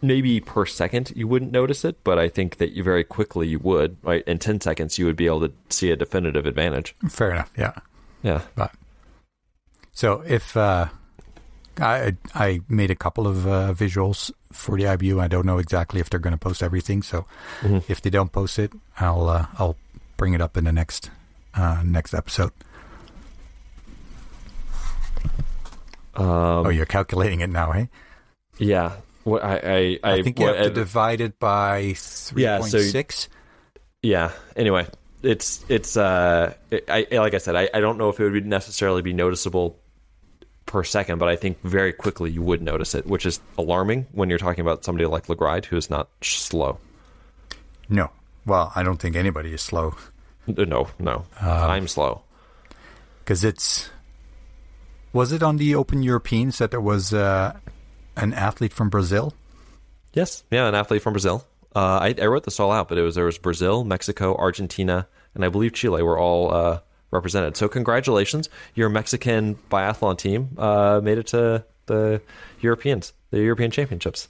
maybe 0.00 0.40
per 0.40 0.64
second 0.64 1.12
you 1.14 1.28
wouldn't 1.28 1.52
notice 1.52 1.84
it, 1.84 2.02
but 2.02 2.18
I 2.18 2.28
think 2.28 2.56
that 2.58 2.72
you 2.72 2.82
very 2.82 3.04
quickly 3.04 3.48
you 3.48 3.58
would. 3.58 3.96
Right, 4.02 4.22
in 4.26 4.38
ten 4.38 4.60
seconds 4.60 4.98
you 4.98 5.04
would 5.06 5.16
be 5.16 5.26
able 5.26 5.40
to 5.48 5.52
see 5.68 5.90
a 5.90 5.96
definitive 5.96 6.46
advantage. 6.46 6.94
fair 7.10 7.32
enough? 7.32 7.52
Yeah. 7.58 7.72
Yeah. 8.22 8.42
But 8.54 8.72
so 9.92 10.22
if 10.26 10.56
uh, 10.56 10.86
I 11.78 12.16
I 12.34 12.60
made 12.68 12.90
a 12.90 12.96
couple 12.96 13.26
of 13.26 13.46
uh, 13.46 13.74
visuals 13.74 14.30
for 14.52 14.76
the 14.76 14.84
IBU, 14.84 15.20
I 15.20 15.28
don't 15.28 15.46
know 15.46 15.58
exactly 15.58 16.00
if 16.00 16.08
they're 16.10 16.20
going 16.20 16.32
to 16.34 16.38
post 16.38 16.62
everything. 16.62 17.02
So 17.02 17.26
Mhm. 17.62 17.82
if 17.88 18.00
they 18.00 18.10
don't 18.10 18.30
post 18.32 18.58
it, 18.58 18.72
I'll 19.00 19.28
uh, 19.28 19.46
I'll 19.58 19.76
bring 20.16 20.34
it 20.34 20.40
up 20.40 20.56
in 20.56 20.64
the 20.64 20.72
next 20.72 21.10
uh, 21.54 21.82
next 21.84 22.14
episode. 22.14 22.52
Um, 26.14 26.26
oh, 26.66 26.68
you're 26.68 26.84
calculating 26.86 27.40
it 27.40 27.48
now, 27.50 27.72
hey? 27.72 27.88
yeah. 28.58 28.92
What 29.24 29.42
I 29.44 29.54
I 29.56 29.98
I, 30.02 30.12
I, 30.18 30.22
think 30.22 30.38
you 30.40 30.46
what- 30.46 30.56
have 30.56 30.64
to 30.66 30.70
uh, 30.72 30.74
divide 30.74 31.20
it 31.20 31.38
by 31.38 31.94
three 31.96 32.42
Yeah, 32.42 32.58
point 32.58 32.70
so- 32.72 32.80
six. 32.80 33.28
Yeah. 34.02 34.32
Anyway, 34.56 34.86
it's 35.22 35.64
it's 35.68 35.96
uh, 35.96 36.52
I 36.88 37.06
I- 37.10 37.18
like 37.18 37.34
I 37.34 37.38
said, 37.38 37.54
I, 37.56 37.70
I 37.72 37.80
don't 37.80 37.98
know 37.98 38.08
if 38.08 38.18
it 38.20 38.28
would 38.28 38.46
necessarily 38.46 39.00
be 39.00 39.12
noticeable 39.12 39.78
per 40.66 40.84
second, 40.84 41.18
but 41.18 41.28
I 41.28 41.36
think 41.36 41.60
very 41.62 41.92
quickly 41.92 42.30
you 42.30 42.42
would 42.42 42.62
notice 42.62 42.94
it, 42.94 43.06
which 43.06 43.26
is 43.26 43.40
alarming 43.58 44.06
when 44.12 44.28
you're 44.30 44.38
talking 44.38 44.62
about 44.62 44.84
somebody 44.84 45.06
like 45.06 45.26
Lægreid 45.26 45.66
who 45.66 45.76
is 45.76 45.90
not 45.90 46.08
slow. 46.22 46.78
No, 47.88 48.10
well, 48.46 48.72
I 48.74 48.82
don't 48.82 48.98
think 48.98 49.16
anybody 49.16 49.52
is 49.52 49.60
slow 49.62 49.94
No, 50.46 50.88
no, 50.98 51.24
I'm 51.40 51.88
slow. 51.88 52.22
because 53.20 53.44
it's. 53.44 53.90
Was 55.12 55.30
it 55.30 55.42
on 55.42 55.58
the 55.58 55.74
Open 55.74 56.02
Europeans 56.02 56.56
that 56.58 56.70
there 56.70 56.80
was 56.80 57.12
uh, 57.12 57.52
an 58.16 58.32
athlete 58.32 58.72
from 58.72 58.88
Brazil? 58.88 59.34
Yes, 60.14 60.42
yeah, 60.50 60.66
an 60.68 60.74
athlete 60.74 61.02
from 61.02 61.12
Brazil. 61.12 61.44
Uh, 61.76 61.98
I, 62.02 62.14
I 62.20 62.26
wrote 62.26 62.44
this 62.44 62.58
all 62.60 62.72
out, 62.72 62.88
but 62.88 62.96
it 62.98 63.02
was 63.02 63.14
there 63.14 63.26
was 63.26 63.36
Brazil, 63.38 63.84
Mexico, 63.84 64.34
Argentina, 64.36 65.06
and 65.34 65.44
I 65.44 65.48
believe 65.50 65.74
Chile 65.74 66.02
were 66.02 66.18
all 66.18 66.52
uh, 66.54 66.80
represented. 67.12 67.56
So 67.56 67.68
congratulations, 67.68 68.48
your 68.74 68.88
Mexican 68.88 69.54
biathlon 69.70 70.18
team 70.18 70.56
uh, 70.58 71.00
made 71.02 71.18
it 71.18 71.28
to 71.28 71.64
the 71.86 72.20
Europeans, 72.60 73.12
the 73.30 73.40
European 73.40 73.70
Championships. 73.70 74.28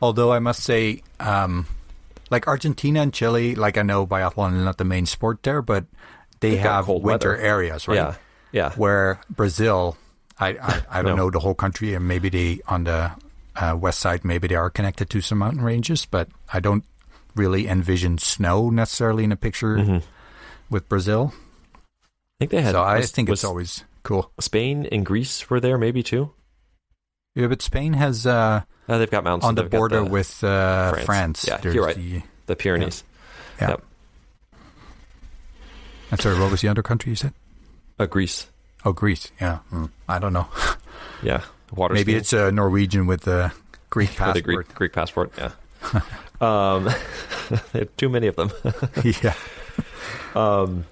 Although 0.00 0.32
I 0.32 0.38
must 0.38 0.62
say, 0.62 1.02
um, 1.18 1.66
like 2.30 2.46
Argentina 2.46 3.00
and 3.02 3.12
Chile, 3.12 3.54
like 3.56 3.76
I 3.78 3.82
know 3.82 4.06
biathlon 4.06 4.56
is 4.58 4.64
not 4.64 4.78
the 4.78 4.84
main 4.84 5.06
sport 5.06 5.42
there, 5.42 5.62
but 5.62 5.86
they 6.40 6.50
They've 6.50 6.60
have 6.60 6.86
winter 6.88 7.02
weather. 7.02 7.36
areas, 7.36 7.88
right? 7.88 7.94
Yeah, 7.96 8.14
yeah, 8.52 8.70
Where 8.74 9.20
Brazil, 9.30 9.96
I 10.38 10.48
I, 10.58 10.82
I 10.90 11.02
don't 11.02 11.16
No. 11.16 11.26
know 11.26 11.30
the 11.30 11.38
whole 11.40 11.54
country, 11.54 11.94
and 11.94 12.06
maybe 12.08 12.28
they 12.28 12.60
on 12.66 12.84
the 12.84 13.12
uh, 13.54 13.76
west 13.78 14.00
side, 14.00 14.24
maybe 14.24 14.48
they 14.48 14.56
are 14.56 14.70
connected 14.70 15.08
to 15.10 15.20
some 15.20 15.38
mountain 15.38 15.62
ranges, 15.62 16.04
but 16.06 16.28
I 16.52 16.58
don't 16.60 16.84
really 17.36 17.68
envision 17.68 18.18
snow 18.18 18.70
necessarily 18.70 19.24
in 19.24 19.30
a 19.32 19.36
picture 19.36 19.76
Mm-hmm. 19.78 19.98
with 20.68 20.88
Brazil. 20.88 21.32
I 22.42 22.46
think 22.46 22.50
they 22.50 22.62
had. 22.62 22.72
so 22.72 22.82
I 22.82 22.96
was- 22.98 23.10
think 23.10 23.28
was 23.28 23.40
it's 23.40 23.44
always 23.44 23.84
cool. 24.02 24.30
Spain 24.40 24.86
and 24.90 25.04
Greece 25.06 25.48
were 25.48 25.60
there, 25.60 25.78
maybe 25.78 26.02
too. 26.02 26.30
Yeah, 27.34 27.46
but 27.46 27.62
Spain 27.62 27.94
has 27.94 28.26
uh, 28.26 28.62
Uh, 28.88 28.98
they've 28.98 29.10
got 29.10 29.24
mountains 29.24 29.48
on 29.48 29.54
the 29.54 29.64
border 29.64 30.04
with 30.04 30.42
uh, 30.44 30.90
France. 30.92 31.04
France. 31.06 31.44
Yeah, 31.48 31.56
there's 31.58 31.74
you're 31.74 31.86
right. 31.86 31.96
the- 31.96 32.22
the 32.46 32.56
Pyrenees. 32.56 33.04
yeah. 33.60 33.70
Yep. 33.70 33.84
And 36.10 36.20
sorry, 36.20 36.38
what 36.38 36.50
was 36.50 36.60
the 36.60 36.68
other 36.68 36.82
country 36.82 37.10
you 37.10 37.16
said? 37.16 37.32
Uh, 37.98 38.06
Greece, 38.06 38.48
Oh, 38.84 38.92
Greece. 38.92 39.30
Yeah, 39.40 39.58
Hmm. 39.70 39.86
I 40.08 40.18
don't 40.18 40.32
know. 40.32 40.48
yeah, 41.22 41.42
water. 41.72 41.94
Maybe 41.94 42.12
skiing. 42.12 42.18
it's 42.20 42.32
a 42.32 42.50
Norwegian 42.52 43.06
with 43.06 43.26
a 43.28 43.52
Greek 43.90 44.08
with 44.10 44.18
passport. 44.18 44.36
a 44.36 44.42
Greek 44.42 44.74
Greek 44.74 44.92
passport. 44.92 45.32
Yeah. 45.38 45.52
um, 46.40 46.90
too 47.96 48.08
many 48.08 48.26
of 48.26 48.36
them. 48.36 48.50
yeah. 49.22 49.34
Um, 50.34 50.84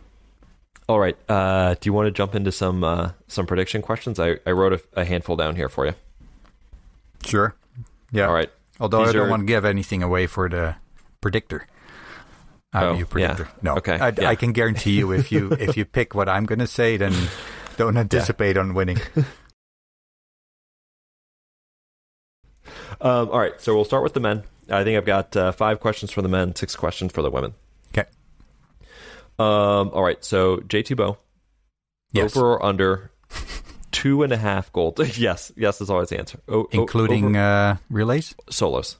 all 0.90 0.98
right. 0.98 1.16
Uh, 1.28 1.74
do 1.74 1.88
you 1.88 1.92
want 1.92 2.06
to 2.06 2.10
jump 2.10 2.34
into 2.34 2.50
some 2.50 2.82
uh, 2.82 3.12
some 3.28 3.46
prediction 3.46 3.80
questions? 3.82 4.18
I, 4.18 4.38
I 4.44 4.50
wrote 4.50 4.72
a, 4.72 4.80
a 5.00 5.04
handful 5.04 5.36
down 5.36 5.54
here 5.56 5.68
for 5.68 5.86
you. 5.86 5.94
Sure. 7.24 7.54
Yeah. 8.10 8.26
All 8.26 8.34
right. 8.34 8.50
Although 8.80 9.00
These 9.04 9.10
I 9.10 9.12
don't 9.12 9.26
are- 9.26 9.30
want 9.30 9.42
to 9.42 9.46
give 9.46 9.64
anything 9.64 10.02
away 10.02 10.26
for 10.26 10.48
the 10.48 10.74
predictor. 11.20 11.66
I'm 12.72 12.82
Oh, 12.84 12.92
you 12.98 13.06
predictor. 13.06 13.44
yeah. 13.44 13.58
No. 13.62 13.74
Okay, 13.76 13.98
I, 13.98 14.08
yeah. 14.16 14.28
I 14.28 14.34
can 14.36 14.52
guarantee 14.52 14.92
you 14.98 15.12
if 15.12 15.30
you 15.30 15.52
if 15.52 15.76
you 15.76 15.84
pick 15.84 16.14
what 16.14 16.28
I'm 16.28 16.44
going 16.46 16.58
to 16.60 16.66
say, 16.66 16.96
then 16.96 17.12
don't 17.76 17.96
anticipate 17.96 18.56
on 18.56 18.74
winning. 18.74 18.98
Um, 23.00 23.30
all 23.30 23.38
right. 23.38 23.60
So 23.60 23.74
we'll 23.74 23.84
start 23.84 24.02
with 24.02 24.14
the 24.14 24.20
men. 24.20 24.42
I 24.68 24.84
think 24.84 24.96
I've 24.96 25.04
got 25.06 25.36
uh, 25.36 25.52
five 25.52 25.80
questions 25.80 26.10
for 26.10 26.22
the 26.22 26.28
men, 26.28 26.54
six 26.54 26.76
questions 26.76 27.12
for 27.12 27.22
the 27.22 27.30
women. 27.30 27.54
Um, 29.40 29.90
all 29.94 30.02
right. 30.02 30.22
So 30.24 30.58
JT 30.58 30.96
Bø, 30.96 31.16
Yes. 32.12 32.36
over 32.36 32.46
or 32.54 32.64
under 32.64 33.10
two 33.92 34.22
and 34.22 34.32
a 34.32 34.36
half 34.36 34.72
gold? 34.72 34.98
yes. 35.18 35.52
Yes 35.56 35.80
is 35.80 35.88
always 35.90 36.08
the 36.10 36.18
answer. 36.18 36.40
O- 36.48 36.68
Including 36.72 37.36
over- 37.36 37.38
uh, 37.38 37.76
relays 37.88 38.34
solos. 38.50 38.98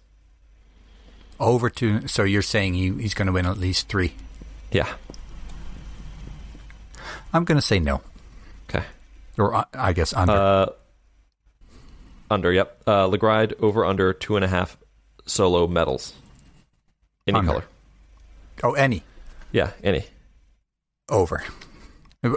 over 1.38 1.68
to. 1.70 2.06
So 2.08 2.22
you're 2.24 2.42
saying 2.42 2.74
he, 2.74 2.90
he's 3.02 3.14
going 3.14 3.26
to 3.26 3.32
win 3.32 3.46
at 3.46 3.58
least 3.58 3.88
three. 3.88 4.12
Yeah. 4.72 4.88
I'm 7.32 7.44
going 7.44 7.56
to 7.58 7.62
say 7.66 7.78
no, 7.78 8.00
Okay. 8.68 8.84
or 9.38 9.54
uh, 9.54 9.64
I 9.74 9.92
guess 9.92 10.12
under. 10.12 10.32
Uh, 10.32 10.66
under, 12.30 12.52
yep. 12.52 12.82
Uh, 12.86 13.06
Lægreid 13.08 13.54
over 13.60 13.84
under 13.84 14.12
two 14.12 14.36
and 14.36 14.44
a 14.44 14.48
half 14.48 14.76
solo 15.26 15.66
medals. 15.68 16.12
Any 17.26 17.38
Under. 17.38 17.52
color. 17.52 17.64
oh, 18.64 18.72
any 18.74 19.02
Yeah, 19.52 19.70
any. 19.82 20.04
Over. 21.10 21.42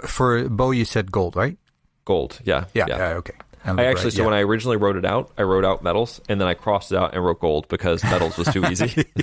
For 0.07 0.43
Bø, 0.49 0.75
you 0.75 0.85
said 0.85 1.11
gold, 1.11 1.35
right? 1.35 1.57
Gold. 2.05 2.39
Yeah. 2.43 2.65
Yeah. 2.73 2.85
yeah 2.87 3.07
okay. 3.15 3.33
And 3.65 3.79
I 3.79 3.83
right, 3.83 3.91
actually, 3.91 4.11
so 4.11 4.21
yeah. 4.21 4.25
when 4.25 4.33
I 4.33 4.41
originally 4.41 4.77
wrote 4.77 4.97
it 4.97 5.05
out, 5.05 5.31
I 5.37 5.43
wrote 5.43 5.63
out 5.63 5.83
medals 5.83 6.19
and 6.27 6.41
then 6.41 6.47
I 6.47 6.53
crossed 6.53 6.91
it 6.91 6.97
out 6.97 7.13
and 7.13 7.23
wrote 7.23 7.39
gold 7.39 7.67
because 7.69 8.03
medals 8.03 8.37
was 8.37 8.47
too 8.47 8.65
easy. 8.71 9.05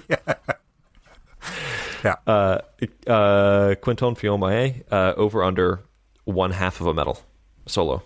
Yeah. 2.05 2.17
Uh, 2.27 2.59
uh, 3.07 3.75
Quentin 3.81 4.15
Fillon 4.15 4.41
Maillet, 4.41 4.85
uh, 4.91 5.15
over 5.17 5.43
under 5.43 5.81
one 6.25 6.51
half 6.51 6.81
of 6.81 6.87
a 6.87 6.95
medal 6.95 7.21
solo. 7.67 8.03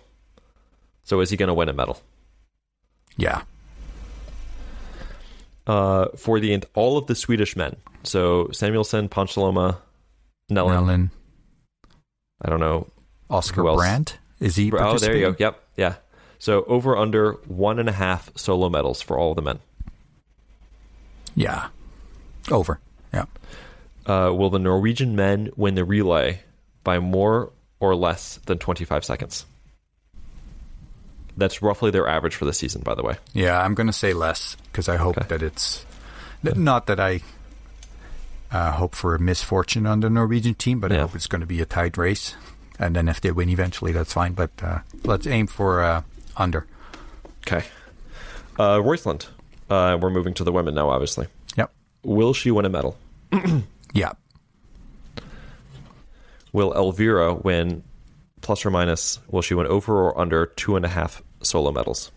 So 1.03 1.21
is 1.21 1.29
he 1.29 1.37
going 1.37 1.47
to 1.47 1.53
win 1.53 1.69
a 1.69 1.73
medal? 1.73 2.01
yeah. 3.17 3.43
Uh, 5.67 6.07
for 6.15 6.39
the 6.39 6.61
all 6.75 6.97
of 6.97 7.07
the 7.07 7.15
Swedish 7.15 7.55
men, 7.55 7.75
so 8.03 8.45
Samuelsson, 8.51 9.09
Ponsiluoma, 9.09 9.77
Nelin, 10.51 10.85
Nelin, 10.85 11.09
I 12.41 12.49
don't 12.49 12.59
know. 12.59 12.87
Oskar? 13.29 13.63
Brandt. 13.63 14.17
Is 14.39 14.55
he? 14.55 14.71
Oh, 14.71 14.97
there 14.97 15.15
you 15.15 15.31
go. 15.31 15.35
Yep, 15.39 15.59
yeah. 15.77 15.95
So 16.39 16.63
over 16.65 16.97
under 16.97 17.33
one 17.47 17.79
and 17.79 17.87
a 17.89 17.93
half 17.93 18.29
solo 18.37 18.69
medals 18.69 19.01
for 19.01 19.17
all 19.17 19.31
of 19.31 19.35
the 19.37 19.41
men. 19.41 19.59
Yeah. 21.35 21.67
Over. 22.51 22.79
Yeah. 23.13 23.25
Uh, 24.05 24.31
will 24.33 24.49
the 24.49 24.59
Norwegian 24.59 25.15
men 25.15 25.49
win 25.55 25.75
the 25.75 25.83
relay 25.85 26.41
by 26.83 26.99
more 26.99 27.51
or 27.79 27.95
less 27.95 28.37
than 28.45 28.59
25 28.59 29.03
seconds? 29.03 29.45
That's 31.37 31.61
roughly 31.61 31.91
their 31.91 32.07
average 32.07 32.35
for 32.35 32.45
the 32.45 32.53
season, 32.53 32.81
by 32.83 32.95
the 32.95 33.03
way. 33.03 33.15
Yeah, 33.33 33.59
I'm 33.61 33.73
going 33.73 33.87
to 33.87 33.93
say 33.93 34.13
less 34.13 34.55
because 34.71 34.87
I 34.87 34.95
hope 34.97 35.17
Okay. 35.17 35.27
that 35.29 35.41
it's 35.41 35.85
not 36.43 36.85
that 36.87 36.99
I 36.99 37.21
uh, 38.55 38.71
hope 38.71 38.95
for 38.95 39.15
a 39.15 39.19
misfortune 39.19 39.85
on 39.85 39.99
the 39.99 40.09
Norwegian 40.09 40.53
team, 40.53 40.79
but 40.79 40.91
I 40.91 40.97
hope 40.99 41.13
it's 41.13 41.27
going 41.27 41.41
to 41.41 41.47
be 41.47 41.59
a 41.59 41.65
tight 41.65 41.97
race. 41.97 42.35
And 42.79 42.95
then 42.95 43.09
if 43.09 43.19
they 43.19 43.31
win 43.31 43.49
eventually, 43.49 43.91
that's 43.91 44.13
fine. 44.13 44.33
But 44.33 44.51
uh, 44.63 44.79
let's 45.03 45.27
aim 45.27 45.47
for 45.47 45.83
uh, 45.83 46.03
under. 46.37 46.65
Okay. 47.41 47.65
Uh, 48.57 48.77
Røiseland. 48.79 49.27
Uh, 49.69 49.97
we're 49.99 50.09
moving 50.09 50.33
to 50.35 50.43
the 50.45 50.53
women 50.53 50.73
now, 50.73 50.89
obviously. 50.89 51.27
Yep. 51.57 51.71
Will 52.03 52.33
she 52.33 52.51
win 52.51 52.65
a 52.65 52.69
medal? 52.69 52.97
Yeah. 53.93 54.11
Will 56.51 56.73
Elvira 56.73 57.33
win 57.33 57.81
plus 58.41 58.65
or 58.65 58.69
minus? 58.69 59.19
Will 59.31 59.41
she 59.41 59.53
win 59.53 59.67
over 59.67 59.93
or 59.95 60.19
under 60.19 60.47
two 60.47 60.75
and 60.75 60.83
a 60.83 60.89
half 60.89 61.23
solo 61.41 61.71
medals? 61.71 62.11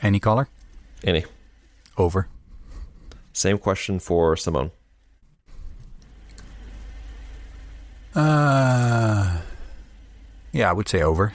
Any 0.00 0.20
caller? 0.20 0.46
Any. 1.02 1.24
Over. 1.98 2.28
Same 3.32 3.58
question 3.58 3.98
for 3.98 4.36
Simone. 4.36 4.70
Uh, 8.14 9.40
yeah, 10.52 10.70
I 10.70 10.72
would 10.72 10.88
say 10.88 11.02
over. 11.02 11.32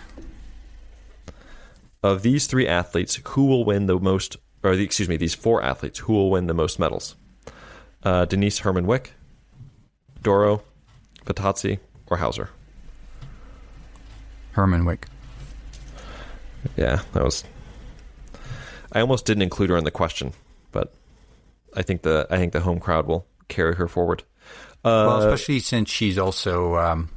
Of 2.01 2.21
these 2.21 2.47
three 2.47 2.67
athletes, 2.67 3.19
who 3.29 3.45
will 3.45 3.65
win 3.65 3.87
the 3.87 3.99
most? 3.99 4.37
Or 4.63 4.75
the, 4.75 4.83
excuse 4.83 5.09
me, 5.09 5.17
these 5.17 5.35
four 5.35 5.61
athletes, 5.61 5.99
who 5.99 6.13
will 6.13 6.29
win 6.29 6.47
the 6.47 6.53
most 6.53 6.79
medals? 6.79 7.15
Uh, 8.03 8.25
Denise 8.25 8.59
Herrmann-Wick, 8.59 9.13
Doro, 10.21 10.63
Vittozzi, 11.25 11.79
or 12.07 12.17
Hauser? 12.17 12.49
Herrmann-Wick. 14.53 15.07
Yeah, 16.77 17.01
that 17.13 17.23
was. 17.23 17.43
I 18.91 19.01
almost 19.01 19.25
didn't 19.25 19.43
include 19.43 19.69
her 19.69 19.77
in 19.77 19.83
the 19.83 19.91
question, 19.91 20.33
but 20.71 20.93
I 21.75 21.81
think 21.81 22.01
the 22.01 22.27
I 22.29 22.37
think 22.37 22.53
the 22.53 22.61
home 22.61 22.79
crowd 22.79 23.05
will 23.05 23.27
carry 23.47 23.75
her 23.75 23.87
forward. 23.87 24.23
Uh, 24.83 25.05
Well, 25.07 25.17
especially 25.23 25.59
since 25.59 25.89
she's 25.89 26.17
also 26.17 26.75
um, 26.77 27.09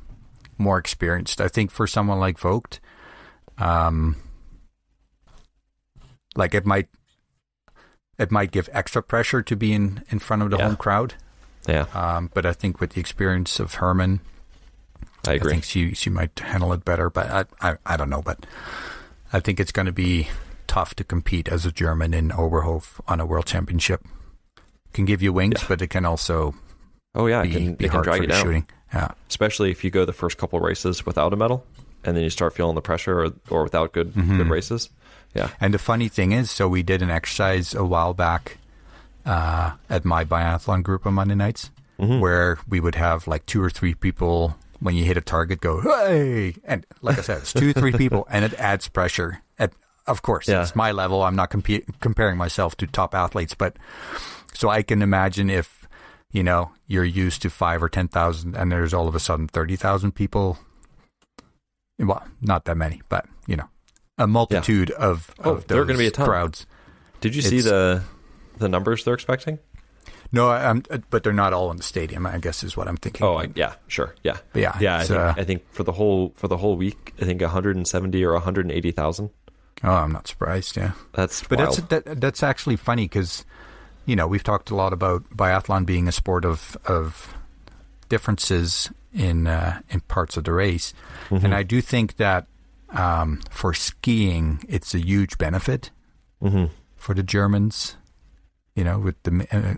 more 0.59 0.79
experienced. 0.79 1.41
I 1.41 1.49
think 1.49 1.71
for 1.71 1.87
someone 1.87 2.19
like 2.19 2.39
Voigt, 2.39 2.81
um, 3.59 4.17
like 6.35 6.55
it 6.55 6.67
might 6.67 6.89
it 8.19 8.31
might 8.31 8.51
give 8.51 8.69
extra 8.73 9.03
pressure 9.03 9.43
to 9.43 9.57
be 9.57 9.73
in, 9.73 10.03
in 10.11 10.19
front 10.19 10.43
of 10.43 10.51
the 10.51 10.57
Yeah. 10.59 10.67
home 10.67 10.77
crowd. 10.77 11.15
yeah, 11.67 11.87
Um, 11.95 12.31
but 12.35 12.45
I 12.45 12.53
think 12.53 12.81
with 12.81 12.91
the 12.91 13.01
experience 13.01 13.59
of 13.61 13.75
Herrmann, 13.75 14.21
I 15.27 15.33
I 15.33 15.35
agree. 15.35 15.53
think 15.53 15.65
she 15.65 15.95
she 15.95 16.11
might 16.11 16.39
handle 16.39 16.73
it 16.73 16.85
better. 16.85 17.11
But 17.11 17.31
I 17.31 17.71
I, 17.71 17.77
I 17.87 17.97
don't 17.97 18.11
know. 18.11 18.23
But 18.23 18.45
I 19.33 19.41
think 19.41 19.61
it's 19.61 19.73
going 19.73 19.87
to 19.87 19.93
be 19.93 20.29
tough 20.67 20.95
to 20.97 21.05
compete 21.05 21.49
as 21.49 21.65
a 21.67 21.73
German 21.73 22.13
in 22.15 22.31
Oberhof 22.31 23.01
on 23.07 23.21
a 23.21 23.27
world 23.27 23.47
championship. 23.47 24.05
Can 24.93 25.05
give 25.05 25.23
you 25.23 25.33
wings, 25.33 25.61
Yeah. 25.63 25.69
but 25.69 25.81
it 25.83 25.89
can 25.89 26.05
also 26.05 26.55
oh 27.15 27.27
yeah, 27.27 27.43
it 27.43 27.51
can, 27.53 27.75
be 27.75 27.85
it 27.85 27.91
can 27.91 28.03
drag 28.03 28.23
you 28.23 28.27
down, 28.29 28.43
shooting. 28.43 28.67
Yeah. 28.93 29.13
especially 29.29 29.71
if 29.71 29.85
you 29.85 29.91
go 29.91 30.05
the 30.05 30.13
first 30.13 30.37
couple 30.39 30.61
races 30.61 31.05
without 31.07 31.33
a 31.33 31.37
medal, 31.37 31.65
and 32.05 32.17
then 32.17 32.25
you 32.25 32.31
start 32.31 32.55
feeling 32.55 32.75
the 32.75 32.81
pressure, 32.83 33.21
or, 33.25 33.33
or 33.51 33.63
without 33.65 33.93
good 33.93 34.15
good 34.15 34.49
races. 34.49 34.91
Yeah, 35.35 35.49
And 35.61 35.73
the 35.73 35.79
funny 35.79 36.09
thing 36.09 36.33
is, 36.33 36.51
so 36.51 36.69
we 36.69 36.83
did 36.83 37.01
an 37.01 37.11
exercise 37.11 37.75
a 37.75 37.85
while 37.85 38.13
back 38.13 38.59
uh, 39.25 39.73
at 39.89 40.05
my 40.05 40.27
biathlon 40.27 40.83
group 40.83 41.07
on 41.07 41.15
Monday 41.15 41.35
nights, 41.35 41.71
Mm-hmm. 41.99 42.21
where 42.21 42.59
we 42.69 42.81
would 42.81 42.97
have 42.97 43.29
like 43.29 43.47
two 43.47 43.63
or 43.63 43.71
three 43.71 43.95
people 43.95 44.57
when 44.81 44.97
you 44.97 45.05
hit 45.05 45.17
a 45.17 45.21
target 45.21 45.61
go 45.61 45.81
hey, 45.81 46.55
and 46.65 46.85
like 47.01 47.17
I 47.19 47.21
said, 47.23 47.39
it's 47.43 47.53
two 47.53 47.71
or 47.71 47.73
three 47.73 47.93
people, 47.93 48.27
and 48.29 48.45
it 48.45 48.55
adds 48.55 48.89
pressure. 48.89 49.41
At 49.59 49.73
of 50.07 50.21
course, 50.23 50.49
Yeah. 50.49 50.63
it's 50.63 50.75
my 50.75 50.91
level. 50.91 51.23
I'm 51.23 51.37
not 51.37 51.51
compe- 51.51 51.85
comparing 52.01 52.37
myself 52.37 52.77
to 52.79 52.87
top 52.89 53.15
athletes, 53.15 53.55
but 53.55 53.77
so 54.53 54.69
I 54.69 54.83
can 54.83 55.01
imagine 55.01 55.49
if 55.49 55.82
you 56.33 56.43
know 56.43 56.72
you're 56.89 57.05
used 57.05 57.43
to 57.43 57.51
five 57.51 57.83
or 57.83 57.89
ten 57.89 58.09
thousand, 58.09 58.57
and 58.57 58.72
there's 58.72 58.93
all 58.93 59.07
of 59.09 59.14
a 59.14 59.20
sudden 59.20 59.47
thirty 59.49 59.76
thousand 59.76 60.12
people. 60.12 60.59
Well, 61.99 62.26
not 62.41 62.64
that 62.64 62.76
many, 62.76 63.01
but 63.09 63.26
you 63.47 63.57
know, 63.57 63.68
a 64.18 64.26
multitude 64.26 64.91
of, 64.93 65.33
Oh, 65.45 65.53
of 65.55 65.66
there 65.68 65.80
are 65.80 65.85
gonna 65.85 65.99
be 65.99 66.07
a 66.07 66.11
ton. 66.11 66.26
crowds. 66.26 66.66
did 67.20 67.35
you 67.35 67.43
see 67.43 67.61
the 67.61 68.03
the 68.59 68.68
numbers 68.68 69.05
they're 69.05 69.14
expecting? 69.14 69.59
No, 70.35 70.49
I'm, 70.51 70.83
but 71.11 71.22
they're 71.22 71.33
not 71.35 71.53
all 71.53 71.70
in 71.70 71.76
the 71.76 71.83
stadium. 71.83 72.26
I 72.26 72.39
guess 72.39 72.64
is 72.64 72.74
what 72.76 72.89
I'm 72.89 72.97
thinking. 72.97 73.24
Oh, 73.26 73.37
I, 73.37 73.51
yeah, 73.55 73.74
sure, 73.87 74.14
yeah, 74.24 74.39
But 74.55 74.62
yeah, 74.62 74.78
yeah. 74.80 74.97
I 74.99 75.05
think, 75.05 75.18
uh, 75.20 75.35
I 75.37 75.45
think 75.45 75.62
for 75.72 75.83
the 75.85 75.93
whole 75.93 76.33
for 76.37 76.49
the 76.49 76.57
whole 76.57 76.76
week, 76.76 77.12
I 77.20 77.26
think 77.26 77.43
170 77.43 78.24
or 78.24 78.33
180,000. 78.33 79.30
oh, 79.85 79.91
I'm 79.91 80.11
not 80.12 80.26
surprised. 80.26 80.76
Yeah, 80.78 80.93
That's 81.12 81.43
but 81.47 81.59
wild. 81.59 81.76
that's 81.76 82.05
that, 82.05 82.20
that's 82.20 82.43
actually 82.43 82.76
funny 82.76 83.05
because 83.05 83.45
you 84.07 84.17
know 84.17 84.27
we've 84.27 84.43
talked 84.45 84.71
a 84.71 84.75
lot 84.75 84.93
about 84.93 85.23
biathlon 85.31 85.87
being 85.87 86.09
a 86.09 86.13
sport 86.13 86.45
of 86.45 86.77
of 86.87 87.35
differences 88.09 88.91
in 89.15 89.47
uh, 89.47 89.81
in 89.91 90.01
parts 90.01 90.37
of 90.37 90.45
the 90.45 90.53
race, 90.53 90.95
Mm-hmm. 91.31 91.45
and 91.47 91.55
I 91.55 91.63
do 91.63 91.81
think 91.81 92.17
that 92.17 92.47
um, 92.91 93.41
for 93.51 93.73
skiing 93.75 94.65
it's 94.69 94.95
a 94.95 94.99
huge 95.01 95.39
benefit 95.39 95.91
Mhm. 96.43 96.71
for 96.97 97.15
the 97.15 97.23
Germans. 97.23 97.97
You 98.75 98.85
know, 98.85 98.99
with 98.99 99.23
the 99.23 99.47
uh, 99.53 99.75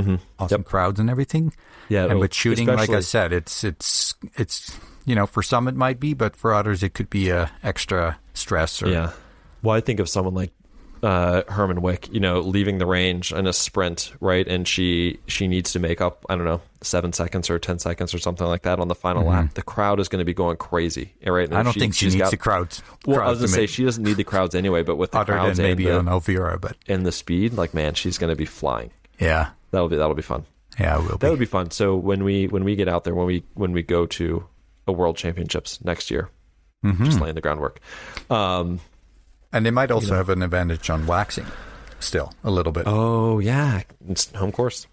Mhm. 0.00 0.18
awesome 0.38 0.64
crowds 0.64 0.98
and 0.98 1.10
everything. 1.10 1.52
yeah, 1.90 2.06
and 2.06 2.18
with 2.18 2.32
shooting, 2.34 2.66
like 2.66 2.88
I 2.90 3.00
said, 3.00 3.32
it's 3.32 3.64
it's 3.64 4.14
it's 4.36 4.78
you 5.04 5.14
know 5.14 5.26
for 5.26 5.42
some 5.42 5.68
it 5.68 5.74
might 5.76 6.00
be, 6.00 6.14
but 6.14 6.34
for 6.36 6.54
others 6.54 6.82
it 6.82 6.94
could 6.94 7.10
be 7.10 7.28
a 7.30 7.50
extra 7.62 8.18
stress. 8.34 8.82
Or, 8.82 8.88
Yeah. 8.88 9.12
Well, 9.62 9.76
I 9.76 9.80
think 9.82 10.00
of 10.00 10.08
someone 10.08 10.32
like 10.34 10.52
uh, 11.02 11.42
Herman 11.48 11.80
Wick, 11.82 12.08
you 12.12 12.20
know, 12.20 12.40
leaving 12.40 12.78
the 12.78 12.86
range 12.86 13.32
in 13.32 13.46
a 13.46 13.52
sprint, 13.52 14.12
right? 14.20 14.46
And 14.46 14.66
she 14.68 15.18
she 15.26 15.48
needs 15.48 15.72
to 15.72 15.78
make 15.78 16.00
up, 16.00 16.24
I 16.28 16.36
don't 16.36 16.44
know, 16.44 16.60
seven 16.82 17.12
seconds 17.12 17.48
or 17.50 17.58
ten 17.58 17.78
seconds 17.78 18.12
or 18.14 18.18
something 18.18 18.46
like 18.46 18.62
that 18.62 18.78
on 18.80 18.88
the 18.88 18.94
final 18.94 19.24
lap. 19.24 19.54
The 19.54 19.62
crowd 19.62 19.98
is 20.00 20.08
going 20.08 20.18
to 20.20 20.24
be 20.24 20.34
going 20.34 20.56
crazy, 20.58 21.12
right? 21.24 21.44
And 21.44 21.50
Mm-hmm. 21.52 21.56
I 21.56 21.62
don't 21.62 21.72
think 21.72 21.94
she 21.94 22.06
she's 22.06 22.14
needs 22.14 22.24
got- 22.24 22.30
the 22.30 22.36
crowds. 22.36 22.82
Well, 23.06 23.20
I 23.20 23.30
was 23.30 23.38
going 23.38 23.48
to 23.48 23.54
say 23.54 23.60
make- 23.62 23.70
she 23.70 23.84
doesn't 23.84 24.02
need 24.04 24.16
the 24.16 24.24
crowds 24.24 24.54
anyway, 24.54 24.82
but 24.82 24.96
with 24.96 25.12
the 25.12 25.18
other 25.20 25.32
crowds 25.32 25.56
than 25.56 25.66
maybe 25.66 25.86
and, 25.88 25.98
on 25.98 26.04
the, 26.06 26.12
Elvira, 26.12 26.58
but 26.58 26.76
and 26.88 27.06
the 27.06 27.12
speed, 27.12 27.54
like 27.54 27.72
man, 27.74 27.94
she's 27.94 28.18
going 28.18 28.30
to 28.30 28.36
be 28.36 28.46
flying. 28.46 28.90
yeah, 29.18 29.50
That'll 29.70 29.88
be 29.88 29.96
that'll 29.96 30.14
be 30.14 30.22
fun. 30.22 30.44
yeah, 30.78 30.96
it 30.98 31.02
will 31.02 31.18
That 31.18 31.20
be. 31.20 31.30
would 31.30 31.38
be 31.38 31.46
fun. 31.46 31.70
So 31.70 31.96
when 31.96 32.24
we 32.24 32.46
when 32.48 32.64
we 32.64 32.76
get 32.76 32.88
out 32.88 33.04
there, 33.04 33.14
when 33.14 33.26
we 33.26 33.44
when 33.54 33.72
we 33.72 33.82
go 33.82 34.06
to 34.06 34.44
a 34.86 34.92
World 34.92 35.16
Championships 35.16 35.82
next 35.84 36.10
year, 36.10 36.28
Mm-hmm. 36.84 37.04
just 37.04 37.20
laying 37.20 37.34
the 37.34 37.42
groundwork. 37.42 37.78
Um, 38.30 38.80
and 39.52 39.66
they 39.66 39.70
might 39.70 39.90
also 39.90 40.14
have 40.14 40.28
an 40.28 40.42
advantage 40.42 40.90
on 40.90 41.06
waxing, 41.06 41.46
still 41.98 42.32
a 42.44 42.50
little 42.50 42.72
bit. 42.72 42.84
oh 42.86 43.38
yeah, 43.38 43.82
it's 44.08 44.30
home 44.32 44.52
course. 44.52 44.86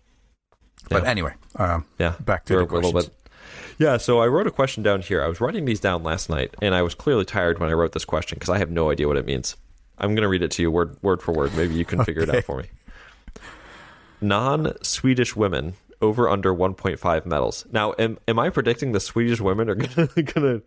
but 0.89 1.03
yeah. 1.03 1.09
anyway, 1.09 1.33
um, 1.55 1.85
Yeah, 1.99 2.15
back 2.19 2.45
to 2.45 2.55
we're, 2.55 2.65
the 2.65 2.73
a 2.73 2.75
little 2.75 2.93
bit. 2.93 3.09
Yeah, 3.79 3.97
so 3.97 4.19
I 4.19 4.27
wrote 4.27 4.47
a 4.47 4.51
question 4.51 4.81
down 4.81 5.01
here. 5.01 5.23
I 5.23 5.27
was 5.27 5.39
writing 5.39 5.65
these 5.65 5.79
down 5.79 6.01
last 6.01 6.29
night, 6.29 6.55
and 6.61 6.73
I 6.73 6.81
was 6.81 6.95
clearly 6.95 7.25
tired 7.25 7.59
when 7.59 7.69
I 7.69 7.73
wrote 7.73 7.91
this 7.91 8.05
question 8.05 8.35
because 8.37 8.49
I 8.49 8.57
have 8.57 8.71
no 8.71 8.89
idea 8.89 9.07
what 9.07 9.17
it 9.17 9.25
means. 9.25 9.55
I'm 9.99 10.15
going 10.15 10.23
to 10.23 10.27
read 10.27 10.41
it 10.41 10.51
to 10.51 10.61
you 10.61 10.71
word 10.71 10.97
word 11.01 11.21
for 11.21 11.31
word. 11.31 11.55
Maybe 11.55 11.75
you 11.75 11.85
can 11.85 12.03
figure 12.03 12.23
it 12.23 12.29
out 12.29 12.43
for 12.43 12.57
me. 12.57 12.65
Non-Swedish 14.21 15.35
women 15.35 15.73
over 16.01 16.27
under 16.29 16.53
1.5 16.53 17.25
medals. 17.25 17.65
Now, 17.71 17.93
am 17.99 18.17
am 18.27 18.39
I 18.39 18.49
predicting 18.49 18.91
the 18.91 18.99
Swedish 18.99 19.41
women 19.41 19.69
are 19.69 19.75
going 19.75 20.07
to? 20.07 20.61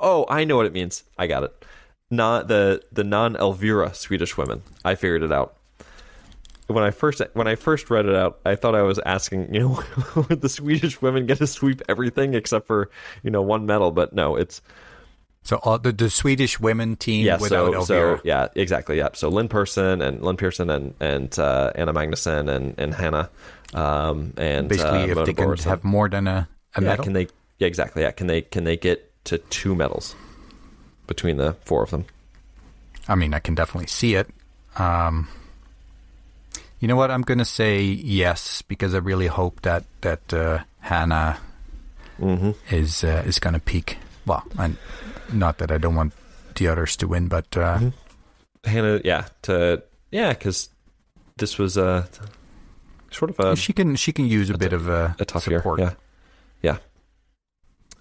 Oh, 0.00 0.26
I 0.28 0.44
know 0.44 0.56
what 0.56 0.66
it 0.66 0.72
means. 0.72 1.04
I 1.18 1.26
got 1.26 1.44
it. 1.44 1.64
Not 2.10 2.48
the 2.48 2.82
the 2.92 3.04
non-Elvira 3.04 3.94
Swedish 3.94 4.36
women. 4.36 4.62
I 4.84 4.94
figured 4.94 5.22
it 5.22 5.32
out 5.32 5.56
when 6.66 6.84
I 6.84 6.90
first 6.90 7.20
when 7.34 7.46
I 7.46 7.56
first 7.56 7.90
read 7.90 8.06
it 8.06 8.14
out, 8.14 8.40
I 8.44 8.54
thought 8.54 8.74
I 8.74 8.82
was 8.82 8.98
asking, 9.04 9.54
you 9.54 9.60
know, 9.60 9.82
would 10.28 10.40
the 10.40 10.48
Swedish 10.48 11.00
women 11.02 11.26
get 11.26 11.38
to 11.38 11.46
sweep 11.46 11.82
everything 11.88 12.34
except 12.34 12.66
for 12.66 12.90
you 13.22 13.30
know 13.30 13.42
one 13.42 13.66
medal? 13.66 13.90
But 13.90 14.12
no, 14.12 14.36
it's 14.36 14.62
So 15.42 15.56
all 15.58 15.78
the, 15.78 15.92
the 15.92 16.10
Swedish 16.10 16.58
women 16.58 16.96
team 16.96 17.26
yeah. 17.26 17.38
without 17.38 17.72
So, 17.72 17.84
so 17.84 17.94
Elvira. 17.94 18.20
yeah, 18.24 18.48
exactly. 18.54 18.96
Yeah. 18.98 19.08
So 19.14 19.28
Linn 19.28 19.48
Persson 19.48 20.00
and 20.00 20.22
Linn 20.22 20.36
Persson 20.36 20.70
and 20.70 20.94
and 21.00 21.38
uh, 21.38 21.72
Anna 21.74 21.92
Magnusson 21.92 22.48
and 22.48 22.74
and 22.78 22.94
Hanna 22.94 23.30
um, 23.74 24.32
and 24.36 24.68
basically, 24.68 25.02
uh, 25.02 25.06
if 25.06 25.14
Mona 25.16 25.26
they 25.26 25.34
can 25.34 25.56
have 25.58 25.84
more 25.84 26.08
than 26.08 26.28
a, 26.28 26.48
a 26.76 26.80
yeah, 26.80 26.88
medal. 26.88 27.04
can 27.04 27.12
they? 27.12 27.28
Yeah, 27.58 27.66
exactly. 27.66 28.02
Yeah, 28.02 28.12
can 28.12 28.26
they? 28.26 28.42
Can 28.42 28.64
they 28.64 28.76
get 28.76 29.10
to 29.24 29.38
two 29.38 29.74
medals 29.74 30.14
between 31.06 31.36
the 31.36 31.54
four 31.64 31.82
of 31.82 31.90
them? 31.90 32.04
I 33.08 33.14
mean, 33.14 33.34
I 33.34 33.38
can 33.38 33.54
definitely 33.54 33.88
see 33.88 34.14
it. 34.14 34.28
Um, 34.76 35.28
you 36.80 36.88
know 36.88 36.96
what? 36.96 37.10
I'm 37.10 37.22
going 37.22 37.38
to 37.38 37.44
say 37.44 37.80
yes 37.82 38.62
because 38.62 38.94
I 38.94 38.98
really 38.98 39.26
hope 39.28 39.62
that 39.62 39.84
that 40.02 40.32
uh, 40.32 40.58
Hanna 40.80 41.38
Mm-hmm. 42.20 42.52
is 42.72 43.02
uh, 43.02 43.24
is 43.26 43.40
going 43.40 43.54
to 43.54 43.60
peak. 43.60 43.98
Well, 44.24 44.44
and 44.56 44.76
not 45.32 45.58
that 45.58 45.72
I 45.72 45.78
don't 45.78 45.96
want 45.96 46.12
the 46.54 46.68
others 46.68 46.96
to 46.98 47.08
win, 47.08 47.26
but 47.26 47.56
uh, 47.56 47.78
Mm-hmm. 47.78 47.88
Hanna, 48.70 49.00
yeah, 49.04 49.26
to 49.42 49.82
yeah, 50.12 50.28
because 50.32 50.68
this 51.36 51.58
was 51.58 51.76
a 51.76 52.08
sort 53.10 53.30
of 53.30 53.40
a 53.40 53.56
she 53.56 53.72
can 53.72 53.96
she 53.96 54.12
can 54.12 54.26
use 54.26 54.48
a 54.48 54.56
bit 54.56 54.72
of 54.72 54.88
uh, 54.88 55.14
a 55.18 55.24
tough 55.24 55.42
support. 55.44 55.80
year. 55.80 55.96
Yeah, 56.62 56.72
yeah. 56.74 56.78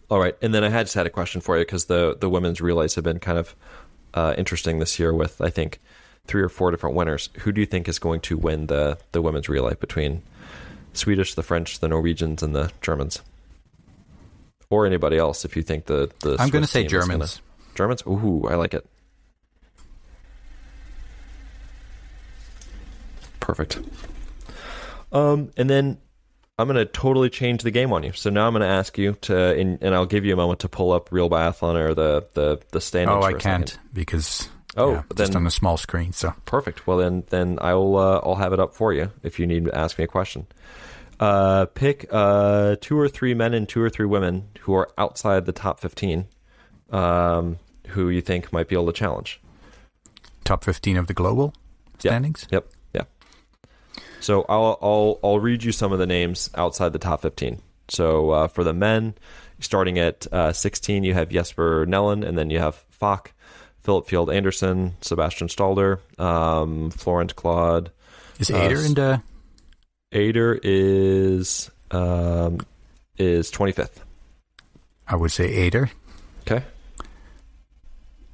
All 0.10 0.20
right, 0.20 0.36
and 0.42 0.54
then 0.54 0.64
I 0.64 0.70
had 0.70 0.86
just 0.86 0.96
had 0.96 1.08
a 1.08 1.10
question 1.10 1.42
for 1.42 1.58
you 1.58 1.62
because 1.66 1.86
the 1.86 2.16
the 2.20 2.30
women's 2.30 2.62
relays 2.62 2.96
have 2.96 3.04
been 3.04 3.20
kind 3.20 3.38
of 3.38 3.56
uh, 4.14 4.36
interesting 4.38 4.80
this 4.80 5.00
year 5.00 5.14
with 5.14 5.42
I 5.42 5.50
think 5.50 5.80
three 6.28 6.42
or 6.42 6.50
four 6.50 6.72
different 6.72 6.96
winners. 6.96 7.30
Who 7.40 7.52
do 7.52 7.60
you 7.62 7.66
think 7.68 7.88
is 7.88 8.00
going 8.00 8.22
to 8.22 8.38
win 8.38 8.68
the 8.68 8.98
the 9.12 9.22
women's 9.22 9.50
relay 9.50 9.74
between 9.76 10.22
Swedish, 10.94 11.34
the 11.34 11.44
French, 11.44 11.80
the 11.80 11.88
Norwegians, 11.88 12.44
and 12.44 12.54
the 12.56 12.72
Germans, 12.82 13.22
or 14.70 14.86
anybody 14.86 15.18
else? 15.18 15.46
If 15.46 15.56
you 15.56 15.64
think 15.64 15.86
the 15.86 16.12
the 16.20 16.36
I'm 16.40 16.50
going 16.50 16.64
to 16.64 16.68
say 16.70 16.86
is 16.86 16.92
gonna- 16.92 17.06
Germans. 17.06 17.42
Germans. 17.76 18.04
Ooh, 18.06 18.46
I 18.48 18.56
like 18.56 18.74
it. 18.76 18.86
Perfect. 23.40 23.80
Um, 25.12 25.52
and 25.58 25.70
then 25.70 25.98
I'm 26.60 26.68
going 26.68 26.78
to 26.78 26.86
totally 26.86 27.30
change 27.30 27.64
the 27.64 27.72
game 27.72 27.92
on 27.92 28.04
you. 28.04 28.12
So 28.14 28.30
now 28.30 28.46
I'm 28.46 28.54
going 28.54 28.62
to 28.62 28.68
ask 28.68 28.98
you 28.98 29.14
to, 29.22 29.60
and, 29.60 29.80
and 29.82 29.96
I'll 29.96 30.06
give 30.06 30.24
you 30.24 30.34
a 30.34 30.36
moment 30.36 30.60
to 30.62 30.70
pull 30.70 30.92
up 30.92 31.12
Real 31.12 31.30
Biathlon 31.30 31.76
or 31.76 31.94
the 31.96 32.28
the 32.34 32.60
the 32.72 32.80
standings. 32.82 33.24
Oh, 33.24 33.26
I 33.26 33.34
can't 33.34 33.70
second. 33.70 33.84
because 33.94 34.50
Oh, 34.76 34.94
yeah, 34.94 35.04
but 35.08 35.18
just 35.18 35.36
on 35.36 35.46
a 35.46 35.52
small 35.52 35.78
screen. 35.78 36.14
So 36.14 36.34
Perfect. 36.46 36.88
Well, 36.88 36.98
then 36.98 37.24
then 37.30 37.60
I'll 37.62 37.96
uh, 37.96 38.22
I'll 38.24 38.36
have 38.36 38.54
it 38.54 38.60
up 38.60 38.74
for 38.76 38.94
you 38.94 39.12
if 39.22 39.40
you 39.40 39.46
need 39.48 39.66
to 39.66 39.76
ask 39.78 39.98
me 39.98 40.04
a 40.04 40.08
question. 40.08 40.48
Uh, 41.20 41.66
pick 41.66 42.08
uh, 42.12 42.76
two 42.82 43.00
or 43.00 43.08
three 43.08 43.34
men 43.34 43.54
and 43.54 43.70
two 43.70 43.82
or 43.82 43.90
three 43.90 44.06
women 44.06 44.50
who 44.62 44.74
are 44.74 44.90
outside 44.98 45.46
the 45.46 45.52
top 45.52 45.80
15, 45.80 46.26
um, 46.90 47.58
who 47.90 48.10
you 48.10 48.20
think 48.20 48.52
might 48.52 48.68
be 48.68 48.76
able 48.76 48.88
to 48.88 48.94
challenge. 48.94 49.40
top 50.44 50.64
fifteen 50.64 50.98
of 50.98 51.08
the 51.08 51.14
global 51.14 51.54
standings. 52.00 52.48
Yep. 52.52 52.68
Yeah. 52.68 52.78
So 54.24 54.46
I'll 54.50 54.78
I'll 54.82 55.20
I'll 55.24 55.40
read 55.40 55.64
you 55.64 55.72
some 55.72 55.92
of 55.92 56.00
the 56.00 56.08
names 56.08 56.50
outside 56.56 56.94
the 56.94 57.00
top 57.00 57.22
15. 57.22 57.62
So 57.90 58.32
uh, 58.32 58.48
for 58.48 58.64
the 58.64 58.74
men, 58.74 59.14
starting 59.60 60.00
at 60.00 60.26
uh, 60.32 60.54
16, 60.54 61.04
you 61.04 61.14
have 61.14 61.30
Jesper 61.30 61.86
Nelin, 61.86 62.26
and 62.26 62.38
then 62.38 62.50
you 62.50 62.58
have 62.60 62.76
Fak, 62.90 63.34
Filip 63.82 64.08
Fjeld 64.08 64.34
Andersen, 64.34 64.94
Sebastian 65.02 65.50
Stalder, 65.50 66.00
um, 66.20 66.90
Florent 66.92 67.36
Claude. 67.36 67.92
Is 68.40 68.50
Uh, 68.50 68.56
Eder 68.56 68.80
in 68.82 68.94
the? 68.94 69.22
Eder 70.14 70.58
is 70.64 71.70
um, 71.92 72.60
is 73.18 73.52
25th. 73.52 74.00
I 75.08 75.18
would 75.18 75.32
say 75.32 75.54
Eder, 75.54 75.92
Okay. 76.48 76.64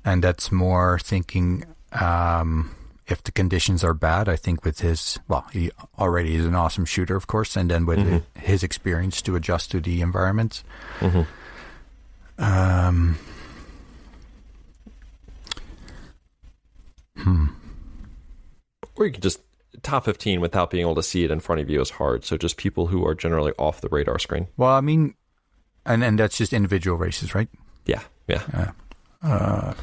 and 0.05 0.23
that's 0.23 0.51
more 0.51 0.99
thinking 0.99 1.65
um, 1.93 2.69
if 3.09 3.23
the 3.23 3.31
conditions 3.31 3.83
are 3.83 3.93
bad. 3.93 4.29
I 4.29 4.35
think 4.35 4.63
with 4.63 4.79
his 4.81 5.19
well, 5.27 5.45
he 5.51 5.71
already 5.97 6.35
is 6.35 6.45
an 6.45 6.55
awesome 6.55 6.85
shooter, 6.85 7.15
of 7.15 7.27
course, 7.27 7.55
and 7.57 7.69
then 7.69 7.85
with 7.85 7.99
Mhm. 7.99 8.23
his 8.37 8.63
experience 8.63 9.21
to 9.23 9.35
adjust 9.35 9.71
to 9.71 9.79
the 9.81 10.01
environment. 10.01 10.63
hmm 10.99 11.21
Um, 12.37 13.17
hmm. 17.17 17.45
Or 18.95 19.05
you 19.05 19.11
could 19.11 19.23
just 19.23 19.41
top 19.81 20.05
15 20.05 20.41
without 20.41 20.69
being 20.71 20.81
able 20.81 20.95
to 20.95 21.03
see 21.03 21.23
it 21.23 21.31
in 21.31 21.39
front 21.39 21.61
of 21.61 21.69
you 21.69 21.81
is 21.81 21.91
hard. 21.91 22.23
So 22.25 22.37
just 22.37 22.57
people 22.57 22.87
who 22.87 23.05
are 23.05 23.15
generally 23.15 23.53
off 23.57 23.81
the 23.81 23.89
radar 23.89 24.19
screen. 24.19 24.47
Well, 24.57 24.71
I 24.71 24.81
mean, 24.81 25.15
and 25.85 26.03
and 26.03 26.19
that's 26.19 26.37
just 26.37 26.53
individual 26.53 26.97
races, 26.97 27.33
right? 27.35 27.49
Yeah. 27.85 28.01
Yeah. 28.27 28.71
Uh, 29.23 29.73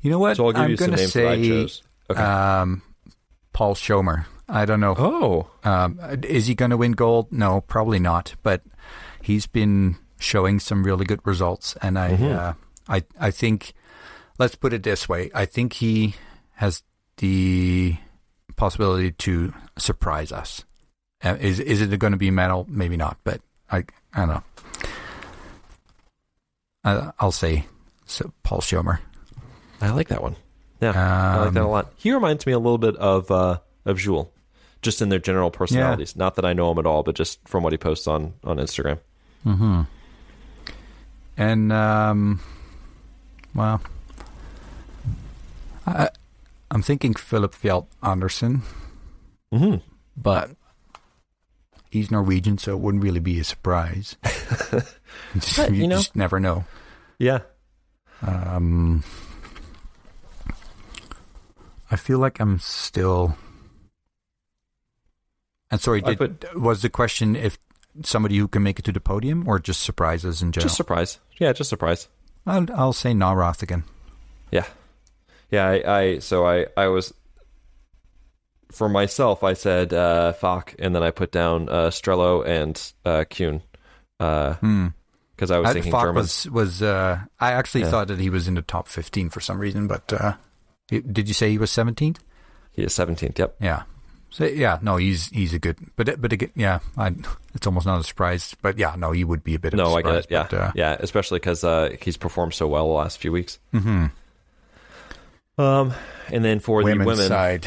you 0.00 0.10
know 0.10 0.18
what? 0.18 0.36
So 0.36 0.46
I'll 0.46 0.52
give 0.52 0.62
I'm 0.62 0.70
you 0.70 0.76
some 0.76 0.86
gonna 0.90 0.96
names 1.02 1.12
that 1.14 1.26
I 1.26 1.36
say 1.42 1.48
chose. 1.48 1.82
Okay. 2.10 2.20
um, 2.22 2.82
Paul 3.52 3.74
Schommer. 3.74 4.26
I 4.48 4.64
don't 4.64 4.80
know. 4.80 4.94
oh. 4.96 5.50
Um, 5.68 5.98
is 6.22 6.46
he 6.46 6.54
going 6.54 6.70
to 6.70 6.76
win 6.76 6.92
gold? 6.92 7.32
No, 7.32 7.60
probably 7.62 7.98
not. 7.98 8.34
But 8.42 8.62
he's 9.22 9.46
been 9.46 9.96
showing 10.20 10.60
some 10.60 10.84
really 10.84 11.04
good 11.04 11.20
results, 11.26 11.74
and 11.82 11.98
I, 11.98 12.10
Mhm. 12.12 12.36
uh, 12.36 12.52
I, 12.88 13.02
I 13.18 13.30
think. 13.30 13.72
Let's 14.38 14.54
put 14.54 14.72
it 14.74 14.82
this 14.82 15.08
way: 15.08 15.30
I 15.34 15.46
think 15.46 15.72
he 15.74 16.14
has 16.56 16.82
the 17.16 17.96
possibility 18.56 19.10
to 19.12 19.52
surprise 19.78 20.30
us. 20.30 20.62
Uh, 21.24 21.36
is 21.40 21.58
is 21.58 21.80
it 21.80 21.98
going 21.98 22.12
to 22.12 22.18
be 22.18 22.30
medal? 22.30 22.66
Maybe 22.68 22.96
not, 22.98 23.16
but 23.24 23.40
I, 23.72 23.78
I 24.12 24.18
don't 24.20 24.28
know. 24.28 24.42
I, 26.84 27.10
I'll 27.18 27.32
say 27.32 27.64
so. 28.04 28.30
Paul 28.42 28.60
Schommer. 28.60 28.98
I 29.80 29.90
like 29.90 30.08
that 30.08 30.22
one. 30.22 30.36
Yeah. 30.80 30.90
I 30.90 31.44
like 31.44 31.54
that 31.54 31.60
a 31.60 31.64
Um, 31.64 31.70
lot. 31.70 31.92
He 31.96 32.12
reminds 32.12 32.46
me 32.46 32.52
a 32.52 32.58
little 32.58 32.78
bit 32.78 32.96
of 32.96 33.30
uh, 33.30 33.58
of 33.84 33.98
Jules, 33.98 34.28
just 34.82 35.00
in 35.02 35.08
their 35.08 35.18
general 35.18 35.50
personalities. 35.50 36.16
Not 36.16 36.34
that 36.36 36.44
I 36.44 36.52
know 36.52 36.70
him 36.70 36.78
at 36.78 36.86
all, 36.86 37.02
but 37.02 37.14
just 37.14 37.38
from 37.48 37.62
what 37.62 37.72
he 37.72 37.78
posts 37.78 38.06
on 38.06 38.34
on 38.44 38.58
Instagram. 38.58 38.98
Mm-hmm. 39.46 39.82
And 41.38 41.72
um, 41.72 42.40
well, 43.54 43.80
I, 45.86 46.10
I'm 46.70 46.82
thinking 46.82 47.14
Filip 47.14 47.54
Fjeld 47.54 47.86
Andersen, 48.02 48.62
hmm 49.52 49.76
but 50.16 50.50
he's 51.90 52.10
Norwegian, 52.10 52.56
so 52.58 52.72
it 52.72 52.80
wouldn't 52.80 53.02
really 53.02 53.20
be 53.20 53.38
a 53.38 53.44
surprise. 53.44 54.16
Just- 54.24 55.56
But, 55.56 55.70
you 55.72 55.82
you 55.82 55.86
know- 55.88 55.96
just 55.98 56.16
never 56.16 56.40
know. 56.40 56.64
Yeah. 57.18 57.40
Um, 58.22 59.04
I 61.90 61.96
feel 61.96 62.18
like 62.18 62.40
I'm 62.40 62.58
still. 62.58 63.36
And 65.70 65.80
sorry, 65.80 66.00
did, 66.00 66.46
was 66.54 66.82
the 66.82 66.88
question 66.90 67.34
if 67.36 67.58
somebody 68.02 68.36
who 68.38 68.48
can 68.48 68.62
make 68.62 68.78
it 68.78 68.84
to 68.84 68.92
the 68.92 69.00
podium 69.00 69.48
or 69.48 69.58
just 69.58 69.82
surprises 69.82 70.42
in 70.42 70.52
general? 70.52 70.66
Just 70.66 70.76
surprise. 70.76 71.18
Yeah, 71.38 71.52
just 71.52 71.70
surprise. 71.70 72.08
I'll, 72.46 72.66
I'll 72.74 72.92
say 72.92 73.12
Nawrath 73.12 73.62
again. 73.62 73.84
Yeah. 74.52 74.66
Yeah, 75.50 75.66
I, 75.66 75.98
I 76.00 76.18
so 76.20 76.46
I 76.46 76.66
I 76.76 76.88
was 76.88 77.12
for 78.72 78.88
myself 78.88 79.42
I 79.44 79.52
said 79.54 79.92
uh 79.92 80.32
Fak 80.32 80.74
and 80.78 80.94
then 80.94 81.02
I 81.02 81.10
put 81.12 81.30
down 81.32 81.68
uh 81.68 81.88
Strelow 81.90 82.44
and 82.46 82.80
uh 83.04 83.24
Kuhn. 83.30 83.62
Uh 84.20 84.54
Hmm. 84.54 84.88
because 85.34 85.50
I 85.50 85.58
was 85.58 85.70
I 85.70 85.72
thinking 85.74 85.92
Fak 85.92 86.02
German. 86.02 86.14
was 86.16 86.48
was 86.50 86.82
uh, 86.82 87.20
I 87.40 87.52
actually 87.52 87.82
Yeah. 87.82 87.90
thought 87.90 88.08
that 88.08 88.18
he 88.18 88.30
was 88.30 88.48
in 88.48 88.54
the 88.54 88.62
top 88.62 88.88
fifteen 88.88 89.30
for 89.30 89.40
some 89.40 89.58
reason, 89.58 89.86
but 89.88 90.12
uh, 90.12 90.34
did 90.88 91.28
you 91.28 91.34
say 91.34 91.50
he 91.50 91.58
was 91.58 91.70
seventeenth? 91.70 92.22
He 92.72 92.82
is 92.82 92.92
17th. 92.92 93.38
Yep. 93.38 93.56
Yeah. 93.60 93.82
So 94.28 94.44
yeah, 94.44 94.78
no, 94.82 94.96
he's 94.96 95.28
he's 95.30 95.54
a 95.54 95.58
good, 95.58 95.78
but 95.96 96.20
but 96.20 96.32
again, 96.32 96.50
yeah, 96.54 96.80
I, 96.98 97.14
it's 97.54 97.66
almost 97.66 97.86
not 97.86 98.00
a 98.00 98.04
surprise, 98.04 98.54
but 98.60 98.76
yeah, 98.76 98.94
no, 98.98 99.12
he 99.12 99.24
would 99.24 99.42
be 99.42 99.54
a 99.54 99.58
bit 99.58 99.72
of 99.72 99.78
No, 99.78 99.94
a 99.94 99.94
I 99.96 100.02
get 100.02 100.14
it. 100.16 100.26
Yeah. 100.28 100.46
but, 100.50 100.58
uh, 100.60 100.72
yeah, 100.74 100.96
especially 101.00 101.40
cuz 101.40 101.64
uh 101.64 101.96
he's 102.02 102.18
performed 102.18 102.52
so 102.52 102.66
well 102.68 102.86
the 102.88 102.92
last 102.94 103.18
few 103.18 103.32
weeks. 103.32 103.58
mhm. 103.72 104.10
Um 105.58 105.94
and 106.30 106.44
then 106.44 106.60
for 106.60 106.82
women's 106.82 106.98
the 107.00 107.06
women 107.06 107.28
side, 107.28 107.66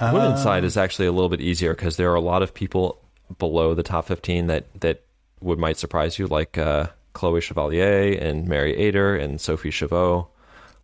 women's 0.00 0.40
Uh, 0.40 0.44
side 0.44 0.64
is 0.64 0.76
actually 0.76 1.06
a 1.06 1.12
little 1.12 1.28
bit 1.30 1.40
easier 1.40 1.74
because 1.74 1.96
there 1.96 2.10
are 2.12 2.14
a 2.16 2.20
lot 2.20 2.42
of 2.42 2.54
people 2.54 3.00
below 3.38 3.74
the 3.74 3.82
top 3.82 4.06
15 4.06 4.46
that 4.46 4.66
that 4.80 5.02
would 5.40 5.58
might 5.58 5.78
surprise 5.78 6.18
you 6.18 6.26
like 6.28 6.56
uh 6.58 6.86
Chloe 7.12 7.40
Chevalier 7.40 8.12
and 8.20 8.46
Mari 8.46 8.76
Eder 8.76 9.16
and 9.16 9.40
Sophie 9.40 9.70
Chauveau, 9.70 10.26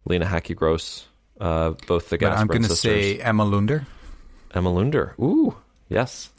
Lena 0.06 0.26
Häcki-Gross, 0.26 1.06
uh, 1.40 1.70
both 1.86 2.10
the 2.10 2.18
But 2.18 2.32
I'm 2.32 2.46
going 2.46 2.62
to 2.62 2.76
say 2.76 3.18
Emma 3.18 3.44
Lunder. 3.44 3.86
Emma 4.52 4.70
Lunder. 4.70 5.14
Ooh, 5.20 5.56
yes. 5.88 6.30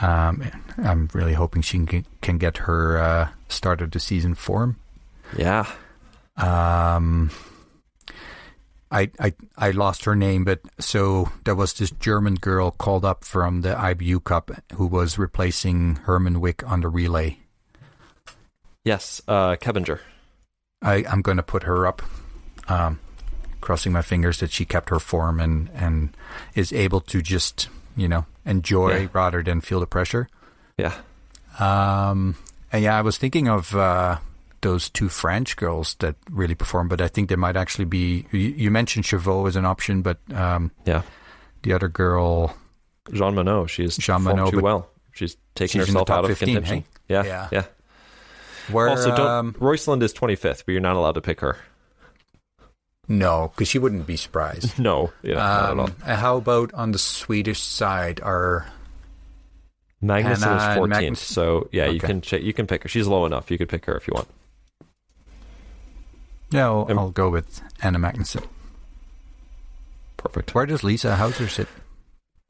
Um, 0.00 0.44
I'm 0.76 1.08
really 1.12 1.34
hoping 1.34 1.62
she 1.62 1.84
can, 1.84 2.06
can 2.20 2.38
get 2.38 2.58
her 2.58 2.98
uh, 2.98 3.28
start 3.48 3.80
of 3.80 3.90
the 3.90 3.98
season 3.98 4.34
form. 4.34 4.76
Yeah. 5.36 5.66
Um, 6.36 7.30
I, 8.90 9.10
I 9.18 9.34
I 9.56 9.70
lost 9.72 10.04
her 10.04 10.14
name, 10.14 10.44
but 10.44 10.60
so 10.78 11.30
there 11.44 11.54
was 11.54 11.74
this 11.74 11.90
German 11.90 12.36
girl 12.36 12.70
called 12.70 13.04
up 13.04 13.24
from 13.24 13.62
the 13.62 13.74
IBU 13.74 14.24
Cup 14.24 14.50
who 14.74 14.86
was 14.86 15.18
replacing 15.18 15.96
Herrmann-Wick 16.06 16.62
on 16.66 16.80
the 16.80 16.88
relay. 16.88 17.38
Yes. 18.84 19.20
Uh, 19.28 19.56
Kebinger. 19.56 20.00
I, 20.80 21.04
I'm 21.10 21.22
going 21.22 21.36
to 21.36 21.42
put 21.42 21.64
her 21.64 21.86
up, 21.86 22.02
um, 22.68 23.00
crossing 23.60 23.92
my 23.92 24.02
fingers 24.02 24.38
that 24.40 24.50
she 24.50 24.64
kept 24.64 24.88
her 24.90 24.98
form 24.98 25.40
and, 25.40 25.70
and 25.74 26.10
is 26.54 26.72
able 26.72 27.00
to 27.02 27.22
just, 27.22 27.68
you 27.96 28.08
know, 28.08 28.26
enjoy 28.44 29.00
Yeah. 29.02 29.08
rather 29.12 29.42
than 29.42 29.60
feel 29.60 29.80
the 29.80 29.86
pressure. 29.86 30.28
Yeah. 30.76 30.94
Um, 31.58 32.36
and 32.72 32.82
yeah, 32.84 32.96
I 32.98 33.02
was 33.02 33.18
thinking 33.18 33.48
of 33.48 33.74
uh, 33.74 34.18
those 34.60 34.88
two 34.90 35.08
French 35.08 35.56
girls 35.56 35.96
that 36.00 36.16
really 36.30 36.54
perform, 36.54 36.88
but 36.88 37.00
I 37.00 37.08
think 37.08 37.28
there 37.28 37.38
might 37.38 37.56
actually 37.56 37.86
be. 37.86 38.26
You, 38.30 38.38
you 38.40 38.70
mentioned 38.70 39.04
Chauveau 39.04 39.46
as 39.48 39.56
an 39.56 39.64
option, 39.64 40.02
but 40.02 40.18
um, 40.32 40.70
Yeah. 40.86 41.02
the 41.62 41.72
other 41.72 41.88
girl, 41.88 42.54
Jeanmonnot. 43.10 43.68
She's 43.70 43.98
Jeanmonnot, 43.98 44.50
too 44.50 44.56
but 44.58 44.64
well. 44.64 44.90
She's 45.12 45.36
taking 45.54 45.80
she's 45.80 45.88
herself 45.88 46.10
out 46.10 46.24
of 46.24 46.30
15, 46.38 46.54
contention. 46.54 46.76
hey? 46.78 46.84
Yeah. 47.08 47.24
Yeah. 47.24 47.48
Yeah. 47.50 47.64
where 48.70 48.88
also, 48.88 49.08
don't. 49.16 49.20
um, 49.26 49.52
Røiseland 49.54 50.02
is 50.02 50.12
25th, 50.12 50.64
but 50.66 50.72
you're 50.72 50.80
not 50.80 50.94
allowed 50.96 51.12
to 51.12 51.20
pick 51.22 51.40
her. 51.40 51.56
No, 53.08 53.50
because 53.54 53.68
she 53.68 53.78
wouldn't 53.78 54.06
be 54.06 54.16
surprised. 54.16 54.78
No. 54.78 55.12
Yeah. 55.22 55.34
not 55.34 55.70
at 55.70 55.78
all. 55.78 55.80
Um, 55.86 55.94
how 56.02 56.36
about 56.36 56.74
on 56.74 56.92
the 56.92 56.98
Swedish 56.98 57.60
side? 57.60 58.20
Are 58.20 58.66
Magnusson 60.02 60.34
is 60.34 60.78
14th, 60.78 60.88
Magnusson. 60.92 61.16
so 61.16 61.68
yeah, 61.72 61.86
you 61.86 61.98
can 62.00 62.22
you 62.40 62.52
can 62.52 62.66
pick 62.66 62.82
her. 62.84 62.88
She's 62.88 63.06
low 63.06 63.24
enough. 63.26 63.50
You 63.50 63.58
could 63.58 63.68
pick 63.68 63.86
her 63.86 63.96
if 63.96 64.06
you 64.06 64.12
want. 64.14 64.28
yeah, 66.50 66.66
I'll, 66.66 66.86
Um, 66.90 66.98
I'll 66.98 67.10
go 67.10 67.28
with 67.30 67.60
Anna 67.82 67.98
Magnusson. 67.98 68.44
Perfect. 70.18 70.54
Where 70.54 70.66
does 70.66 70.84
Lisa 70.84 71.16
Hauser 71.16 71.48
sit? 71.48 71.68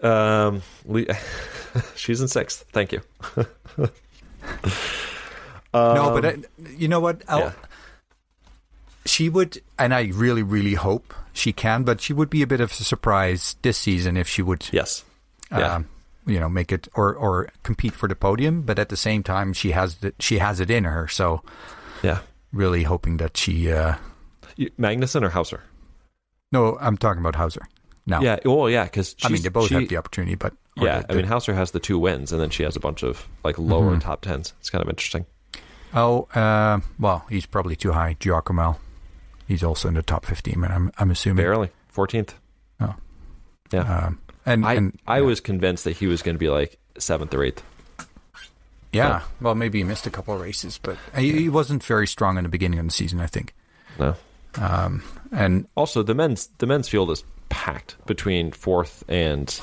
Um, 0.02 0.62
Le- 0.84 1.06
she's 1.94 2.20
in 2.20 2.28
sixth. 2.28 2.64
Thank 2.72 2.92
you. 2.92 3.00
no, 3.76 3.84
Um, 5.74 6.20
but 6.20 6.24
I, 6.24 6.36
you 6.76 6.88
know 6.88 7.00
what? 7.00 7.22
I'll, 7.28 7.38
yeah. 7.40 7.52
She 9.18 9.28
would, 9.28 9.60
and 9.80 9.92
I 9.92 10.12
really, 10.14 10.44
really 10.44 10.74
hope 10.74 11.12
she 11.32 11.52
can. 11.52 11.82
But 11.82 12.00
she 12.00 12.12
would 12.12 12.30
be 12.30 12.40
a 12.40 12.46
bit 12.46 12.60
of 12.60 12.70
a 12.70 12.74
surprise 12.84 13.56
this 13.62 13.76
season 13.76 14.16
if 14.16 14.28
she 14.28 14.42
would 14.42 14.68
yes, 14.70 15.02
Yeah. 15.50 15.74
Um, 15.74 15.88
you 16.24 16.38
know, 16.38 16.48
make 16.48 16.70
it 16.70 16.86
or 16.94 17.16
or 17.16 17.48
compete 17.64 17.94
for 17.94 18.06
the 18.08 18.14
podium, 18.14 18.62
but 18.62 18.78
at 18.78 18.90
the 18.90 18.96
same 18.96 19.24
time, 19.24 19.52
she 19.54 19.72
has 19.72 19.96
the, 19.96 20.14
she 20.20 20.38
has 20.38 20.60
it 20.60 20.70
in 20.70 20.84
her. 20.84 21.08
So 21.08 21.42
Yeah. 22.04 22.20
really 22.52 22.84
hoping 22.84 23.16
that 23.16 23.36
she. 23.36 23.72
Uh, 23.72 23.96
Magnusson 24.78 25.22
or 25.24 25.30
Hauser? 25.30 25.62
no, 26.52 26.78
I'm 26.80 26.96
talking 26.96 27.20
about 27.20 27.34
Hauser. 27.34 27.66
No, 28.06 28.20
Yeah. 28.20 28.38
Well, 28.44 28.70
yeah, 28.70 28.84
because 28.84 29.16
I 29.24 29.30
mean 29.30 29.42
they 29.42 29.48
both 29.48 29.66
she, 29.66 29.74
have 29.74 29.88
the 29.88 29.96
opportunity, 29.96 30.36
but 30.36 30.52
Yeah, 30.76 31.00
the- 31.00 31.12
I 31.12 31.16
mean 31.16 31.26
Hauser 31.26 31.54
has 31.54 31.72
the 31.72 31.80
two 31.80 31.98
wins, 31.98 32.30
and 32.30 32.40
then 32.40 32.50
she 32.50 32.62
has 32.62 32.76
a 32.76 32.80
bunch 32.80 33.02
of 33.02 33.26
like 33.42 33.58
lower 33.58 33.96
Mhm. 33.96 34.00
top 34.00 34.20
tens. 34.20 34.54
It's 34.60 34.70
kind 34.70 34.80
of 34.84 34.88
interesting. 34.88 35.26
Oh, 35.92 36.28
uh, 36.36 36.78
well, 37.00 37.26
he's 37.28 37.46
probably 37.46 37.74
too 37.74 37.90
high. 37.92 38.14
Giacomel, 38.20 38.76
he's 39.48 39.64
also 39.64 39.88
in 39.88 39.94
the 39.94 40.02
top 40.02 40.24
15, 40.26 40.62
and 40.62 40.72
I'm 40.72 40.92
I'm 40.98 41.10
assuming. 41.10 41.42
Barely 41.44 41.70
fourteenth. 41.88 42.34
Oh, 42.80 42.94
Um, 43.72 44.20
and 44.46 44.64
I 44.64 44.74
and 44.74 44.98
I 45.06 45.16
yeah. 45.18 45.24
was 45.24 45.40
convinced 45.40 45.82
that 45.84 45.96
he 45.96 46.06
was 46.06 46.22
going 46.22 46.36
to 46.36 46.38
be 46.38 46.48
like 46.48 46.78
seventh 46.98 47.34
or 47.34 47.42
eighth. 47.42 47.62
yeah. 48.92 49.22
Well, 49.40 49.54
maybe 49.56 49.78
he 49.78 49.84
missed 49.84 50.06
a 50.06 50.10
couple 50.10 50.34
of 50.34 50.40
races, 50.40 50.78
but 50.80 50.96
he, 51.16 51.32
he 51.32 51.48
wasn't 51.48 51.82
very 51.82 52.06
strong 52.06 52.36
in 52.38 52.44
the 52.44 52.48
beginning 52.48 52.78
of 52.78 52.84
the 52.86 52.92
season, 52.92 53.20
I 53.20 53.26
think. 53.26 53.54
No. 53.98 54.14
Um, 54.56 55.02
and 55.32 55.66
Also, 55.76 56.02
the 56.04 56.14
men's 56.14 56.48
the 56.58 56.66
men's 56.66 56.88
field 56.88 57.10
is 57.10 57.24
packed 57.48 57.96
between 58.06 58.52
fourth 58.52 59.02
and 59.08 59.60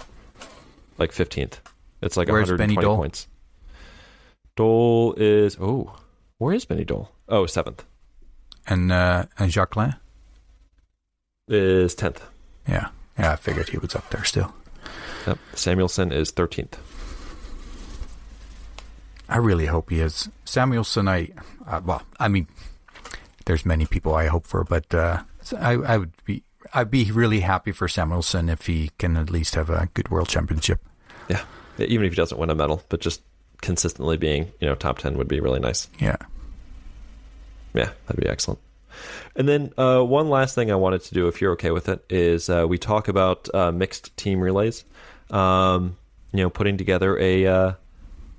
like 0.97 1.11
fifteenth. 1.11 1.61
It's 2.01 2.17
like 2.17 2.27
Where's 2.27 2.49
120 2.49 2.75
Benny 2.75 2.85
Doll? 2.85 2.97
points. 2.97 3.27
Doll 4.55 5.13
is 5.17 5.57
oh, 5.59 5.95
where 6.37 6.53
is 6.53 6.65
Benny 6.65 6.83
Doll? 6.85 7.11
Oh, 7.27 7.45
seventh 7.45 7.83
and 8.67 8.91
uh, 8.91 9.25
and 9.37 9.51
Jacquelin, 9.51 9.95
is 11.47 11.95
tenth. 11.95 12.23
yeah, 12.67 12.89
yeah. 13.17 13.33
I 13.33 13.35
figured 13.35 13.69
he 13.69 13.77
was 13.77 13.95
up 13.95 14.09
there 14.09 14.23
still. 14.23 14.53
Yep. 15.27 15.37
Samuelsson 15.53 16.11
is 16.11 16.31
thirteenth. 16.31 16.77
I 19.27 19.37
really 19.37 19.65
hope 19.65 19.89
he 19.89 20.01
is 20.01 20.29
Samuelsson. 20.45 21.09
I 21.09 21.29
uh, 21.67 21.81
well, 21.83 22.03
I 22.19 22.27
mean, 22.27 22.47
there's 23.45 23.65
many 23.65 23.85
people 23.85 24.13
I 24.15 24.27
hope 24.27 24.45
for, 24.45 24.63
but 24.63 24.93
uh, 24.93 25.23
I 25.57 25.73
I 25.73 25.97
would 25.97 26.13
be 26.25 26.43
I'd 26.73 26.91
be 26.91 27.11
really 27.11 27.39
happy 27.39 27.71
for 27.71 27.87
Samuelsson 27.87 28.49
if 28.49 28.67
he 28.67 28.91
can 28.97 29.17
at 29.17 29.29
least 29.29 29.55
have 29.55 29.69
a 29.69 29.89
good 29.93 30.09
world 30.09 30.29
championship. 30.29 30.79
Yeah, 31.29 31.43
even 31.79 32.05
if 32.05 32.13
he 32.13 32.15
doesn't 32.15 32.37
win 32.37 32.49
a 32.49 32.55
medal, 32.55 32.83
but 32.89 33.01
just 33.01 33.21
consistently 33.61 34.17
being 34.17 34.51
you 34.59 34.67
know 34.67 34.75
top 34.75 34.99
ten 34.99 35.17
would 35.17 35.27
be 35.27 35.39
really 35.39 35.59
nice. 35.59 35.89
Yeah. 35.99 36.17
Yeah, 37.75 37.91
that'd 38.07 38.21
be 38.21 38.29
excellent. 38.29 38.59
And 39.35 39.47
then 39.47 39.73
uh, 39.77 40.01
one 40.01 40.29
last 40.29 40.55
thing 40.55 40.71
I 40.71 40.75
wanted 40.75 41.01
to 41.01 41.13
do, 41.13 41.27
if 41.27 41.41
you're 41.41 41.51
okay 41.53 41.71
with 41.71 41.89
it, 41.89 42.03
is 42.09 42.49
uh, 42.49 42.65
we 42.67 42.77
talk 42.77 43.07
about 43.07 43.53
uh, 43.53 43.71
mixed 43.71 44.15
team 44.15 44.39
relays. 44.39 44.85
Um, 45.29 45.97
you 46.31 46.43
know, 46.43 46.49
putting 46.49 46.77
together 46.77 47.17
a 47.19 47.45
uh, 47.45 47.73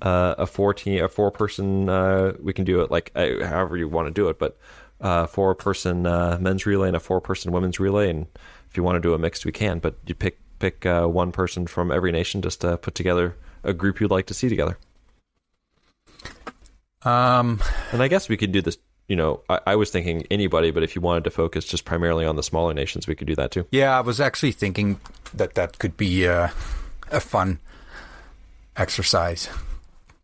uh, 0.01 0.35
a 0.37 0.47
four 0.47 0.73
team, 0.73 1.03
a 1.03 1.07
four 1.07 1.31
person. 1.31 1.89
Uh, 1.89 2.33
we 2.41 2.53
can 2.53 2.65
do 2.65 2.81
it 2.81 2.91
like 2.91 3.11
uh, 3.15 3.45
however 3.45 3.77
you 3.77 3.87
want 3.87 4.07
to 4.07 4.13
do 4.13 4.29
it, 4.29 4.39
but 4.39 4.57
uh, 5.01 5.27
four 5.27 5.55
person 5.55 6.05
uh, 6.05 6.37
men's 6.39 6.65
relay 6.65 6.87
and 6.87 6.97
a 6.97 6.99
four 6.99 7.21
person 7.21 7.51
women's 7.51 7.79
relay. 7.79 8.09
And 8.09 8.27
if 8.69 8.77
you 8.77 8.83
want 8.83 8.95
to 8.95 8.99
do 9.01 9.13
a 9.13 9.17
mixed, 9.17 9.45
we 9.45 9.51
can. 9.51 9.79
But 9.79 9.95
you 10.05 10.15
pick 10.15 10.39
pick 10.59 10.85
uh, 10.85 11.05
one 11.07 11.31
person 11.31 11.67
from 11.67 11.91
every 11.91 12.11
nation 12.11 12.41
just 12.41 12.61
to 12.61 12.77
put 12.77 12.95
together 12.95 13.35
a 13.63 13.73
group 13.73 13.99
you'd 13.99 14.11
like 14.11 14.27
to 14.27 14.33
see 14.33 14.49
together. 14.49 14.77
Um. 17.03 17.61
And 17.91 18.01
I 18.01 18.07
guess 18.07 18.29
we 18.29 18.37
could 18.37 18.51
do 18.51 18.61
this. 18.61 18.77
You 19.07 19.15
know, 19.15 19.41
I, 19.49 19.59
I 19.67 19.75
was 19.75 19.89
thinking 19.89 20.27
anybody, 20.29 20.71
but 20.71 20.83
if 20.83 20.93
you 20.95 21.01
wanted 21.01 21.23
to 21.23 21.29
focus 21.31 21.65
just 21.65 21.85
primarily 21.85 22.25
on 22.25 22.35
the 22.35 22.43
smaller 22.43 22.73
nations, 22.73 23.07
we 23.07 23.15
could 23.15 23.27
do 23.27 23.35
that 23.35 23.51
too. 23.51 23.65
Yeah, 23.71 23.97
I 23.97 24.01
was 24.01 24.19
actually 24.19 24.51
thinking 24.51 24.99
that 25.33 25.53
that 25.55 25.79
could 25.79 25.95
be 25.95 26.27
uh, 26.27 26.49
a 27.09 27.19
fun 27.21 27.59
exercise. 28.75 29.47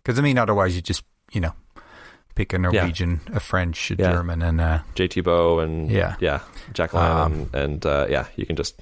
Because 0.03 0.19
I 0.19 0.21
mean, 0.21 0.37
otherwise 0.37 0.75
you 0.75 0.81
just 0.81 1.03
you 1.31 1.39
know 1.39 1.53
pick 2.35 2.51
a 2.51 2.57
Norwegian, 2.59 3.21
a 3.33 3.39
French, 3.39 3.89
a 3.91 3.95
Yeah. 3.95 4.11
German, 4.11 4.41
and 4.41 4.59
uh, 4.59 4.79
JT 4.95 5.23
Bø 5.23 5.63
and 5.63 5.89
Yeah. 5.89 6.15
yeah, 6.19 6.39
Jacquelin 6.73 7.09
Um, 7.25 7.33
and, 7.33 7.55
and 7.55 7.85
uh, 7.85 8.07
yeah, 8.09 8.25
you 8.35 8.45
can 8.45 8.57
just 8.57 8.75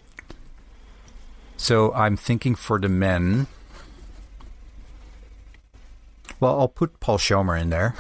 so 1.58 1.94
I'm 1.94 2.18
thinking 2.18 2.56
for 2.56 2.80
the 2.80 2.90
men. 2.90 3.46
Well, 6.40 6.60
I'll 6.60 6.68
put 6.68 7.00
Paul 7.00 7.20
Schommer 7.20 7.60
in 7.62 7.70
there. 7.70 7.94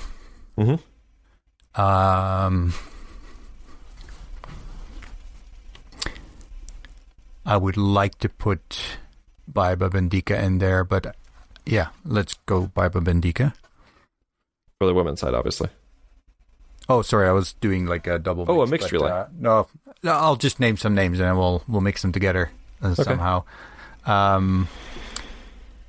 Mhm. 0.57 0.79
Um, 1.75 2.73
I 7.45 7.57
would 7.57 7.77
like 7.77 8.17
to 8.19 8.29
put 8.29 8.97
Baiba 9.51 9.89
Bendika 9.89 10.41
in 10.41 10.57
there, 10.59 10.83
but 10.83 11.15
yeah, 11.65 11.89
let's 12.05 12.35
go 12.45 12.67
Baiba 12.67 13.03
Bendika. 13.03 13.53
for 14.79 14.87
the 14.87 14.93
women's 14.93 15.21
side, 15.21 15.33
obviously. 15.33 15.69
Oh, 16.89 17.01
sorry, 17.01 17.27
I 17.27 17.31
was 17.31 17.53
doing 17.53 17.85
like 17.85 18.07
a 18.07 18.19
double. 18.19 18.45
Oh, 18.49 18.61
a 18.61 18.67
mix, 18.67 18.83
mixed 18.83 18.91
but, 18.91 19.01
relay. 19.01 19.11
Uh, 19.11 19.25
no, 20.03 20.11
I'll 20.11 20.35
just 20.35 20.59
name 20.59 20.75
some 20.77 20.93
names 20.95 21.19
and 21.19 21.37
we'll 21.37 21.63
we'll 21.67 21.81
mix 21.81 22.01
them 22.01 22.11
together 22.11 22.51
uh, 22.81 22.95
somehow. 22.95 23.43
Um, 24.05 24.67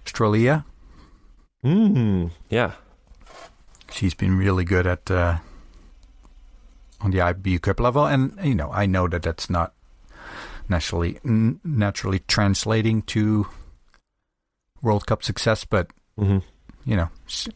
Strolia, 0.04 0.64
Mm, 1.64 2.30
yeah, 2.50 2.72
she's 3.90 4.14
been 4.14 4.36
really 4.36 4.64
good 4.64 4.86
at 4.86 5.08
uh, 5.10 5.38
on 7.02 7.10
the 7.10 7.18
IBU 7.18 7.60
Cup 7.62 7.80
level, 7.80 8.06
and 8.06 8.38
you 8.42 8.54
know 8.54 8.70
I 8.72 8.86
know 8.86 9.08
that 9.08 9.22
that's 9.22 9.50
not 9.50 9.74
naturally 10.68 11.18
n- 11.24 11.60
naturally 11.64 12.20
translating 12.28 13.02
to 13.02 13.46
World 14.82 15.06
Cup 15.06 15.22
success, 15.22 15.64
but 15.64 15.88
hmm 16.18 16.38
you 16.84 16.96
know 16.96 17.08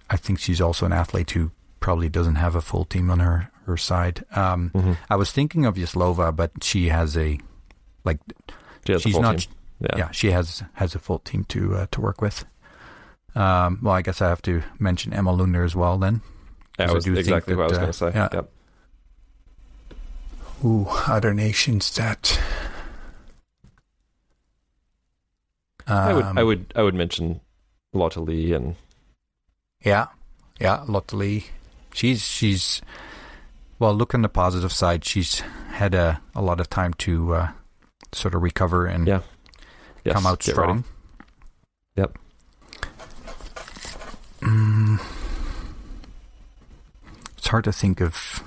I 0.09 0.17
think 0.17 0.39
she's 0.39 0.61
also 0.61 0.87
an 0.87 0.93
athlete 0.93 1.31
who 1.33 1.51
probably 1.81 2.09
doesn't 2.09 2.37
have 2.37 2.55
a 2.55 2.61
full 2.61 2.85
team 2.85 3.11
on 3.11 3.19
her 3.21 3.51
her 3.67 3.77
side. 3.77 4.25
Um, 4.35 4.71
hmm 4.71 4.93
I 5.11 5.17
was 5.17 5.33
thinking 5.33 5.65
of 5.67 5.77
Yaslova, 5.77 6.35
but 6.35 6.51
she 6.63 6.89
has 6.89 7.17
a 7.17 7.39
like 8.05 8.19
She 8.87 8.99
she's 8.99 9.13
full 9.15 9.23
not 9.23 9.39
team. 9.39 9.51
Yeah. 9.81 9.97
yeah. 9.99 10.11
she 10.11 10.31
has 10.31 10.63
has 10.75 10.95
a 10.95 10.99
full 10.99 11.19
team 11.19 11.45
to 11.49 11.75
uh, 11.75 11.87
to 11.91 12.01
work 12.01 12.21
with. 12.23 12.45
Um, 13.35 13.81
well, 13.83 13.93
I 13.95 14.01
guess 14.01 14.23
I 14.23 14.29
have 14.31 14.41
to 14.43 14.63
mention 14.79 15.13
Emma 15.13 15.31
Lunder 15.33 15.63
as 15.63 15.77
well. 15.77 15.99
Then, 15.99 16.23
that 16.79 16.89
I 16.89 16.93
was 16.93 17.05
do 17.05 17.15
think 17.15 17.27
exactly 17.27 17.55
what 17.55 17.65
I 17.65 17.69
was 17.69 17.73
that, 17.79 17.81
going 17.81 17.93
to 17.93 17.99
say. 17.99 18.07
uh, 18.07 18.13
yeah. 18.15 18.29
Yep. 18.33 18.51
Ooh, 20.65 20.87
other 20.89 21.35
nations 21.35 21.95
that 21.97 22.41
I 25.87 26.13
would, 26.13 26.25
Um, 26.25 26.39
I 26.39 26.43
would, 26.43 26.73
I 26.75 26.83
would 26.83 26.95
mention 26.95 27.41
Lotte 27.93 28.17
Lie 28.17 28.55
and 28.57 28.75
yeah, 29.85 30.07
yeah, 30.59 30.83
Lotte 30.89 31.13
Lie. 31.13 31.45
She's 31.93 32.23
she's 32.27 32.83
well. 33.79 33.95
Look 33.95 34.15
on 34.15 34.23
the 34.23 34.29
positive 34.29 34.73
side. 34.73 35.05
She's 35.05 35.41
had 35.73 35.95
a 35.95 36.21
a 36.35 36.43
lot 36.43 36.61
of 36.61 36.69
time 36.69 36.93
to 36.95 37.35
uh, 37.35 37.49
sort 38.13 38.35
of 38.35 38.43
recover 38.43 38.87
and 38.87 39.07
Yeah. 39.07 39.21
yes, 40.05 40.15
come 40.15 40.27
out 40.27 40.41
get 40.41 40.57
ready. 40.57 40.63
strong. 40.83 40.85
Yep. 41.97 42.19
Mm. 44.41 45.01
It's 47.39 47.47
hard 47.49 47.65
to 47.65 47.73
think 47.73 48.01
of 48.01 48.43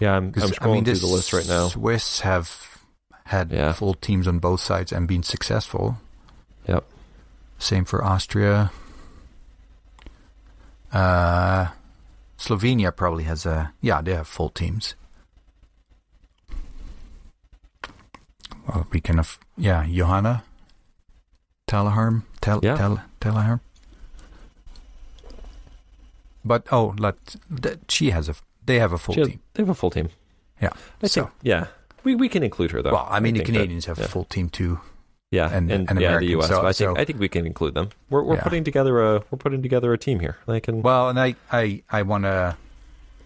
Yeah, 0.00 0.12
I'm, 0.16 0.26
I'm 0.26 0.32
scrolling 0.50 0.60
I 0.62 0.72
mean, 0.72 0.84
through 0.84 0.94
the 0.96 1.06
list 1.06 1.32
right 1.32 1.46
now. 1.48 1.68
Swiss 1.68 2.20
have 2.20 2.78
had 3.26 3.50
Yeah. 3.52 3.72
full 3.72 3.94
teams 3.94 4.26
on 4.26 4.38
both 4.38 4.60
sides 4.60 4.92
and 4.92 5.06
been 5.08 5.22
successful. 5.22 5.98
Yep. 6.68 6.84
Same 7.58 7.84
for 7.84 8.04
Austria. 8.04 8.70
Uh, 10.92 11.68
Slovenia 12.38 12.94
probably 12.94 13.24
has 13.24 13.46
a 13.46 13.72
yeah 13.80 14.00
they 14.02 14.14
have 14.14 14.26
full 14.28 14.50
teams. 14.50 14.94
Well, 18.68 18.86
we 18.92 19.00
can 19.00 19.16
have 19.16 19.38
yeah 19.56 19.86
Johanna 19.86 20.44
Talihärm 21.68 22.22
Tel 22.40 22.60
Yeah. 22.62 22.76
Tel 22.76 23.02
Talihärm. 23.20 23.60
But 26.44 26.66
oh, 26.70 26.94
let 26.98 27.36
she 27.88 28.10
has 28.10 28.28
a 28.28 28.34
they 28.66 28.78
have 28.78 28.92
a 28.92 28.98
full 28.98 29.14
has- 29.14 29.28
team. 29.28 29.40
they 29.54 29.62
have 29.62 29.68
a 29.70 29.74
full 29.74 29.90
team. 29.90 30.08
Yeah. 30.60 30.70
I 31.02 31.06
so 31.06 31.22
think, 31.24 31.34
yeah, 31.42 31.66
we 32.04 32.14
we 32.14 32.28
can 32.28 32.42
include 32.42 32.70
her 32.72 32.82
though. 32.82 32.92
well, 32.92 33.06
I 33.10 33.20
mean 33.20 33.34
the 33.34 33.38
think 33.40 33.48
that- 33.48 33.52
Canadians 33.54 33.86
have 33.86 33.98
yeah. 33.98 34.04
a 34.04 34.08
full 34.08 34.24
team 34.24 34.48
too. 34.48 34.80
yeah, 35.30 35.48
and- 35.52 35.70
and, 35.70 35.90
and 35.90 36.00
yeah, 36.00 36.08
American, 36.08 36.26
the 36.26 36.30
U.S. 36.32 36.48
so- 36.48 36.60
I 36.60 36.72
think 36.72 36.74
so- 36.76 36.96
I 36.96 37.04
think 37.04 37.18
we 37.18 37.28
can 37.28 37.44
include 37.46 37.74
them. 37.74 37.88
We're 38.10 38.22
we're 38.22 38.36
Yeah. 38.36 38.42
putting 38.42 38.64
together 38.64 39.00
a 39.02 39.22
we're 39.30 39.38
putting 39.38 39.62
together 39.62 39.92
a 39.92 39.98
team 39.98 40.20
here. 40.20 40.36
They 40.46 40.60
can. 40.60 40.82
Well, 40.82 41.08
and 41.08 41.18
I 41.18 41.34
I 41.50 41.82
I 41.90 42.02
want 42.02 42.24
to 42.24 42.56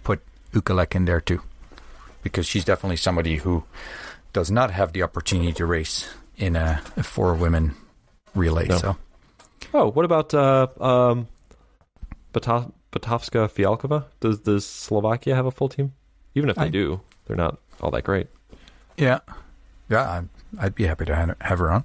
put 0.05 0.21
Ukaleq 0.53 0.95
in 0.95 1.05
there 1.05 1.21
too, 1.21 1.43
because 2.23 2.47
she's 2.47 2.65
definitely 2.65 2.97
somebody 2.97 3.37
who 3.37 3.65
does 4.33 4.51
not 4.51 4.71
have 4.71 4.93
the 4.93 5.03
opportunity 5.03 5.53
to 5.53 5.67
race 5.67 6.09
in 6.37 6.57
a, 6.57 6.81
a 6.97 7.03
four 7.03 7.35
women 7.35 7.75
relay. 8.35 8.67
No. 8.69 8.79
So 8.79 8.97
oh, 9.75 9.91
what 9.91 10.05
about 10.05 10.33
uh, 10.33 10.67
um, 10.81 11.29
Bata- 12.33 12.71
Batovská 12.93 13.49
Fialková? 13.49 14.05
Does 14.21 14.41
does 14.41 14.65
Slovakia 14.67 15.35
have 15.35 15.47
a 15.47 15.51
full 15.51 15.69
team? 15.69 15.93
Even 16.35 16.49
if 16.51 16.57
they 16.57 16.67
I- 16.67 16.71
do, 16.71 17.01
they're 17.27 17.37
not 17.37 17.59
all 17.81 17.91
that 17.93 18.05
great. 18.05 18.29
yeah, 18.97 19.21
yeah, 19.89 20.09
I'm, 20.11 20.31
I'd 20.59 20.75
be 20.75 20.85
happy 20.87 21.05
to 21.07 21.15
have 21.41 21.59
her 21.59 21.71
on. 21.71 21.85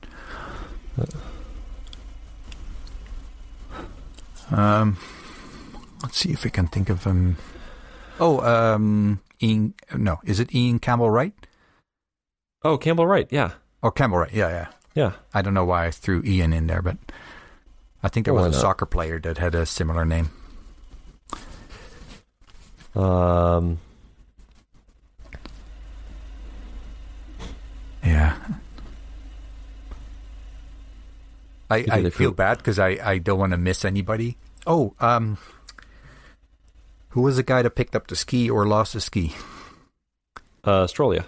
Um, 4.51 4.97
let's 6.01 6.17
see 6.17 6.31
if 6.31 6.43
we 6.43 6.49
can 6.51 6.67
think 6.67 6.89
of 6.89 7.03
him. 7.03 7.37
Oh, 8.19 8.39
um, 8.41 9.21
Ian. 9.41 9.73
No, 9.95 10.19
is 10.23 10.39
it 10.39 10.53
Ian 10.53 10.79
Campbell 10.79 11.09
Wright 11.09 11.33
Oh, 12.63 12.77
Campbell 12.77 13.07
Wright. 13.07 13.27
Yeah, 13.31 13.51
or 13.81 13.91
Campbell 13.91 14.19
Wright? 14.19 14.33
Yeah, 14.33 14.49
yeah. 14.49 14.67
yeah. 14.95 15.11
I 15.33 15.41
don't 15.41 15.53
know 15.53 15.65
why 15.65 15.85
I 15.87 15.91
threw 15.91 16.21
Ian 16.23 16.53
in 16.53 16.67
there, 16.67 16.81
but 16.81 16.97
I 18.03 18.09
think 18.09 18.25
there 18.25 18.33
Why 18.33 18.47
was 18.47 18.55
a 18.57 18.59
soccer 18.59 18.85
player 18.85 19.19
that 19.19 19.37
had 19.37 19.55
a 19.55 19.65
similar 19.65 20.05
name. 20.05 20.29
Um, 22.95 23.79
Yeah. 28.03 28.37
I, 31.69 31.85
I 31.89 32.09
feel 32.11 32.31
bad 32.31 32.57
because 32.57 32.77
I, 32.77 32.99
I 33.03 33.17
don't 33.17 33.39
want 33.39 33.51
to 33.51 33.57
miss 33.57 33.83
anybody. 33.83 34.37
Oh, 34.67 34.93
um, 34.99 35.37
who 37.09 37.21
was 37.21 37.37
the 37.37 37.43
guy 37.43 37.61
that 37.63 37.71
picked 37.71 37.95
up 37.95 38.07
the 38.07 38.15
ski 38.15 38.49
or 38.49 38.67
lost 38.67 38.93
the 38.93 39.01
ski? 39.01 39.33
uh, 40.63 40.85
Strolia. 40.85 41.25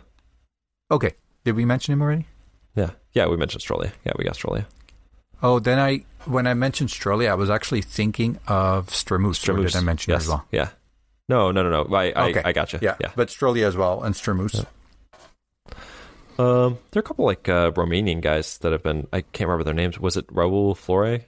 Okay, 0.91 1.13
did 1.43 1.55
we 1.55 1.65
mention 1.65 1.93
him 1.93 2.01
already? 2.01 2.27
Yeah, 2.75 2.91
yeah. 3.13 3.25
We 3.27 3.37
mentioned 3.37 3.63
Strolia. 3.63 3.91
Yeah, 4.05 4.11
we 4.17 4.23
got 4.23 4.35
Strolia. 4.35 4.65
Oh, 5.41 5.59
then 5.59 5.79
I 5.79 6.05
when 6.25 6.45
I 6.45 6.53
mentioned 6.53 6.89
Strolli, 6.89 7.29
I 7.29 7.35
was 7.35 7.49
actually 7.49 7.81
thinking 7.81 8.37
of 8.47 8.87
Stramus. 8.87 9.49
Or 9.49 9.63
did 9.63 9.75
I 9.75 9.81
mention 9.81 10.11
yes. 10.11 10.23
as 10.23 10.29
well? 10.29 10.45
Yeah. 10.51 10.69
No, 11.27 11.51
no, 11.51 11.63
no, 11.63 11.83
no. 11.83 11.95
I, 11.95 12.11
I, 12.11 12.29
Okay. 12.29 12.41
I 12.45 12.51
got 12.53 12.73
you. 12.73 12.79
Yeah, 12.81 12.95
yeah. 12.99 13.11
but 13.15 13.29
Strolli 13.29 13.63
as 13.65 13.75
well 13.75 14.03
and 14.03 14.13
Stramus. 14.13 14.65
Um, 16.37 16.77
there 16.91 16.99
are 16.99 16.99
a 16.99 17.03
couple 17.03 17.25
like 17.25 17.47
uh, 17.47 17.71
Romanian 17.71 18.21
guys 18.21 18.57
that 18.59 18.71
have 18.71 18.83
been. 18.83 19.07
I 19.13 19.21
can't 19.21 19.47
remember 19.47 19.63
their 19.63 19.73
names. 19.73 19.99
Was 19.99 20.17
it 20.17 20.27
Raul 20.27 20.75
Flore? 20.75 21.21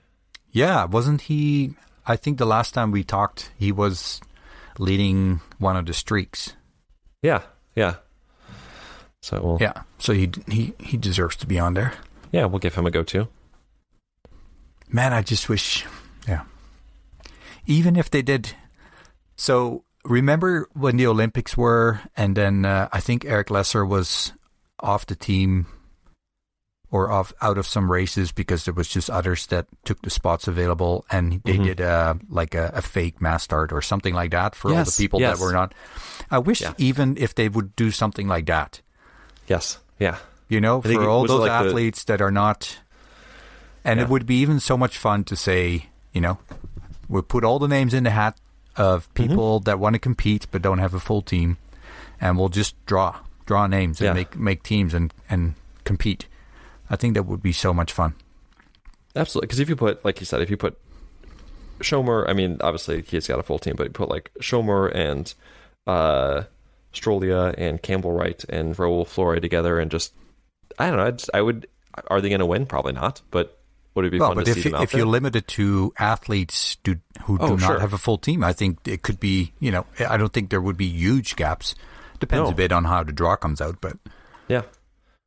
Yeah, 0.52 0.86
wasn't 0.86 1.22
he? 1.22 1.76
I 2.06 2.16
think 2.16 2.38
the 2.38 2.46
last 2.46 2.74
time 2.74 2.92
we 2.92 3.04
talked, 3.04 3.52
he 3.58 3.72
was 3.72 4.22
leading 4.80 5.40
one 5.60 5.78
of 5.78 5.86
the 5.86 5.94
streaks. 5.94 6.54
Yeah, 7.22 7.42
yeah. 7.76 7.96
So 9.22 9.42
we'll, 9.42 9.58
yeah. 9.62 9.74
Yeah, 9.76 9.82
so 9.98 10.14
he 10.14 10.30
he 10.48 10.74
he 10.80 10.98
deserves 10.98 11.36
to 11.38 11.48
be 11.48 11.58
on 11.58 11.74
there. 11.74 11.94
Yeah, 12.32 12.46
we'll 12.46 12.60
give 12.60 12.76
him 12.76 12.86
a 12.86 12.92
go 12.92 13.04
too. 13.04 13.28
Man, 14.90 15.14
I 15.14 15.22
just 15.22 15.50
wish, 15.50 15.86
yeah. 16.28 16.44
Even 17.66 17.96
if 17.96 18.10
they 18.10 18.22
did, 18.22 18.54
so 19.36 19.84
remember 20.08 20.68
when 20.74 20.98
the 20.98 21.08
Olympics 21.08 21.56
were, 21.58 22.00
and 22.16 22.36
then 22.36 22.66
uh, 22.66 22.90
I 22.92 23.00
think 23.00 23.26
Erik 23.26 23.50
Lesser 23.50 23.86
was 23.86 24.34
off 24.80 25.06
the 25.06 25.16
team 25.16 25.68
or 26.90 27.12
off 27.12 27.34
out 27.42 27.58
of 27.58 27.68
some 27.68 27.92
races 27.92 28.32
because 28.32 28.64
there 28.64 28.74
was 28.74 28.88
just 28.88 29.10
others 29.10 29.48
that 29.48 29.68
took 29.84 30.02
the 30.04 30.10
spots 30.10 30.48
available, 30.48 31.06
and 31.12 31.42
they 31.44 31.58
Mhm. 31.58 31.64
did 31.66 31.82
uh, 31.82 32.14
like 32.30 32.56
a, 32.56 32.72
a 32.74 32.82
fake 32.82 33.22
mass 33.22 33.44
start 33.44 33.74
or 33.74 33.82
something 33.82 34.14
like 34.14 34.32
that 34.32 34.56
for 34.56 34.70
all 34.74 34.84
the 34.86 34.96
people 34.98 35.20
yes. 35.20 35.38
that 35.38 35.44
were 35.44 35.52
not. 35.52 35.74
I 36.32 36.40
wish 36.40 36.62
Yeah. 36.62 36.74
even 36.78 37.18
if 37.18 37.36
they 37.36 37.50
would 37.50 37.76
do 37.76 37.92
something 37.92 38.28
like 38.28 38.46
that, 38.46 38.82
Yes. 39.48 39.80
Yeah. 40.00 40.18
you 40.48 40.62
know, 40.62 40.82
think 40.82 41.02
for 41.02 41.10
all 41.10 41.26
those 41.28 41.42
like 41.42 41.50
the- 41.50 41.68
athletes 41.68 42.06
that 42.06 42.22
are 42.22 42.32
not. 42.32 42.80
And 43.84 44.00
Yeah. 44.00 44.06
it 44.06 44.10
would 44.10 44.26
be 44.26 44.36
even 44.42 44.60
so 44.62 44.78
much 44.78 44.98
fun 44.98 45.24
to 45.26 45.36
say, 45.36 45.88
you 46.14 46.22
know, 46.22 46.38
we 47.10 47.22
put 47.22 47.44
all 47.44 47.60
the 47.60 47.68
names 47.68 47.94
in 47.94 48.04
the 48.04 48.12
hat 48.12 48.38
of 48.78 49.12
Mm-hmm. 49.14 49.24
people 49.28 49.60
that 49.62 49.80
want 49.80 49.94
to 49.94 50.00
compete 50.00 50.48
but 50.52 50.62
don't 50.62 50.80
have 50.80 50.94
a 50.94 51.00
full 51.00 51.22
team, 51.22 51.58
and 52.22 52.38
we'll 52.38 52.50
just 52.50 52.74
draw 52.86 53.20
draw 53.46 53.66
names 53.68 54.00
and 54.02 54.08
Yeah. 54.08 54.14
make 54.14 54.36
make 54.38 54.64
teams 54.64 54.94
and 54.94 55.14
and 55.30 55.56
compete. 55.84 56.28
I 56.90 56.96
think 56.96 57.14
that 57.16 57.24
would 57.24 57.42
be 57.42 57.52
so 57.54 57.74
much 57.74 57.92
fun. 57.92 58.14
Absolutely. 59.16 59.48
Because 59.48 59.60
if 59.60 59.68
you 59.70 59.76
put, 59.76 60.04
like 60.06 60.20
you 60.20 60.26
said, 60.26 60.42
if 60.42 60.50
you 60.50 60.58
put 60.58 60.78
Schommer, 61.80 62.28
I 62.30 62.34
mean, 62.34 62.58
obviously 62.62 63.02
he's 63.02 63.28
got 63.28 63.40
a 63.40 63.44
full 63.44 63.60
team, 63.60 63.76
but 63.76 63.86
you 63.88 63.90
put 63.92 64.10
like 64.10 64.32
Schommer 64.42 64.92
and 64.96 65.34
uh, 65.86 66.44
Strolia 66.94 67.54
and 67.58 67.82
Campbell 67.82 68.12
Wright 68.12 68.44
and 68.50 68.76
Raul 68.76 69.06
Flore 69.08 69.40
together 69.40 69.80
and 69.80 69.92
just, 69.92 70.14
I 70.80 70.88
don't 70.90 70.98
know, 70.98 71.06
I, 71.06 71.12
just, 71.12 71.30
I 71.34 71.42
would, 71.42 71.68
are 72.08 72.22
they 72.22 72.30
going 72.30 72.40
to 72.40 72.46
win? 72.46 72.66
Probably 72.66 72.94
not, 72.94 73.22
but 73.32 73.57
would 73.98 74.06
it 74.06 74.12
be 74.12 74.20
Well, 74.20 74.30
fun 74.30 74.38
but 74.38 74.48
if 74.48 74.54
see 74.56 74.60
you, 74.62 74.64
them 74.72 74.76
out 74.76 74.84
if 74.84 74.92
there? 74.92 75.00
you 75.02 75.06
limit 75.06 75.36
it 75.36 75.48
to 75.50 75.92
athletes 76.00 76.78
do, 76.84 76.96
who 77.24 77.38
Oh, 77.42 77.48
do 77.50 77.58
not 77.58 77.68
sure. 77.68 77.80
have 77.80 77.92
a 77.94 77.98
full 77.98 78.18
team, 78.18 78.44
I 78.44 78.54
think 78.54 78.88
it 78.88 79.02
could 79.02 79.20
be. 79.20 79.52
You 79.60 79.72
know, 79.72 79.86
I 80.00 80.16
don't 80.18 80.32
think 80.32 80.50
there 80.50 80.62
would 80.62 80.78
be 80.78 80.88
huge 80.88 81.36
gaps. 81.36 81.76
Depends 82.20 82.46
No. 82.50 82.54
a 82.54 82.56
bit 82.56 82.72
on 82.72 82.86
how 82.86 83.04
the 83.04 83.12
draw 83.12 83.36
comes 83.36 83.60
out, 83.62 83.82
but 83.82 83.98
Yeah. 84.48 84.62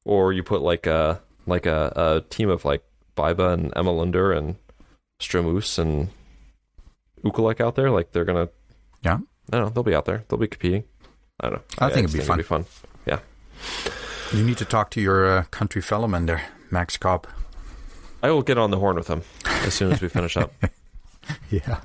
Or 0.05 0.33
you 0.33 0.43
put 0.43 0.63
like 0.63 0.87
a 0.87 1.21
like 1.47 1.67
a, 1.67 1.93
a 1.95 2.21
team 2.31 2.49
of 2.49 2.65
like 2.65 2.83
Biba 3.17 3.53
and 3.53 3.73
Emma 3.77 3.93
Lunder 3.93 4.33
and 4.33 4.57
Stramus 5.21 5.79
and 5.79 6.09
Ukaleq 7.25 7.61
out 7.61 7.75
there, 7.77 7.91
like 7.91 8.13
they're 8.13 8.25
gonna 8.25 8.49
yeah. 9.03 9.19
I 9.53 9.57
don't 9.59 9.67
know, 9.67 9.69
they'll 9.71 9.83
be 9.83 9.95
out 9.95 10.05
there. 10.07 10.25
They'll 10.29 10.39
be 10.39 10.47
competing. 10.49 10.85
I 11.41 11.49
don't 11.51 11.55
know. 11.59 11.63
I 11.87 11.91
think 11.91 12.09
just 12.11 12.19
it'd 12.29 12.37
be 12.37 12.43
fun. 12.43 12.65
Yeah. 13.07 13.19
You 14.33 14.45
need 14.45 14.59
to 14.59 14.65
talk 14.65 14.91
to 14.93 15.01
your 15.01 15.27
uh, 15.27 15.43
country 15.51 15.83
fellowman 15.83 16.27
there, 16.27 16.43
Max 16.71 16.97
Cobb. 16.97 17.27
I 18.23 18.31
will 18.31 18.43
get 18.43 18.59
on 18.59 18.71
the 18.71 18.79
horn 18.79 18.97
with 18.97 19.09
him 19.09 19.23
as 19.47 19.75
soon 19.75 19.93
as 19.93 20.01
we 20.01 20.09
finish 20.09 20.37
up. 20.37 20.53
Yeah. 21.51 21.81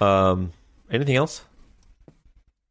Um 0.00 0.52
anything 0.90 1.16
else? 1.16 1.44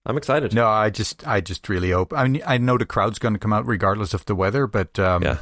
I'm 0.05 0.17
excited. 0.17 0.53
No, 0.53 0.67
I 0.67 0.89
just, 0.89 1.27
I 1.27 1.41
just 1.41 1.67
really 1.67 1.91
hope. 1.91 2.13
I 2.13 2.27
mean, 2.29 2.41
I 2.47 2.57
know 2.57 2.77
the 2.77 2.85
crowd's 2.85 3.19
going 3.19 3.33
to 3.33 3.39
come 3.39 3.51
out 3.51 3.67
regardless 3.67 4.13
of 4.13 4.23
the 4.23 4.35
weather, 4.35 4.65
but 4.65 4.97
um, 4.97 5.21
Yeah. 5.21 5.37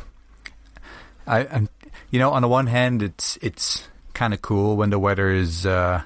I, 1.27 1.45
I'm, 1.45 1.69
you 2.09 2.17
know, 2.17 2.31
on 2.31 2.41
the 2.41 2.47
one 2.47 2.65
hand, 2.67 3.03
it's 3.03 3.37
it's 3.43 3.87
kind 4.15 4.33
of 4.33 4.41
cool 4.41 4.75
when 4.75 4.89
the 4.89 4.97
weather 4.99 5.29
is 5.29 5.65
uh, 5.67 6.01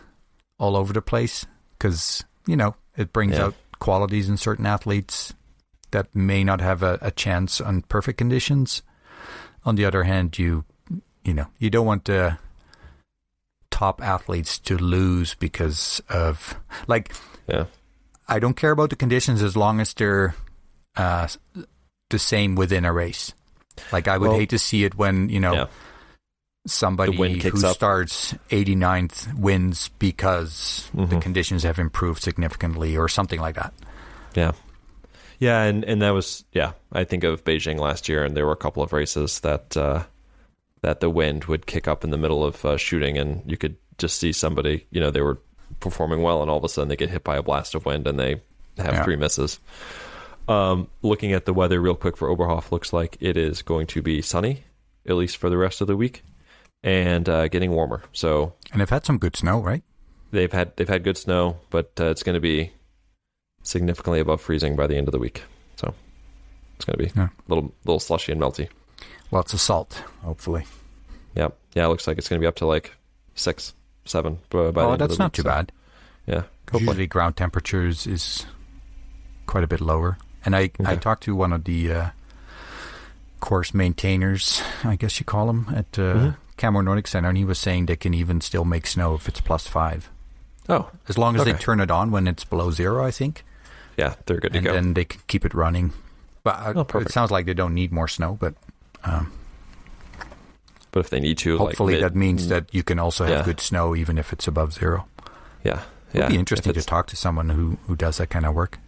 all 0.60 0.76
over 0.76 0.92
the 0.94 1.02
place 1.02 1.46
because 1.78 2.24
you 2.46 2.58
know 2.58 2.76
it 2.98 3.14
brings 3.14 3.38
Yeah. 3.38 3.46
out 3.46 3.56
qualities 3.80 4.28
in 4.30 4.36
certain 4.38 4.66
athletes 4.66 5.34
that 5.92 6.14
may 6.14 6.44
not 6.44 6.60
have 6.62 6.84
a, 6.84 7.00
a 7.02 7.12
chance 7.12 7.62
on 7.62 7.82
perfect 7.84 8.18
conditions. 8.18 8.84
On 9.66 9.76
the 9.76 9.86
other 9.86 10.04
hand, 10.04 10.38
you 10.40 10.64
you 11.24 11.34
know 11.34 11.48
you 11.60 11.70
don't 11.70 11.86
want 11.86 12.06
the 12.06 12.38
top 13.72 14.02
athletes 14.02 14.58
to 14.60 14.78
lose 14.78 15.36
because 15.36 16.02
of 16.10 16.56
like 16.88 17.14
Yeah. 17.48 17.66
I 18.28 18.40
don't 18.40 18.56
care 18.56 18.72
about 18.72 18.90
the 18.90 18.96
conditions 18.96 19.42
as 19.42 19.56
long 19.58 19.80
as 19.80 19.94
they're 19.94 20.36
uh, 20.96 21.28
the 22.10 22.20
same 22.20 22.56
within 22.56 22.86
a 22.86 22.92
race. 22.94 23.34
Like 23.92 24.08
I 24.08 24.18
would 24.18 24.30
Well- 24.30 24.40
hate 24.40 24.50
to 24.50 24.60
see 24.60 24.84
it 24.84 24.96
when 24.96 25.30
you 25.30 25.40
know 25.40 25.54
Yeah. 25.54 25.66
somebody 26.68 27.16
The 27.16 27.50
who 27.50 27.66
up. 27.66 27.76
starts 27.76 28.36
89th 28.52 29.34
wins 29.36 29.90
because 30.00 30.90
the 30.94 31.16
Mhm. 31.16 31.22
conditions 31.22 31.64
have 31.64 31.80
improved 31.80 32.22
significantly 32.22 32.98
or 32.98 33.08
something 33.08 33.40
like 33.40 33.56
that. 33.56 33.74
Yeah. 34.36 34.52
Yeah, 35.40 35.64
and, 35.64 35.84
and 35.86 36.02
that 36.02 36.12
was 36.12 36.44
yeah. 36.52 36.74
I 36.92 37.04
think 37.06 37.24
of 37.24 37.44
Beijing 37.46 37.80
last 37.80 38.08
year, 38.10 38.24
and 38.26 38.36
there 38.36 38.46
were 38.46 38.52
a 38.52 38.58
couple 38.58 38.84
of 38.84 38.92
races 38.94 39.40
that 39.40 39.76
uh, 39.78 40.04
that 40.82 41.00
the 41.00 41.10
wind 41.10 41.46
would 41.46 41.66
kick 41.66 41.88
up 41.88 42.04
in 42.04 42.10
the 42.12 42.18
middle 42.18 42.44
of 42.44 42.64
uh, 42.66 42.78
shooting, 42.78 43.18
and 43.18 43.42
you 43.50 43.56
could 43.58 43.78
just 43.98 44.18
see 44.20 44.32
somebody. 44.34 44.86
You 44.92 45.00
know, 45.00 45.12
they 45.12 45.22
were 45.22 45.40
performing 45.80 46.22
well, 46.22 46.42
and 46.42 46.52
all 46.52 46.58
of 46.58 46.64
a 46.64 46.70
sudden 46.70 46.90
they 46.90 46.96
get 46.98 47.10
hit 47.10 47.24
by 47.24 47.38
a 47.38 47.44
blast 47.44 47.74
of 47.76 47.86
wind, 47.86 48.06
and 48.08 48.20
they 48.20 48.42
have 48.78 48.94
Yeah. 48.96 49.04
three 49.04 49.16
misses. 49.16 49.60
Um, 50.48 50.88
looking 51.04 51.32
at 51.34 51.46
the 51.46 51.54
weather 51.54 51.80
real 51.80 51.96
quick 51.96 52.18
for 52.18 52.28
Oberhof, 52.28 52.72
looks 52.72 52.92
like 52.92 53.18
it 53.20 53.38
is 53.38 53.62
going 53.62 53.86
to 53.88 54.02
be 54.02 54.22
sunny, 54.22 54.64
at 55.08 55.16
least 55.16 55.38
for 55.38 55.50
the 55.50 55.58
rest 55.58 55.80
of 55.80 55.88
the 55.88 55.96
week, 55.96 56.24
and 56.84 57.30
uh, 57.30 57.48
getting 57.50 57.72
warmer. 57.72 58.02
So 58.14 58.54
And 58.72 58.82
they've 58.82 58.90
had 58.90 59.06
some 59.06 59.20
good 59.20 59.36
snow, 59.36 59.62
right? 59.62 59.84
they've 60.32 60.52
had 60.52 60.76
they've 60.76 60.90
had 60.90 61.04
good 61.04 61.18
snow, 61.18 61.58
but 61.70 61.92
uh, 62.00 62.06
it's 62.06 62.24
going 62.24 62.34
to 62.36 62.40
be 62.42 62.72
significantly 63.70 64.20
above 64.20 64.42
freezing 64.42 64.76
by 64.76 64.88
the 64.88 64.96
end 64.98 65.08
of 65.08 65.12
the 65.12 65.20
week. 65.20 65.44
So 65.76 65.94
it's 66.76 66.86
going 66.86 66.98
to 66.98 67.04
be 67.06 67.12
Yeah. 67.20 67.28
a 67.28 67.32
little 67.48 67.72
little 67.86 68.00
slushy 68.00 68.32
and 68.32 68.42
melty. 68.42 68.68
Lots 69.32 69.54
of 69.54 69.62
salt, 69.62 70.04
hopefully. 70.24 70.66
Yeah, 71.36 71.50
yeah. 71.74 71.86
It 71.86 71.90
looks 71.90 72.08
like 72.08 72.18
it's 72.18 72.28
going 72.28 72.40
to 72.40 72.44
be 72.44 72.48
up 72.48 72.56
to 72.58 72.66
like 72.66 72.96
six, 73.36 73.74
seven. 74.06 74.40
By, 74.50 74.72
by 74.72 74.82
the 74.82 74.88
oh, 74.88 74.92
end 74.94 75.02
of 75.02 75.10
that's 75.10 75.20
not 75.20 75.26
week, 75.28 75.34
too 75.34 75.42
so, 75.44 75.50
bad. 75.50 75.72
Yeah, 76.26 76.42
hopefully. 76.72 76.84
Usually 76.86 77.08
ground 77.08 77.38
temperatures 77.38 78.08
is 78.08 78.46
quite 79.46 79.64
a 79.64 79.68
bit 79.68 79.82
lower. 79.82 80.18
And 80.46 80.56
I, 80.56 80.72
I 80.86 80.96
talked 80.96 81.24
to 81.24 81.36
one 81.36 81.52
of 81.54 81.66
the 81.66 81.92
uh, 81.92 82.10
course 83.40 83.74
maintainers, 83.74 84.62
I 84.84 84.96
guess 84.96 85.20
you 85.20 85.26
call 85.26 85.48
them, 85.48 85.68
at 85.76 85.98
uh, 86.00 86.14
Mhm. 86.14 86.38
Canmore 86.58 86.84
Nordic 86.84 87.08
Center, 87.08 87.30
and 87.30 87.38
he 87.38 87.46
was 87.46 87.58
saying 87.60 87.86
they 87.86 87.96
can 87.96 88.14
even 88.14 88.42
still 88.42 88.66
make 88.66 88.86
snow 88.88 89.16
if 89.16 89.28
it's 89.28 89.42
plus 89.42 89.68
five. 89.68 90.10
Oh, 90.68 90.90
As 91.08 91.18
long 91.18 91.36
as 91.36 91.46
they 91.46 91.54
turn 91.54 91.80
it 91.80 91.90
on 91.90 92.12
when 92.12 92.28
it's 92.28 92.44
below 92.44 92.70
zero, 92.72 93.04
I 93.06 93.12
think. 93.12 93.44
Yeah, 94.00 94.16
they're 94.26 94.40
good 94.40 94.54
to 94.54 94.58
and 94.60 94.66
go. 94.68 94.74
then 94.74 94.94
they 94.96 95.06
can 95.06 95.20
keep 95.28 95.44
it 95.46 95.54
running. 95.54 95.92
But 96.44 96.56
uh, 96.76 96.86
Oh, 96.94 97.00
it 97.00 97.12
sounds 97.12 97.32
like 97.32 97.46
they 97.46 97.54
don't 97.54 97.74
need 97.76 97.92
more 97.92 98.08
snow, 98.08 98.38
but 98.40 98.56
um, 99.04 99.32
but 100.92 101.02
if 101.02 101.10
they 101.10 101.20
need 101.20 101.38
to, 101.40 101.58
hopefully 101.58 101.94
like 101.96 102.02
mid- 102.04 102.12
that 102.14 102.18
means 102.18 102.48
that 102.48 102.74
you 102.74 102.82
can 102.84 102.98
also 103.00 103.26
have 103.26 103.40
Yeah. 103.40 103.44
good 103.46 103.60
snow 103.60 103.96
even 103.96 104.18
if 104.18 104.34
it's 104.34 104.48
above 104.48 104.74
zero. 104.74 105.06
yeah, 105.64 105.82
It'd 106.14 106.22
yeah. 106.22 106.30
be 106.30 106.38
interesting 106.38 106.74
to 106.74 106.82
talk 106.82 107.08
to 107.08 107.16
someone 107.16 107.50
who, 107.50 107.78
who 107.88 107.96
does 107.96 108.18
that 108.18 108.30
kind 108.30 108.46
of 108.46 108.56
work. 108.56 108.80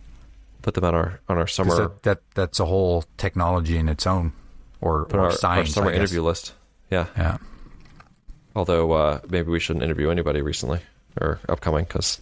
Put 0.62 0.74
them 0.76 0.84
on 0.86 0.95
our 0.95 1.20
on 1.30 1.38
our 1.38 1.47
summer 1.47 1.76
That, 1.76 2.03
that 2.03 2.20
that's 2.36 2.59
a 2.59 2.66
whole 2.66 3.03
technology 3.18 3.78
in 3.78 3.89
its 3.89 4.05
own, 4.07 4.32
or, 4.80 5.07
or 5.12 5.20
our, 5.20 5.32
science. 5.32 5.70
our 5.78 5.84
summer 5.84 5.91
interview 5.91 6.22
list. 6.24 6.53
Yeah, 6.89 7.07
Yeah. 7.18 7.38
Although 8.55 8.91
uh, 8.91 9.20
maybe 9.30 9.49
we 9.49 9.59
shouldn't 9.59 9.84
interview 9.84 10.09
anybody 10.09 10.41
recently 10.41 10.80
or 11.20 11.39
upcoming 11.49 11.86
because 11.86 12.20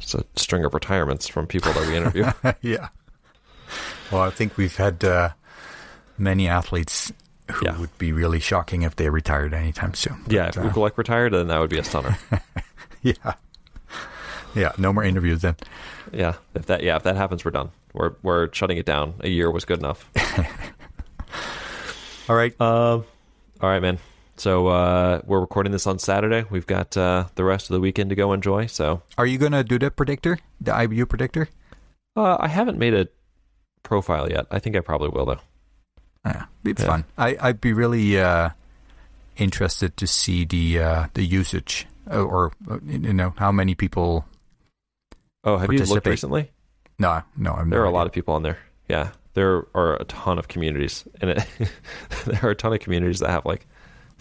it's 0.00 0.14
a 0.14 0.24
string 0.36 0.64
of 0.64 0.74
retirements 0.74 1.28
from 1.28 1.46
people 1.46 1.72
that 1.72 1.86
we 1.88 1.96
interview. 1.96 2.30
yeah. 2.62 2.88
Well, 4.10 4.22
I 4.22 4.30
think 4.30 4.56
we've 4.56 4.76
had 4.76 5.04
uh, 5.04 5.30
many 6.16 6.48
athletes 6.48 7.12
who 7.52 7.66
Yeah. 7.66 7.78
would 7.78 7.96
be 7.98 8.12
really 8.12 8.40
shocking 8.40 8.82
if 8.82 8.96
they 8.96 9.08
retired 9.10 9.54
anytime 9.54 9.94
soon. 9.94 10.22
yeah, 10.28 10.50
But, 10.54 10.56
if 10.56 10.64
uh, 10.64 10.70
Ukaleq 10.74 10.96
retired, 10.98 11.32
then 11.32 11.48
that 11.48 11.58
would 11.60 11.70
be 11.70 11.78
a 11.78 11.84
stunner. 11.84 12.18
yeah. 13.02 13.34
Yeah, 14.54 14.72
no 14.78 14.92
more 14.92 15.04
interviews 15.04 15.42
then. 15.42 15.56
yeah, 16.12 16.34
if 16.54 16.66
that 16.66 16.82
yeah 16.82 16.96
if 16.96 17.02
that 17.02 17.16
happens, 17.16 17.44
we're 17.44 17.50
done. 17.50 17.70
We're 17.92 18.12
we're 18.22 18.48
shutting 18.52 18.78
it 18.78 18.86
down. 18.86 19.14
A 19.20 19.28
year 19.28 19.50
was 19.50 19.64
good 19.66 19.78
enough. 19.78 20.08
All 22.28 22.36
right. 22.36 22.58
Um, 22.60 23.04
all 23.60 23.70
right, 23.70 23.80
man. 23.80 23.98
So 24.38 24.68
uh, 24.68 25.20
we're 25.26 25.40
recording 25.40 25.72
this 25.72 25.86
on 25.86 25.98
Saturday. 25.98 26.44
We've 26.48 26.66
got 26.66 26.96
uh, 26.96 27.24
the 27.34 27.42
rest 27.44 27.70
of 27.70 27.74
the 27.74 27.80
weekend 27.80 28.10
to 28.10 28.16
go 28.16 28.32
enjoy. 28.32 28.66
So 28.66 29.02
Are 29.16 29.26
you 29.26 29.36
going 29.36 29.50
to 29.52 29.64
do 29.64 29.78
the 29.80 29.90
predictor? 29.90 30.38
The 30.60 30.70
IBU 30.70 31.08
predictor? 31.08 31.48
uh, 32.16 32.36
I 32.38 32.46
haven't 32.48 32.78
made 32.78 32.94
a 32.94 33.08
profile 33.82 34.30
yet. 34.30 34.46
I 34.50 34.58
think 34.60 34.76
I 34.76 34.80
probably 34.80 35.08
will 35.08 35.26
though. 35.26 35.40
Yeah, 36.24 36.44
it's 36.64 36.82
Yeah. 36.82 36.88
fun. 36.88 37.04
I, 37.16 37.36
I'd 37.40 37.60
be 37.60 37.72
really 37.72 38.18
uh, 38.20 38.50
interested 39.36 39.96
to 39.96 40.06
see 40.06 40.44
the 40.44 40.78
uh, 40.80 41.06
the 41.14 41.24
usage 41.24 41.86
uh, 42.10 42.22
or, 42.22 42.52
you 42.86 43.12
know, 43.12 43.34
how 43.38 43.50
many 43.50 43.74
people. 43.74 44.24
Oh, 45.44 45.56
have 45.58 45.72
you 45.72 45.78
looked 45.84 46.06
recently? 46.06 46.50
No, 46.98 47.22
no, 47.36 47.52
I'm 47.52 47.70
There 47.70 47.80
are 47.82 47.86
a 47.86 47.90
lot 47.90 48.06
of 48.06 48.12
people 48.12 48.34
on 48.34 48.42
there. 48.42 48.58
Yeah, 48.88 49.10
there 49.34 49.66
are 49.74 49.94
a 50.00 50.04
ton 50.04 50.38
of 50.38 50.48
communities, 50.48 51.04
and 51.20 51.30
it, 51.30 51.46
there 52.26 52.40
are 52.42 52.50
a 52.50 52.54
ton 52.56 52.72
of 52.72 52.80
communities 52.80 53.20
that 53.20 53.30
have 53.30 53.44
like 53.46 53.66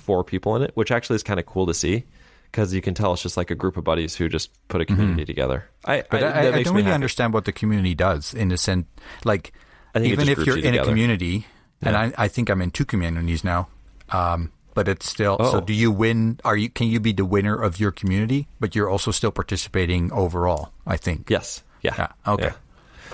four 0.07 0.23
people 0.23 0.55
in 0.55 0.63
it, 0.63 0.71
which 0.73 0.89
actually 0.89 1.17
is 1.17 1.23
kind 1.23 1.39
of 1.39 1.45
cool 1.45 1.67
to 1.67 1.73
see 1.73 2.05
because 2.51 2.73
you 2.73 2.81
can 2.81 2.93
tell 2.93 3.11
it's 3.13 3.21
just 3.21 3.35
like 3.35 3.51
a 3.51 3.55
group 3.55 3.75
of 3.75 3.83
buddies 3.83 4.15
who 4.15 4.29
just 4.29 4.49
put 4.69 4.79
a 4.79 4.85
community 4.85 5.25
together. 5.25 5.65
I, 5.85 5.97
Mm-hmm. 5.97 6.07
But 6.09 6.23
I, 6.23 6.27
I, 6.27 6.39
I 6.39 6.63
don't 6.63 6.73
really 6.73 6.83
happy. 6.83 6.93
understand 6.93 7.33
what 7.33 7.45
the 7.45 7.51
community 7.51 7.93
does 7.93 8.33
in 8.33 8.47
the 8.47 8.57
sense, 8.57 8.87
like, 9.25 9.51
I 9.93 9.99
think 9.99 10.13
even 10.13 10.29
if 10.29 10.45
you're 10.45 10.57
you 10.57 10.63
in 10.63 10.75
a 10.75 10.83
community, 10.83 11.45
and 11.81 11.95
I, 11.95 12.13
I 12.17 12.27
think 12.29 12.49
I'm 12.49 12.61
in 12.61 12.71
two 12.71 12.85
communities 12.85 13.43
now, 13.43 13.67
um, 14.09 14.51
but 14.73 14.87
it's 14.87 15.09
still. 15.09 15.37
Oh. 15.39 15.51
So, 15.51 15.61
do 15.61 15.73
you 15.73 15.91
win? 15.91 16.39
Are 16.45 16.55
you? 16.55 16.69
Can 16.69 16.87
you 16.87 16.99
be 16.99 17.11
the 17.11 17.25
winner 17.25 17.55
of 17.55 17.79
your 17.79 17.91
community, 17.91 18.47
but 18.59 18.75
you're 18.75 18.89
also 18.89 19.11
still 19.11 19.31
participating 19.31 20.11
overall? 20.11 20.71
I 20.85 20.97
think. 20.97 21.29
Yes. 21.29 21.63
Yeah. 21.81 21.95
Yeah, 21.97 22.33
okay. 22.33 22.51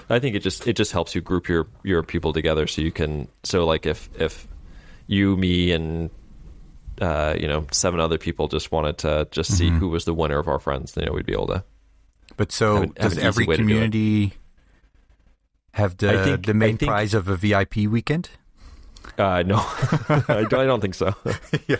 I 0.09 0.19
think 0.19 0.35
it 0.35 0.39
just 0.39 0.67
it 0.67 0.75
just 0.75 0.91
helps 0.91 1.15
you 1.15 1.21
group 1.21 1.47
your 1.47 1.67
your 1.83 2.03
people 2.03 2.33
together 2.33 2.67
so 2.67 2.81
you 2.81 2.91
can 2.91 3.27
so 3.43 3.65
like 3.65 3.85
if 3.85 4.09
if 4.19 4.47
you 5.07 5.37
me 5.37 5.71
and 5.71 6.09
uh, 7.01 7.35
you 7.39 7.47
know 7.47 7.65
seven 7.71 7.99
other 7.99 8.17
people 8.17 8.47
just 8.47 8.71
wanted 8.71 8.97
to 8.99 9.27
just 9.31 9.55
see 9.57 9.67
Mm-hmm. 9.67 9.79
who 9.79 9.89
was 9.89 10.05
the 10.05 10.13
winner 10.13 10.39
of 10.39 10.47
our 10.47 10.59
friends, 10.59 10.95
you 10.97 11.05
know, 11.05 11.13
we'd 11.13 11.25
be 11.25 11.33
able 11.33 11.47
to. 11.47 11.63
But 12.37 12.51
so, 12.51 12.75
Have 12.75 12.83
an- 12.83 12.93
have 12.99 13.13
does 13.13 13.17
every 13.19 13.45
to 13.45 13.51
do 13.51 13.57
community 13.57 14.33
have 15.73 15.97
the 15.97 16.23
think- 16.23 16.45
the 16.45 16.53
main 16.53 16.77
think- 16.77 16.89
prize 16.89 17.13
of 17.13 17.27
a 17.27 17.35
VIP 17.35 17.87
weekend? 17.87 18.29
Uh, 19.17 19.43
no, 19.45 19.57
I, 20.09 20.45
don't, 20.49 20.53
I 20.53 20.65
don't 20.65 20.79
think 20.81 20.95
so. 20.95 21.13
Yeah. 21.67 21.77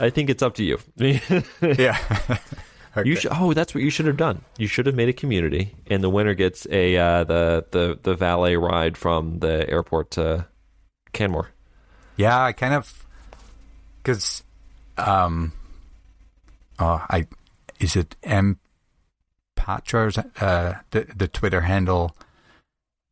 I 0.00 0.10
think 0.10 0.30
it's 0.30 0.42
up 0.42 0.54
to 0.56 0.64
you. 0.64 0.78
you 0.96 1.20
yeah. 1.62 1.96
Okay. 2.96 3.14
should. 3.14 3.30
Oh, 3.32 3.52
that's 3.54 3.72
what 3.72 3.84
you 3.84 3.90
should 3.90 4.06
have 4.06 4.16
done. 4.16 4.42
You 4.58 4.66
should 4.66 4.86
have 4.86 4.96
made 4.96 5.08
a 5.08 5.12
community, 5.12 5.76
and 5.86 6.02
the 6.02 6.10
winner 6.10 6.34
gets 6.34 6.66
a 6.70 6.96
uh, 6.96 7.22
the 7.24 7.64
the 7.70 7.98
the 8.02 8.14
valet 8.14 8.56
ride 8.56 8.96
from 8.98 9.38
the 9.38 9.68
airport 9.70 10.10
to 10.12 10.46
Canmore. 11.12 11.50
Yeah, 12.16 12.42
I 12.42 12.50
kind 12.52 12.74
of 12.74 13.06
because 14.02 14.42
um, 14.96 15.52
oh, 16.78 17.04
I 17.08 17.26
is 17.78 17.96
it 17.96 18.16
M 18.22 18.58
Patra 19.56 20.04
or 20.04 20.08
is 20.08 20.14
that, 20.16 20.30
uh 20.40 20.74
the 20.90 21.06
the 21.16 21.28
Twitter 21.28 21.60
handle 21.62 22.16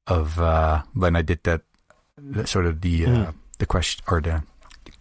of 0.06 0.38
uh 0.40 0.82
when 0.94 1.16
I 1.16 1.22
did 1.22 1.42
that 1.44 1.62
the, 2.16 2.46
sort 2.46 2.66
of 2.66 2.80
the 2.80 3.04
uh, 3.04 3.08
Mhm. 3.08 3.34
the 3.58 3.66
question 3.66 4.04
or 4.08 4.20
the 4.20 4.42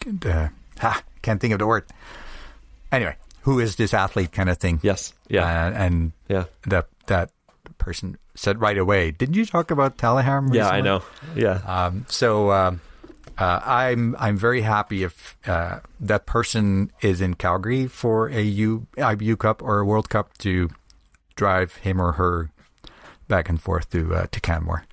the 0.06 0.52
ha 0.80 1.02
can't 1.22 1.40
think 1.42 1.54
of 1.54 1.60
the 1.60 1.68
word. 1.68 1.86
Anyway, 2.92 3.16
who 3.42 3.60
is 3.60 3.76
this 3.76 3.94
athlete 3.94 4.32
kind 4.32 4.50
of 4.50 4.58
thing? 4.58 4.80
Yes. 4.84 5.14
Yeah. 5.28 5.44
Uh, 5.44 5.72
and 5.72 6.12
yeah. 6.30 6.46
that 6.68 6.88
that 7.08 7.32
person 7.78 8.18
said 8.36 8.62
right 8.62 8.78
away, 8.78 9.12
"Didn't 9.12 9.36
you 9.36 9.46
talk 9.46 9.72
about 9.72 9.98
Talihärm?" 9.98 10.54
Yeah. 10.54 10.70
I 10.70 10.82
know. 10.82 11.02
Yeah. 11.36 11.60
Um, 11.66 12.06
so 12.08 12.52
um, 12.52 12.82
uh, 13.38 13.60
I'm 13.64 14.16
I'm 14.20 14.38
very 14.38 14.62
happy 14.62 15.04
if 15.04 15.38
uh, 15.48 15.80
that 16.00 16.26
person 16.26 16.92
is 17.02 17.22
in 17.22 17.36
Calgary 17.36 17.88
for 17.88 18.28
a 18.30 18.42
U 18.42 18.88
IBU 18.98 19.38
Cup 19.40 19.62
or 19.62 19.80
a 19.80 19.86
World 19.86 20.10
Cup 20.10 20.38
to 20.40 20.70
drive 21.36 21.76
him 21.78 22.02
or 22.02 22.14
her 22.14 22.50
back 23.28 23.50
and 23.50 23.62
forth 23.62 23.90
to 23.92 24.14
uh, 24.16 24.28
to 24.32 24.40
Canmore. 24.40 24.86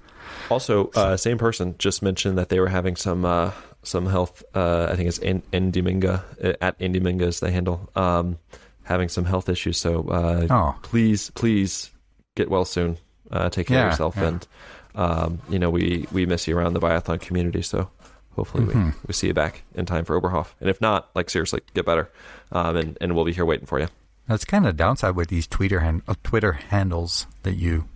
Also, 0.50 0.90
uh, 0.94 1.16
same 1.16 1.38
person 1.38 1.74
just 1.78 2.02
mentioned 2.02 2.36
that 2.38 2.48
they 2.48 2.60
were 2.60 2.68
having 2.68 2.96
some 2.96 3.24
uh, 3.24 3.52
some 3.82 4.06
health. 4.06 4.42
Uh, 4.54 4.88
I 4.90 4.96
think 4.96 5.08
it's 5.08 5.18
in, 5.18 5.42
Indyminga 5.52 6.22
uh, 6.42 6.52
at 6.60 6.78
Indyminga 6.78 7.22
is 7.22 7.40
the 7.40 7.50
handle. 7.50 7.88
Um, 7.94 8.38
having 8.82 9.08
some 9.08 9.24
health 9.24 9.48
issues. 9.48 9.78
So 9.78 10.06
uh, 10.10 10.46
Oh. 10.50 10.74
please, 10.82 11.30
please 11.30 11.90
get 12.36 12.50
well 12.50 12.66
soon. 12.66 12.98
Uh, 13.30 13.48
take 13.48 13.68
care 13.68 13.78
Yeah, 13.78 13.86
of 13.86 13.92
yourself, 13.92 14.16
yeah. 14.16 14.26
and 14.28 14.46
um, 14.94 15.38
you 15.48 15.58
know 15.58 15.70
we 15.70 16.06
we 16.12 16.26
miss 16.26 16.46
you 16.46 16.56
around 16.58 16.74
the 16.74 16.80
biathlon 16.80 17.20
community. 17.20 17.62
So 17.62 17.88
hopefully 18.36 18.64
Mm-hmm. 18.64 18.84
we, 18.86 18.92
we 19.08 19.14
see 19.14 19.28
you 19.28 19.34
back 19.34 19.62
in 19.74 19.86
time 19.86 20.04
for 20.04 20.20
Oberhof. 20.20 20.48
And 20.60 20.68
if 20.70 20.80
not, 20.80 21.10
like 21.14 21.30
seriously, 21.30 21.60
get 21.74 21.84
better. 21.86 22.10
Um, 22.52 22.76
and 22.76 22.98
and 23.00 23.14
we'll 23.14 23.24
be 23.24 23.32
here 23.32 23.44
waiting 23.44 23.66
for 23.66 23.78
you. 23.80 23.88
That's 24.28 24.44
kind 24.44 24.64
of 24.66 24.74
the 24.74 24.78
downside 24.78 25.16
with 25.16 25.28
these 25.28 25.46
Twitter 25.46 25.80
hand, 25.80 26.02
uh, 26.08 26.14
Twitter 26.22 26.52
handles 26.52 27.26
that 27.42 27.54
you 27.56 27.86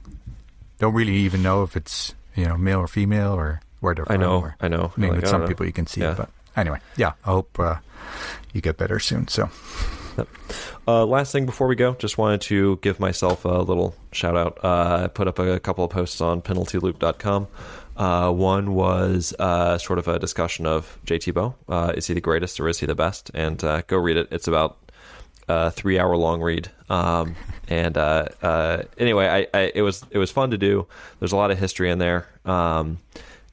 don't 0.79 0.95
really 0.95 1.15
even 1.17 1.43
know 1.43 1.63
if 1.63 1.77
it's 1.77 2.15
you 2.35 2.45
know 2.45 2.57
male 2.57 2.79
or 2.81 2.87
female 2.89 3.33
or 3.33 3.61
where 3.81 3.95
they're 3.95 4.05
from. 4.05 4.15
I 4.15 4.19
know, 4.19 4.41
or- 4.41 4.57
I 4.61 4.69
know. 4.69 4.93
I 4.97 5.01
mean, 5.01 5.11
Like, 5.13 5.21
with 5.23 5.31
some 5.31 5.43
know. 5.43 5.47
people 5.49 5.65
you 5.67 5.73
can 5.73 5.87
see, 5.87 6.01
Yeah. 6.03 6.15
but 6.17 6.31
anyway, 6.57 6.81
yeah. 6.97 7.13
I 7.25 7.31
hope 7.31 7.59
uh, 7.61 7.77
you 8.53 8.61
get 8.61 8.77
better 8.77 8.99
soon. 8.99 9.29
So 9.29 9.49
Uh, 10.89 11.05
last 11.05 11.33
thing 11.33 11.45
before 11.45 11.67
we 11.67 11.77
go, 11.77 11.93
just 11.97 12.17
wanted 12.17 12.41
to 12.41 12.77
give 12.77 12.99
myself 12.99 13.45
a 13.45 13.49
little 13.49 13.95
shout 14.11 14.35
out. 14.35 14.59
Uh, 14.65 15.03
I 15.05 15.09
put 15.09 15.29
up 15.29 15.39
a 15.39 15.61
couple 15.61 15.85
of 15.85 15.91
posts 15.91 16.23
on 16.23 16.41
penaltyloop.com. 16.41 17.47
Uh, 17.95 18.33
one 18.33 18.73
was 18.73 19.35
uh, 19.39 19.77
sort 19.77 19.99
of 19.99 20.09
a 20.09 20.19
discussion 20.19 20.65
of 20.65 20.99
JT 21.05 21.35
Bø. 21.35 21.55
Uh, 21.69 21.93
is 21.95 22.07
he 22.07 22.15
the 22.15 22.23
greatest 22.23 22.59
or 22.59 22.69
is 22.69 22.79
he 22.79 22.87
the 22.87 22.95
best? 22.95 23.31
And 23.35 23.63
uh, 23.63 23.83
go 23.87 23.99
read 23.99 24.17
it. 24.17 24.29
It's 24.31 24.49
about 24.49 24.79
a 25.47 25.71
three 25.71 25.99
hour 25.99 26.17
long 26.17 26.41
read. 26.41 26.71
Um, 26.89 27.37
and 27.69 27.99
uh, 27.99 28.29
uh, 28.41 28.85
anyway, 28.97 29.27
I, 29.27 29.59
I, 29.59 29.73
it 29.75 29.83
was 29.83 30.07
it 30.11 30.17
was 30.17 30.31
fun 30.31 30.53
to 30.53 30.59
do. 30.59 30.87
There's 31.19 31.33
a 31.33 31.37
lot 31.37 31.51
of 31.51 31.59
history 31.59 31.91
in 31.91 31.99
there. 31.99 32.29
Um, 32.47 32.99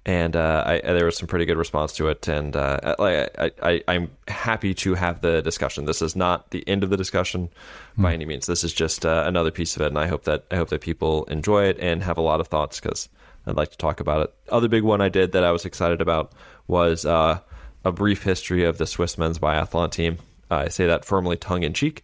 and 0.06 0.36
uh, 0.36 0.64
I, 0.66 0.80
there 0.82 1.06
was 1.06 1.18
some 1.18 1.28
pretty 1.28 1.46
good 1.46 1.58
response 1.58 1.94
to 1.94 2.10
it. 2.10 2.28
And 2.28 2.56
uh, 2.56 2.96
I, 3.00 3.50
I, 3.62 3.84
I'm 3.88 4.12
happy 4.28 4.74
to 4.76 4.94
have 4.94 5.22
the 5.22 5.42
discussion. 5.42 5.86
This 5.86 6.02
is 6.02 6.16
not 6.16 6.52
the 6.52 6.68
end 6.68 6.84
of 6.84 6.92
the 6.92 6.98
discussion 6.98 7.50
by 7.98 8.14
any 8.14 8.26
means. 8.26 8.46
This 8.46 8.64
is 8.64 8.74
just 8.74 9.06
uh, 9.06 9.24
another 9.26 9.52
piece 9.52 9.76
of 9.76 9.82
it, 9.82 9.88
and 9.88 9.98
I 9.98 10.08
hope 10.08 10.26
that 10.26 10.46
I 10.52 10.58
hope 10.58 10.70
that 10.70 10.82
people 10.82 11.24
enjoy 11.26 11.66
it 11.66 11.80
and 11.80 12.04
have 12.04 12.18
a 12.18 12.22
lot 12.22 12.40
of 12.40 12.48
thoughts 12.48 12.80
because 12.80 13.10
I'd 13.48 13.56
like 13.56 13.72
to 13.72 13.78
talk 13.78 14.00
about 14.00 14.22
it. 14.22 14.34
Other 14.50 14.68
big 14.68 14.84
one 14.84 15.02
I 15.02 15.10
did 15.10 15.32
that 15.32 15.44
I 15.44 15.52
was 15.52 15.66
excited 15.66 16.02
about 16.02 16.34
was 16.68 17.06
uh, 17.06 17.40
a 17.84 17.92
brief 17.92 18.24
history 18.24 18.64
of 18.66 18.78
the 18.78 18.86
Swiss 18.86 19.18
men's 19.18 19.40
biathlon 19.40 19.92
team. 19.92 20.18
Uh, 20.52 20.56
I 20.56 20.68
say 20.68 20.86
that 20.86 21.06
firmly 21.06 21.38
tongue 21.38 21.64
in 21.64 21.74
cheek 21.74 22.04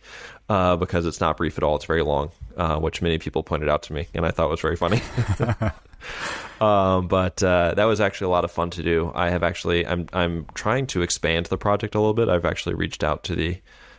uh, 0.50 0.76
because 0.76 1.06
it's 1.06 1.22
not 1.22 1.38
brief 1.38 1.58
at 1.58 1.64
all. 1.64 1.76
It's 1.76 1.86
very 1.86 2.04
long, 2.04 2.32
uh, 2.58 2.80
which 2.80 3.02
many 3.02 3.20
people 3.20 3.44
pointed 3.44 3.70
out 3.70 3.84
to 3.84 3.94
me, 3.94 4.08
and 4.14 4.26
I 4.26 4.32
thought 4.32 4.50
was 4.50 4.62
very 4.62 4.76
funny. 4.76 5.02
Um, 6.62 7.08
but 7.08 7.42
uh, 7.42 7.74
that 7.76 7.86
was 7.86 8.00
actually 8.00 8.26
a 8.26 8.30
lot 8.30 8.44
of 8.46 8.52
fun 8.52 8.70
to 8.72 8.84
do. 8.84 9.12
I 9.16 9.30
have 9.32 9.42
actually, 9.44 9.86
I'm, 9.88 10.08
I'm 10.14 10.46
trying 10.54 10.86
to 10.88 11.02
expand 11.02 11.48
the 11.48 11.58
project 11.58 11.96
a 11.96 12.00
little 12.00 12.14
bit. 12.14 12.30
I've 12.30 12.46
actually 12.46 12.76
reached 12.76 13.04
out 13.04 13.24
to 13.26 13.36
the 13.36 13.58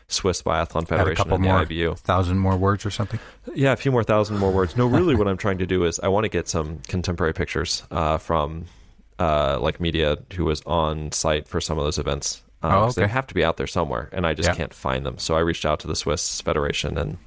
Swiss 0.09 0.43
Biathlon 0.43 0.83
add 0.83 0.85
a 0.85 0.87
Federation 0.87 1.17
couple 1.17 1.35
and 1.37 1.45
the 1.45 1.49
more 1.49 1.65
IBU. 1.65 1.99
thousand 1.99 2.39
more 2.39 2.57
words 2.57 2.85
or 2.87 2.91
something. 2.91 3.19
Yeah, 3.55 3.73
a 3.73 3.77
few 3.77 3.91
more 3.91 4.05
thousand 4.05 4.39
more 4.39 4.53
words. 4.53 4.77
No, 4.77 4.87
really, 4.87 5.15
what 5.21 5.27
I'm 5.27 5.39
trying 5.39 5.59
to 5.59 5.67
do 5.67 5.85
is 5.85 5.99
I 6.01 6.09
want 6.09 6.25
to 6.25 6.29
get 6.29 6.49
some 6.49 6.79
contemporary 6.87 7.33
pictures 7.35 7.83
uh, 7.91 8.19
from 8.19 8.67
uh, 9.19 9.59
like 9.61 9.81
media 9.81 10.19
who 10.35 10.45
was 10.45 10.63
on 10.67 11.11
site 11.13 11.49
for 11.49 11.61
some 11.61 11.79
of 11.79 11.85
those 11.85 11.99
events. 11.99 12.43
Uh, 12.63 12.69
Oh, 12.69 12.71
'cause 12.85 12.95
They 12.95 13.09
have 13.09 13.27
to 13.27 13.35
be 13.35 13.43
out 13.43 13.57
there 13.57 13.67
somewhere, 13.67 14.09
and 14.13 14.25
I 14.27 14.35
just 14.35 14.49
Yeah. 14.51 14.55
can't 14.55 14.73
find 14.75 15.05
them. 15.05 15.19
So 15.19 15.35
I 15.35 15.41
reached 15.41 15.65
out 15.65 15.81
to 15.81 15.89
the 15.89 15.97
Swiss 15.97 16.41
Federation 16.43 16.97
and 16.97 17.19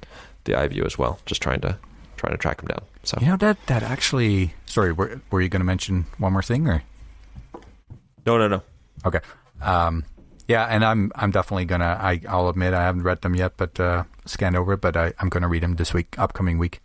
the 0.44 0.52
IBU 0.54 0.86
as 0.86 0.96
well, 0.96 1.18
just 1.26 1.42
trying 1.42 1.60
to 1.60 1.76
trying 2.16 2.32
to 2.32 2.38
track 2.38 2.60
him 2.60 2.68
down. 2.68 2.82
So 3.02 3.18
You 3.20 3.28
know 3.28 3.36
that 3.36 3.58
that 3.66 3.82
actually. 3.82 4.54
Sorry, 4.66 4.92
were, 4.92 5.20
were 5.30 5.40
you 5.40 5.48
going 5.48 5.60
to 5.60 5.66
mention 5.66 6.06
one 6.18 6.32
more 6.32 6.42
thing 6.42 6.68
or? 6.68 6.82
no, 8.26 8.38
no, 8.38 8.48
no. 8.48 8.62
Okay. 9.04 9.20
Um, 9.62 10.04
yeah, 10.48 10.64
and 10.64 10.84
I'm 10.84 11.12
I'm 11.14 11.30
definitely 11.30 11.64
gonna. 11.64 11.98
I 12.00 12.20
I'll 12.28 12.48
admit 12.48 12.72
I 12.74 12.82
haven't 12.82 13.02
read 13.02 13.22
them 13.22 13.34
yet, 13.34 13.56
but 13.56 13.78
uh, 13.80 14.04
scanned 14.26 14.56
over 14.56 14.74
it. 14.74 14.80
But 14.80 14.96
I, 14.96 15.12
I'm 15.18 15.28
gonna 15.28 15.48
read 15.48 15.62
them 15.62 15.76
this 15.76 15.92
week, 15.92 16.14
upcoming 16.18 16.58
week. 16.58 16.80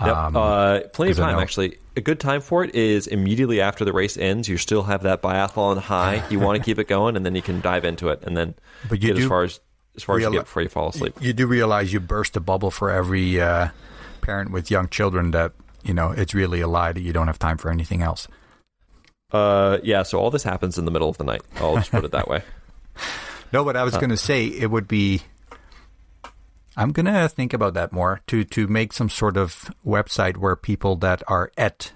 Yep. 0.00 0.16
Um, 0.16 0.36
uh, 0.36 0.80
plenty 0.92 1.12
of 1.12 1.18
time, 1.18 1.38
actually. 1.38 1.78
A 1.96 2.00
good 2.00 2.18
time 2.18 2.40
for 2.40 2.64
it 2.64 2.74
is 2.74 3.06
immediately 3.06 3.60
after 3.60 3.84
the 3.84 3.92
race 3.92 4.16
ends. 4.16 4.48
You 4.48 4.56
still 4.56 4.84
have 4.84 5.02
that 5.02 5.22
biathlon 5.22 5.78
high. 5.78 6.24
You 6.28 6.40
want 6.40 6.58
to 6.58 6.64
keep 6.64 6.78
it 6.78 6.88
going, 6.88 7.16
and 7.16 7.24
then 7.26 7.34
you 7.34 7.42
can 7.42 7.60
dive 7.60 7.84
into 7.84 8.08
it, 8.08 8.22
and 8.22 8.36
then 8.36 8.54
But 8.88 9.02
you 9.02 9.14
get 9.14 9.22
as 9.22 9.28
far 9.28 9.42
as 9.44 9.60
as 9.96 10.02
far 10.02 10.16
as 10.16 10.22
you 10.22 10.30
get 10.30 10.40
before 10.40 10.62
you 10.62 10.68
fall 10.68 10.88
asleep. 10.88 11.14
You 11.20 11.32
do 11.32 11.46
realize 11.46 11.92
you 11.92 12.00
burst 12.00 12.36
a 12.36 12.40
bubble 12.40 12.70
for 12.70 12.90
every 12.90 13.40
uh, 13.40 13.68
parent 14.22 14.50
with 14.50 14.70
young 14.70 14.88
children 14.88 15.32
that 15.32 15.52
you 15.84 15.92
know 15.92 16.12
it's 16.12 16.32
really 16.32 16.60
a 16.62 16.68
lie 16.68 16.92
that 16.92 17.02
you 17.02 17.12
don't 17.12 17.26
have 17.26 17.38
time 17.38 17.58
for 17.58 17.70
anything 17.70 18.00
else. 18.02 18.28
Uh, 19.32 19.78
yeah. 19.82 20.02
So 20.02 20.18
all 20.18 20.30
this 20.30 20.42
happens 20.44 20.78
in 20.78 20.84
the 20.84 20.90
middle 20.90 21.08
of 21.08 21.18
the 21.18 21.24
night. 21.24 21.42
I'll 21.56 21.76
just 21.76 21.90
put 21.90 22.04
it 22.04 22.12
that 22.12 22.28
way. 22.28 22.42
No, 23.52 23.64
but 23.66 23.76
I 23.76 23.80
Uh. 23.82 23.84
was 23.84 23.98
going 23.98 24.08
to 24.08 24.16
say 24.16 24.46
it 24.46 24.70
would 24.70 24.88
be. 24.88 25.22
I'm 26.74 26.90
going 26.92 27.04
to 27.04 27.28
think 27.28 27.52
about 27.52 27.74
that 27.74 27.92
more 27.92 28.20
to 28.28 28.44
to 28.44 28.66
make 28.66 28.94
some 28.94 29.10
sort 29.10 29.36
of 29.36 29.70
website 29.84 30.38
where 30.38 30.56
people 30.56 30.96
that 30.96 31.22
are 31.28 31.52
at, 31.58 31.92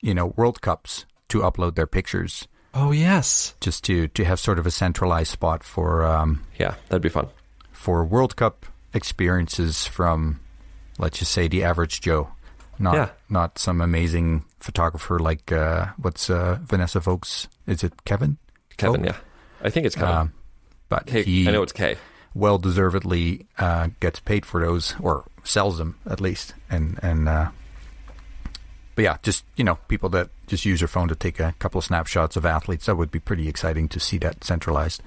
you 0.00 0.14
know, 0.14 0.28
World 0.36 0.62
Cups 0.62 1.04
to 1.28 1.40
upload 1.40 1.74
their 1.74 1.86
pictures, 1.86 2.48
Oh 2.72 2.90
yes. 2.90 3.54
just 3.60 3.84
to 3.84 4.08
to 4.08 4.24
have 4.24 4.40
sort 4.40 4.58
of 4.58 4.66
a 4.66 4.70
centralized 4.70 5.30
spot 5.30 5.62
for 5.62 6.06
um, 6.06 6.42
Yeah, 6.58 6.76
that'd 6.88 7.02
be 7.02 7.10
fun. 7.10 7.26
for 7.70 8.02
World 8.02 8.34
Cup 8.36 8.64
experiences 8.94 9.86
from, 9.86 10.40
let's 10.98 11.18
just 11.18 11.32
say, 11.32 11.48
the 11.48 11.64
average 11.64 12.00
Joe, 12.00 12.28
not 12.78 12.94
Yeah. 12.94 13.08
not 13.28 13.58
some 13.58 13.80
amazing 13.80 14.44
photographer 14.60 15.18
like 15.18 15.50
uh, 15.52 15.86
what's 15.96 16.28
uh, 16.30 16.58
Vanessa 16.62 17.00
Folks? 17.00 17.48
Is 17.66 17.82
it 17.84 18.04
Kevin? 18.04 18.36
Kevin. 18.76 19.04
Yeah, 19.04 19.16
I 19.62 19.70
think 19.70 19.86
it's 19.86 19.94
Kevin. 19.96 20.14
Um, 20.14 20.32
but 20.88 21.06
K- 21.06 21.22
he, 21.24 21.48
I 21.48 21.52
know 21.52 21.62
it's 21.62 21.72
K. 21.72 21.96
well 22.34 22.58
deservedly 22.58 23.46
uh, 23.58 23.88
gets 24.00 24.20
paid 24.20 24.44
for 24.46 24.60
those 24.64 24.94
or 25.00 25.24
sells 25.44 25.78
them 25.78 25.96
at 26.06 26.20
least 26.20 26.54
and 26.70 26.98
and 27.02 27.28
uh, 27.28 27.50
but 28.94 29.02
yeah 29.02 29.16
just 29.22 29.44
you 29.56 29.64
know 29.64 29.76
people 29.88 30.08
that 30.10 30.28
just 30.46 30.64
use 30.64 30.80
their 30.80 30.88
phone 30.88 31.08
to 31.08 31.14
take 31.14 31.40
a 31.40 31.54
couple 31.58 31.78
of 31.78 31.84
snapshots 31.84 32.36
of 32.36 32.44
athletes 32.46 32.86
that 32.86 32.96
would 32.96 33.10
be 33.10 33.18
pretty 33.20 33.48
exciting 33.48 33.88
to 33.88 33.98
see 34.00 34.18
that 34.18 34.44
centralized 34.44 35.02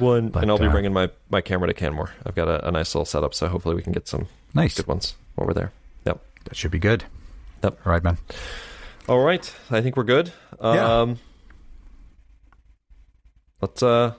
Well, 0.00 0.14
and, 0.14 0.32
But, 0.32 0.42
and 0.42 0.50
I'll 0.50 0.58
be 0.58 0.66
uh, 0.66 0.70
bringing 0.72 0.92
my, 0.92 1.10
my 1.30 1.40
camera 1.40 1.68
to 1.68 1.74
Canmore. 1.74 2.10
I've 2.26 2.34
got 2.34 2.48
a, 2.48 2.68
a 2.68 2.70
nice 2.70 2.94
little 2.94 3.04
setup, 3.06 3.34
so 3.34 3.48
hopefully 3.48 3.74
we 3.74 3.82
can 3.82 3.92
get 3.92 4.06
some 4.08 4.26
nice 4.54 4.76
good 4.76 4.86
ones 4.86 5.14
over 5.38 5.52
there. 5.54 5.72
Yep. 6.06 6.20
that 6.44 6.56
should 6.56 6.70
be 6.70 6.78
good 6.78 7.04
Yep. 7.62 7.78
all 7.86 7.92
right 7.92 8.02
man 8.04 8.18
All 9.08 9.20
right. 9.24 9.52
I 9.70 9.80
think 9.82 9.96
we're 9.96 10.04
good. 10.04 10.32
Yeah. 10.62 11.00
Um, 11.00 11.18
let's 13.60 13.82
uh, 13.82 14.14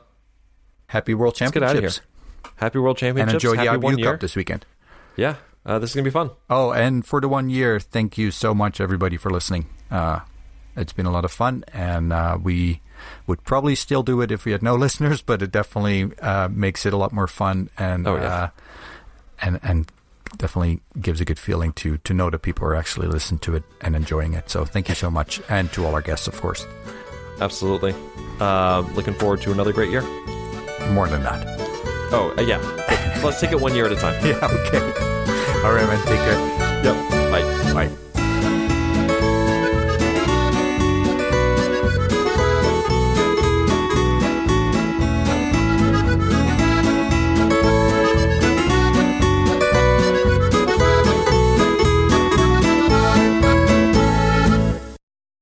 happy 0.88 1.14
world 1.14 1.40
Let's 1.40 1.52
get 1.52 1.64
outta 1.64 1.74
championships 1.82 2.02
happy 2.58 2.80
World 2.80 2.98
championships. 2.98 3.34
and 3.34 3.42
Championships. 3.42 3.44
enjoy 3.44 3.64
the 3.64 3.70
happy 3.72 3.84
one 3.84 3.96
IBU 3.96 4.00
year. 4.00 4.12
Cup 4.14 4.20
this 4.22 4.36
weekend 4.36 4.66
Yeah, 5.16 5.36
uh, 5.66 5.80
this 5.80 5.92
is 5.92 5.96
gonna 5.96 6.04
be 6.06 6.10
fun. 6.12 6.32
oh 6.50 6.72
and 6.72 7.06
for 7.06 7.20
the 7.22 7.28
one 7.30 7.50
year 7.50 7.80
thank 7.80 8.18
you 8.18 8.32
so 8.32 8.54
much 8.54 8.80
everybody 8.82 9.18
for 9.18 9.30
listening 9.30 9.68
uh, 9.92 10.20
it's 10.76 10.94
been 10.94 11.06
a 11.06 11.12
lot 11.12 11.26
of 11.26 11.32
fun 11.32 11.64
and 11.74 12.12
uh, 12.14 12.38
we 12.42 12.82
would 13.28 13.44
probably 13.44 13.76
still 13.76 14.04
do 14.04 14.22
it 14.22 14.32
if 14.32 14.46
we 14.46 14.52
had 14.52 14.64
no 14.64 14.76
listeners 14.86 15.22
but 15.22 15.42
it 15.42 15.52
definitely 15.52 16.12
uh, 16.22 16.48
makes 16.52 16.86
it 16.86 16.94
a 16.94 16.98
lot 16.98 17.12
more 17.12 17.28
fun 17.28 17.70
and 17.78 18.08
Oh, 18.08 18.16
yeah. 18.16 18.24
uh, 18.24 18.50
and 19.42 19.60
and 19.64 19.92
definitely 20.38 20.82
gives 21.02 21.22
a 21.22 21.26
good 21.26 21.40
feeling 21.40 21.72
to 21.74 21.98
to 22.00 22.14
know 22.14 22.30
that 22.30 22.40
people 22.40 22.66
are 22.68 22.76
actually 22.76 23.08
listening 23.08 23.40
to 23.40 23.56
it 23.56 23.64
and 23.82 23.96
enjoying 23.96 24.34
it 24.34 24.50
so 24.50 24.66
thank 24.66 24.90
you 24.90 24.96
so 24.96 25.10
much 25.10 25.42
and 25.50 25.72
to 25.74 25.86
all 25.86 25.94
our 25.94 26.02
guests 26.02 26.28
of 26.28 26.40
course 26.42 26.66
Absolutely. 27.42 27.96
Uh, 28.40 28.82
looking 28.94 29.14
forward 29.16 29.42
to 29.42 29.52
another 29.52 29.74
great 29.74 29.90
year. 29.90 30.02
more 30.92 31.08
than 31.08 31.24
that 31.24 31.44
Oh 32.16 32.34
uh, 32.38 32.42
yeah. 32.42 32.60
Let's 33.24 33.40
take 33.42 33.52
it 33.52 33.60
one 33.60 33.74
year 33.74 33.86
at 33.88 33.92
a 33.92 33.96
time. 33.96 34.14
yeah 34.26 34.38
okay 34.44 34.80
all 35.66 35.74
right 35.74 35.88
man 35.88 36.00
take 36.06 36.20
care 36.20 36.84
Yep. 36.84 37.32
Bye. 37.32 37.74
bye 37.88 38.13